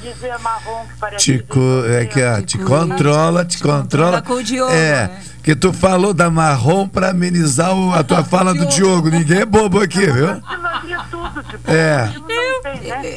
de 0.00 0.12
ver 0.14 0.30
a 0.32 0.38
Marrom 0.38 0.86
que 0.86 0.96
parece 0.98 1.24
Te, 1.38 1.46
é 1.90 2.04
que, 2.04 2.22
ah, 2.22 2.42
te 2.42 2.58
controla, 2.58 3.44
te 3.46 3.58
controla. 3.62 4.20
com 4.20 4.34
o 4.34 4.42
Diogo, 4.44 4.70
É, 4.72 5.08
né? 5.08 5.22
que 5.42 5.56
tu 5.56 5.72
falou 5.72 6.12
da 6.12 6.30
marrom 6.30 6.86
pra 6.86 7.08
amenizar 7.10 7.72
o- 7.74 7.94
a 7.94 8.02
tua 8.04 8.22
fala 8.24 8.52
do 8.52 8.66
Diogo. 8.66 9.08
Ninguém 9.08 9.40
é 9.40 9.46
bobo 9.46 9.80
aqui, 9.80 10.04
viu? 10.10 10.28
tudo, 11.10 11.42
tipo, 11.44 11.70
É. 11.70 12.12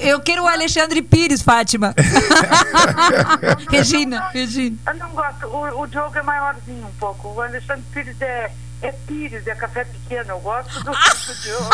Eu 0.01 0.19
quero 0.19 0.43
o 0.43 0.47
Alexandre 0.47 1.01
Pires, 1.01 1.41
Fátima. 1.41 1.93
Regina, 3.69 4.29
Regina. 4.29 4.77
Eu 4.87 4.95
não 4.95 5.09
gosto, 5.09 5.47
o, 5.47 5.81
o 5.81 5.87
Diogo 5.87 6.17
é 6.17 6.21
maiorzinho 6.21 6.87
um 6.87 6.93
pouco, 6.99 7.29
o 7.29 7.41
Alexandre 7.41 7.83
Pires 7.91 8.21
é, 8.21 8.51
é 8.81 8.91
Pires, 8.91 9.45
é 9.47 9.55
café 9.55 9.85
pequeno, 9.85 10.31
eu 10.31 10.39
gosto 10.39 10.83
do, 10.83 10.91
do 10.91 11.41
Diogo. 11.41 11.71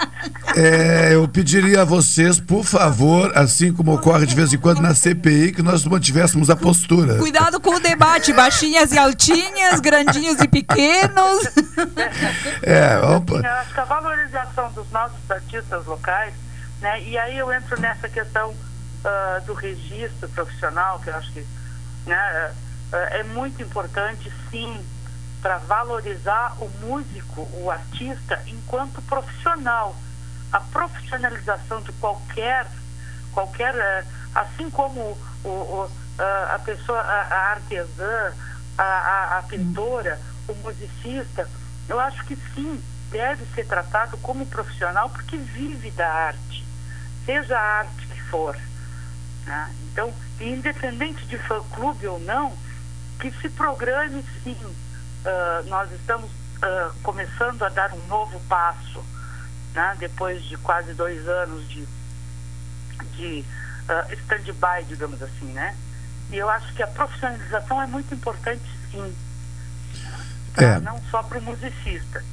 É, 0.56 1.14
eu 1.14 1.26
pediria 1.28 1.82
a 1.82 1.84
vocês, 1.84 2.40
por 2.40 2.64
favor, 2.64 3.32
assim 3.36 3.72
como 3.72 3.94
ocorre 3.94 4.26
de 4.26 4.34
vez 4.34 4.52
em 4.52 4.58
quando 4.58 4.80
na 4.80 4.94
CPI, 4.94 5.52
que 5.52 5.62
nós 5.62 5.84
mantivéssemos 5.84 6.50
a 6.50 6.56
postura. 6.56 7.16
Cuidado 7.16 7.60
com 7.60 7.76
o 7.76 7.80
debate, 7.80 8.32
baixinhas 8.32 8.92
e 8.92 8.98
altinhas, 8.98 9.80
grandinhos 9.80 10.40
e 10.40 10.48
pequenos. 10.48 11.46
É, 12.62 12.98
opa. 12.98 13.34
Eu 13.34 13.46
acho 13.46 13.72
que 13.72 13.80
a 13.80 13.84
valorização 13.84 14.72
dos 14.72 14.90
nossos 14.90 15.30
artistas 15.30 15.86
locais, 15.86 16.34
né? 16.80 17.02
E 17.02 17.18
aí 17.18 17.36
eu 17.38 17.52
entro 17.52 17.78
nessa 17.80 18.08
questão 18.08 18.54
ah, 19.04 19.40
do 19.46 19.54
registro 19.54 20.28
profissional, 20.30 20.98
que 21.00 21.08
eu 21.10 21.16
acho 21.16 21.32
que 21.32 21.46
né, 22.06 22.52
ah, 22.92 22.96
é 23.10 23.22
muito 23.22 23.62
importante, 23.62 24.32
sim, 24.50 24.84
para 25.42 25.58
valorizar 25.58 26.54
o 26.60 26.68
músico, 26.80 27.48
o 27.54 27.70
artista, 27.70 28.42
enquanto 28.46 29.00
profissional. 29.02 29.96
A 30.52 30.58
profissionalização 30.60 31.80
de 31.80 31.92
qualquer, 31.92 32.66
qualquer 33.32 33.72
eh, 33.74 34.04
assim 34.34 34.68
como 34.68 35.16
o, 35.44 35.48
o- 35.48 35.90
a, 36.18 36.54
a 36.56 36.58
pessoa, 36.58 36.98
a, 37.00 37.20
a 37.22 37.50
artesã, 37.52 38.32
a, 38.76 38.82
a, 38.82 39.38
a 39.38 39.42
pintora, 39.44 40.20
o 40.48 40.54
musicista, 40.54 41.48
eu 41.88 42.00
acho 42.00 42.24
que 42.24 42.36
sim, 42.54 42.82
deve 43.12 43.44
ser 43.54 43.64
tratado 43.66 44.16
como 44.18 44.44
profissional 44.46 45.08
porque 45.10 45.36
vive 45.36 45.90
da 45.92 46.08
arte, 46.08 46.66
seja 47.26 47.56
a 47.58 47.78
arte 47.80 48.06
que 48.06 48.20
for. 48.22 48.56
né? 49.46 49.74
Então, 49.92 50.12
independente 50.40 51.24
de 51.26 51.36
fã-clube 51.38 52.06
ou 52.06 52.18
não, 52.20 52.52
que 53.20 53.30
se 53.40 53.48
programe 53.50 54.24
sim. 54.42 54.56
Ah, 55.24 55.62
nós 55.66 55.90
estamos 55.92 56.30
ah, 56.62 56.90
começando 57.02 57.62
a 57.62 57.68
dar 57.68 57.92
um 57.92 58.06
novo 58.06 58.40
passo, 58.48 59.02
né? 59.74 59.96
depois 59.98 60.42
de 60.44 60.56
quase 60.58 60.94
dois 60.94 61.26
anos 61.28 61.68
de, 61.68 61.86
de 63.16 63.44
ah, 63.88 64.06
stand-by, 64.12 64.84
digamos 64.88 65.22
assim, 65.22 65.46
né? 65.52 65.76
E 66.30 66.36
eu 66.38 66.48
acho 66.48 66.72
que 66.74 66.82
a 66.82 66.86
profissionalização 66.86 67.82
é 67.82 67.86
muito 67.86 68.14
importante, 68.14 68.62
sim, 68.90 69.14
pra- 70.54 70.64
É. 70.66 70.80
não 70.80 71.00
só 71.10 71.22
para 71.22 71.38
o 71.38 71.42
musicista. 71.42 72.24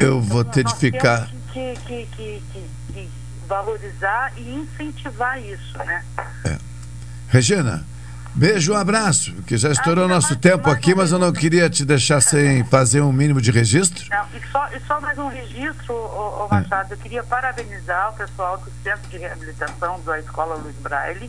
Eu 0.00 0.20
vou 0.20 0.44
ter 0.44 0.64
de 0.64 0.74
ficar. 0.74 1.28
que, 1.52 1.74
que, 1.86 2.06
que 2.16 2.42
valorizar 3.48 4.32
e 4.36 4.54
incentivar 4.54 5.40
isso, 5.42 5.78
né? 5.78 6.04
Regina, 7.28 7.84
beijo, 8.34 8.72
um 8.72 8.76
abraço, 8.76 9.32
que 9.42 9.56
já 9.56 9.70
estourou 9.70 10.06
nosso 10.06 10.36
tempo 10.36 10.70
aqui, 10.70 10.94
mas 10.94 11.10
eu 11.10 11.18
não 11.18 11.32
queria 11.32 11.68
te 11.68 11.84
deixar 11.84 12.20
sem 12.20 12.62
fazer 12.70 13.00
um 13.00 13.12
mínimo 13.12 13.40
de 13.40 13.50
registro. 13.50 14.04
Não, 14.08 14.26
e, 14.32 14.52
só, 14.52 14.68
e 14.68 14.80
só 14.86 15.00
mais 15.00 15.18
um 15.18 15.28
registro, 15.28 15.92
ô, 15.94 16.44
ô 16.44 16.48
Machado, 16.48 16.92
eu 16.94 16.98
queria 16.98 17.24
parabenizar 17.24 18.12
o 18.12 18.16
pessoal 18.16 18.58
do 18.58 18.70
Centro 18.84 19.08
de 19.10 19.18
Reabilitação 19.18 20.00
da 20.02 20.18
Escola 20.20 20.54
Luiz 20.54 20.76
Braille, 20.76 21.28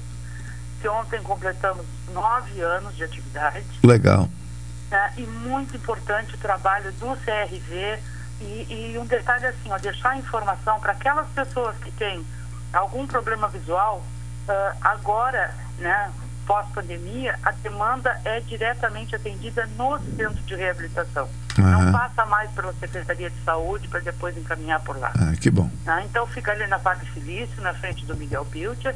que 0.79 0.87
ontem 0.87 1.19
completamos 1.23 1.85
nove 2.13 2.61
anos 2.61 2.95
de 2.95 3.03
atividade. 3.03 3.65
Legal. 3.83 4.29
né? 4.91 5.11
E 5.17 5.21
muito 5.21 5.75
importante 5.75 6.35
o 6.35 6.37
trabalho 6.37 6.91
do 6.93 7.17
CRV 7.17 7.99
e, 8.41 8.91
e 8.93 8.97
um 8.97 9.05
detalhe 9.05 9.45
assim, 9.45 9.71
ó, 9.71 9.77
deixar 9.77 10.11
a 10.11 10.17
informação 10.17 10.79
para 10.79 10.91
aquelas 10.91 11.27
pessoas 11.29 11.75
que 11.77 11.91
têm 11.91 12.25
algum 12.73 13.07
problema 13.07 13.47
visual, 13.47 14.03
ah, 14.47 14.75
agora, 14.81 15.53
né, 15.79 16.11
pós-pandemia, 16.45 17.39
a 17.43 17.51
demanda 17.51 18.19
é 18.23 18.39
diretamente 18.41 19.15
atendida 19.15 19.65
no 19.77 19.97
centro 20.15 20.41
de 20.43 20.55
reabilitação. 20.55 21.27
Não 21.57 21.81
Aham. 21.81 21.91
passa 21.91 22.25
mais 22.25 22.51
pela 22.51 22.73
Secretaria 22.73 23.29
de 23.29 23.43
Saúde 23.43 23.87
para 23.87 24.01
depois 24.01 24.37
encaminhar 24.37 24.79
por 24.81 24.97
lá. 24.99 25.11
Ah, 25.15 25.33
que 25.39 25.49
bom. 25.49 25.69
né? 25.85 26.03
Então 26.05 26.27
fica 26.27 26.51
ali 26.51 26.67
na 26.67 26.77
Padre 26.77 27.05
Felício, 27.07 27.61
na 27.61 27.73
frente 27.73 28.05
do 28.05 28.15
Miguel 28.15 28.45
Pilcher. 28.45 28.95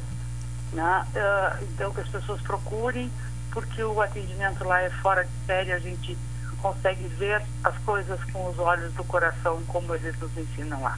Né? 0.74 0.84
Ah, 1.16 1.58
então 1.62 1.92
que 1.92 2.02
as 2.02 2.08
pessoas 2.10 2.42
procurem, 2.42 3.10
porque 3.52 3.82
o 3.82 4.00
atendimento 4.02 4.64
lá 4.64 4.82
é 4.82 4.90
fora 4.90 5.24
de 5.24 5.32
série, 5.48 5.72
a 5.72 5.80
gente 5.80 6.16
consegue 6.62 7.08
ver 7.18 7.42
as 7.64 7.78
coisas 7.80 8.20
com 8.32 8.50
os 8.50 8.58
olhos 8.60 8.94
do 8.94 9.04
coração, 9.04 9.60
como 9.68 9.94
eles 9.96 10.18
nos 10.20 10.36
ensinam 10.38 10.82
lá. 10.82 10.98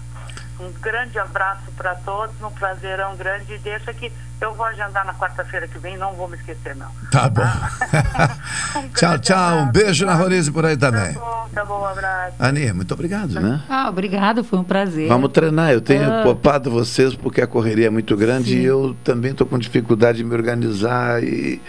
Um 0.59 0.71
grande 0.79 1.17
abraço 1.17 1.71
para 1.75 1.95
todos, 1.95 2.39
um 2.41 2.51
prazerão 2.51 3.15
grande. 3.15 3.57
Deixa 3.59 3.91
que 3.95 4.11
eu 4.39 4.53
vou 4.53 4.65
agendar 4.65 5.03
na 5.05 5.13
quarta-feira 5.15 5.67
que 5.67 5.79
vem, 5.79 5.97
não 5.97 6.13
vou 6.13 6.27
me 6.27 6.35
esquecer, 6.37 6.75
não. 6.75 6.87
Tá 7.11 7.27
bom. 7.29 7.41
tchau, 8.95 9.17
tchau. 9.17 9.57
Um 9.59 9.71
beijo 9.71 10.05
na 10.05 10.13
Rorize 10.13 10.51
por 10.51 10.63
aí 10.65 10.77
também. 10.77 11.13
Bom, 11.13 11.49
tá 11.53 11.65
bom, 11.65 11.81
um 11.81 11.85
abraço. 11.85 12.35
Ani, 12.37 12.71
muito 12.73 12.93
obrigado, 12.93 13.39
né? 13.39 13.63
Ah, 13.67 13.89
obrigado, 13.89 14.43
foi 14.43 14.59
um 14.59 14.63
prazer. 14.63 15.07
Vamos 15.07 15.31
treinar. 15.31 15.71
Eu 15.71 15.81
tenho 15.81 16.03
Ah. 16.11 16.21
poupado 16.23 16.69
vocês 16.69 17.15
porque 17.15 17.41
a 17.41 17.47
correria 17.47 17.87
é 17.87 17.89
muito 17.89 18.15
grande 18.15 18.55
e 18.57 18.63
eu 18.63 18.95
também 19.03 19.31
estou 19.31 19.47
com 19.47 19.57
dificuldade 19.57 20.19
de 20.19 20.23
me 20.23 20.35
organizar 20.35 21.23
e. 21.23 21.59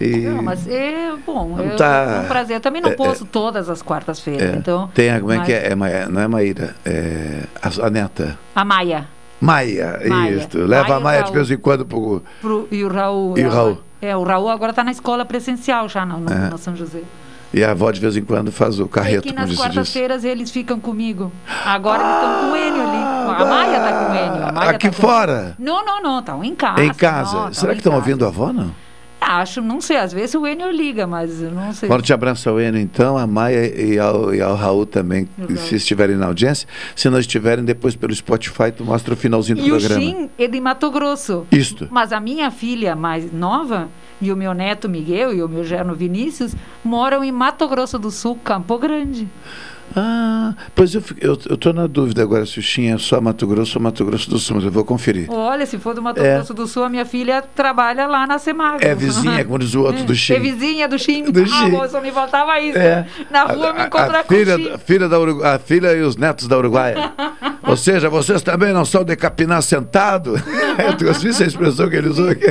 e- 0.00 0.16
Não, 0.28 0.42
mas 0.42 0.66
é 0.68 1.12
bom, 1.26 1.56
Não 1.56 1.76
tá- 1.76 2.18
é 2.18 2.20
um 2.24 2.28
prazer. 2.28 2.56
Eu 2.56 2.60
também 2.60 2.80
não 2.82 2.90
é- 2.90 2.94
posso 2.94 3.24
todas 3.24 3.68
as 3.68 3.82
quartas-feiras, 3.82 4.54
é, 4.54 4.56
então. 4.56 4.88
tem 4.94 5.10
a, 5.10 5.20
como 5.20 5.32
é 5.32 5.36
mas- 5.38 5.46
que 5.46 5.52
é? 5.52 5.72
É 5.72 5.74
não 6.08 6.20
é 6.20 6.28
Maíra, 6.28 6.74
é 6.84 7.42
a, 7.62 7.86
a 7.86 7.90
neta. 7.90 8.38
A 8.54 8.64
Maia 8.64 9.06
Maia, 9.40 10.00
Maia. 10.08 10.30
isso. 10.36 10.56
Leva 10.58 10.84
Maia 10.84 10.96
a 10.96 11.00
Maia 11.00 11.22
de 11.24 11.32
vez 11.32 11.50
em 11.50 11.56
quando 11.56 11.84
pro. 11.84 12.22
pro, 12.40 12.68
e 12.70 12.84
o 12.84 12.88
Raul. 12.88 13.36
E 13.36 13.44
o 13.44 13.50
Raul. 13.50 13.78
É, 14.00 14.16
o 14.16 14.22
Raul 14.22 14.48
agora 14.48 14.70
está 14.70 14.84
na 14.84 14.92
escola 14.92 15.24
presencial 15.24 15.88
já 15.88 16.06
no, 16.06 16.18
no, 16.20 16.32
É. 16.32 16.50
no 16.50 16.58
São 16.58 16.76
José. 16.76 17.00
E 17.54 17.62
a 17.62 17.72
avó 17.72 17.90
de 17.90 18.00
vez 18.00 18.16
em 18.16 18.22
quando 18.24 18.50
faz 18.50 18.80
o 18.80 18.88
carreto, 18.88 19.22
que 19.24 19.32
como 19.34 19.46
nas 19.46 19.54
quartas-feiras 19.54 20.24
eles 20.24 20.50
ficam 20.50 20.80
comigo. 20.80 21.30
Agora 21.66 22.02
eles 22.02 22.14
estão 22.14 22.40
com 22.40 22.52
o 22.52 22.56
Enio 22.56 22.82
ali. 22.88 23.42
A 23.42 23.44
Maia 23.44 23.76
está 23.76 23.92
com 23.92 24.12
o 24.12 24.16
Enio. 24.16 24.58
Aqui 24.70 24.88
tá 24.88 24.96
com- 24.96 25.02
fora? 25.02 25.54
Não, 25.58 25.84
não, 25.84 26.02
não. 26.02 26.18
Estão 26.20 26.42
em 26.42 26.54
casa. 26.54 26.82
em 26.82 26.94
casa. 26.94 27.36
não, 27.36 27.52
Será 27.52 27.72
que 27.72 27.80
estão 27.80 27.94
ouvindo 27.94 28.24
a 28.24 28.28
avó, 28.28 28.52
não? 28.52 28.70
Acho, 29.40 29.60
não 29.60 29.80
sei. 29.80 29.96
Às 29.96 30.12
vezes 30.12 30.34
o 30.34 30.46
Enio 30.46 30.70
liga, 30.70 31.06
mas 31.06 31.40
eu 31.42 31.50
não 31.50 31.72
sei. 31.72 31.88
Forte 31.88 32.12
abraço 32.12 32.48
ao 32.48 32.60
Enio, 32.60 32.80
então, 32.80 33.16
a 33.16 33.26
Maia 33.26 33.66
e 33.66 33.98
ao, 33.98 34.34
e 34.34 34.40
ao 34.40 34.54
Raul 34.54 34.86
também, 34.86 35.28
Legal. 35.38 35.56
se 35.56 35.76
estiverem 35.76 36.16
na 36.16 36.26
audiência. 36.26 36.68
Se 36.94 37.08
não 37.08 37.18
estiverem, 37.18 37.64
depois 37.64 37.96
pelo 37.96 38.14
Spotify, 38.14 38.72
tu 38.76 38.84
mostra 38.84 39.14
o 39.14 39.16
finalzinho 39.16 39.58
do 39.58 39.66
E 39.66 39.72
o 39.72 39.78
programa. 39.78 40.00
Shin 40.00 40.30
é 40.38 40.46
de 40.46 40.60
Mato 40.60 40.90
Grosso. 40.90 41.46
Isto. 41.50 41.88
Mas 41.90 42.12
a 42.12 42.20
minha 42.20 42.50
filha 42.50 42.94
mais 42.94 43.32
nova 43.32 43.88
e 44.20 44.30
o 44.30 44.36
meu 44.36 44.54
neto 44.54 44.88
Miguel 44.88 45.34
e 45.34 45.42
o 45.42 45.48
meu 45.48 45.64
gerno 45.64 45.94
Vinícius 45.94 46.54
moram 46.84 47.24
em 47.24 47.32
Mato 47.32 47.66
Grosso 47.68 47.98
do 47.98 48.10
Sul, 48.10 48.38
Campo 48.42 48.78
Grande. 48.78 49.28
Ah, 49.94 50.54
pois 50.74 50.94
eu, 50.94 51.02
eu, 51.20 51.38
eu 51.50 51.56
tô 51.56 51.72
na 51.72 51.86
dúvida 51.86 52.22
agora 52.22 52.46
se 52.46 52.58
o 52.58 52.62
Shin 52.62 52.92
é 52.92 52.98
só 52.98 53.20
Mato 53.20 53.46
Grosso 53.46 53.78
ou 53.78 53.82
Mato 53.82 54.04
Grosso 54.04 54.28
do 54.30 54.38
Sul, 54.38 54.56
mas 54.56 54.64
eu 54.64 54.70
vou 54.70 54.84
conferir. 54.84 55.30
Olha, 55.30 55.66
se 55.66 55.78
for 55.78 55.94
do 55.94 56.02
Mato 56.02 56.20
É. 56.22 56.36
Grosso 56.36 56.54
do 56.54 56.66
Sul, 56.66 56.84
a 56.84 56.88
minha 56.88 57.04
filha 57.04 57.42
trabalha 57.54 58.06
lá 58.06 58.26
na 58.26 58.38
Semagro. 58.38 58.86
É 58.86 58.94
vizinha, 58.94 59.44
como 59.44 59.58
diz 59.58 59.74
o 59.74 59.82
outro, 59.82 60.04
do 60.04 60.14
Shin. 60.14 60.34
É 60.34 60.38
vizinha 60.38 60.88
do 60.88 60.98
Chim. 60.98 61.24
Do 61.32 61.42
ah, 61.42 61.46
Shin. 61.46 61.70
moça, 61.70 62.00
me 62.00 62.10
faltava 62.12 62.58
isso. 62.60 62.78
É. 62.78 63.06
Na 63.30 63.44
rua 63.44 63.72
me 63.72 63.80
A, 63.80 63.86
encontrar 63.86 64.20
a 64.20 64.24
com 64.24 64.34
o 64.34 64.36
filha, 64.36 64.74
a, 64.74 64.78
filha 64.78 65.08
da 65.08 65.18
Urugu- 65.18 65.44
a 65.44 65.58
filha 65.58 65.92
e 65.94 66.02
os 66.02 66.16
netos 66.16 66.46
da 66.48 66.56
Uruguaia. 66.58 67.12
Ou 67.66 67.76
seja, 67.76 68.08
vocês 68.10 68.42
também 68.42 68.72
não 68.72 68.84
são 68.84 69.04
de 69.04 69.14
capinar 69.16 69.62
sentado? 69.62 70.34
tu 70.98 71.04
gostou 71.04 71.24
dessa 71.28 71.44
expressão 71.44 71.88
que 71.88 71.96
ele 71.96 72.08
usou 72.08 72.28
aqui? 72.28 72.46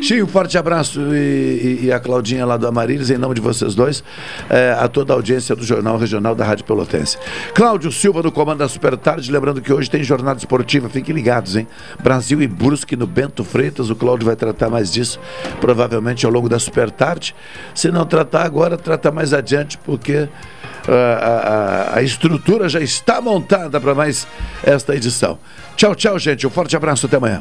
Chico, 0.00 0.24
um 0.24 0.26
forte 0.26 0.56
abraço 0.58 1.00
e, 1.14 1.80
e- 1.82 1.86
e 1.86 1.92
a 1.92 1.98
Claudinha 1.98 2.44
lá 2.44 2.56
do 2.56 2.66
Amarilis, 2.66 3.10
em 3.10 3.18
nome 3.18 3.34
de 3.34 3.40
vocês 3.40 3.74
dois, 3.74 4.02
eh, 4.48 4.76
a 4.78 4.86
toda 4.88 5.12
a 5.12 5.16
audiência 5.16 5.56
do 5.56 5.64
Jornal 5.64 5.96
Regional 5.96 6.34
da 6.34 6.44
Rádio 6.44 6.64
Pelotense. 6.64 7.16
Cláudio 7.54 7.90
Silva 7.90 8.22
no 8.22 8.30
comando 8.30 8.58
da 8.58 8.68
Super 8.68 8.96
Tarde, 8.96 9.30
lembrando 9.32 9.60
que 9.60 9.72
hoje 9.72 9.90
tem 9.90 10.02
jornada 10.02 10.38
esportiva, 10.38 10.88
fiquem 10.88 11.14
ligados, 11.14 11.56
hein? 11.56 11.66
Brasil 12.02 12.40
e 12.42 12.46
Brusque 12.46 12.96
no 12.96 13.06
Bento 13.06 13.42
Freitas, 13.44 13.90
o 13.90 13.96
Cláudio 13.96 14.26
vai 14.26 14.36
tratar 14.36 14.68
mais 14.70 14.90
disso, 14.92 15.18
provavelmente 15.60 16.24
ao 16.26 16.32
longo 16.32 16.48
da 16.48 16.58
Super 16.58 16.90
Tarde. 16.90 17.34
Se 17.74 17.90
não 17.90 18.04
tratar 18.04 18.42
agora, 18.44 18.76
trata 18.76 19.10
mais 19.10 19.32
adiante, 19.32 19.78
porque 19.78 20.28
ah, 20.88 21.90
a- 21.94 21.98
a 21.98 22.02
estrutura 22.02 22.68
já 22.68 22.80
está 22.80 23.20
montada 23.20 23.80
para 23.80 23.94
mais 23.94 24.26
esta 24.62 24.94
edição. 24.94 25.38
Tchau, 25.76 25.94
tchau, 25.94 26.18
gente. 26.18 26.46
Um 26.46 26.50
forte 26.50 26.74
abraço, 26.76 27.06
até 27.06 27.16
amanhã. 27.16 27.40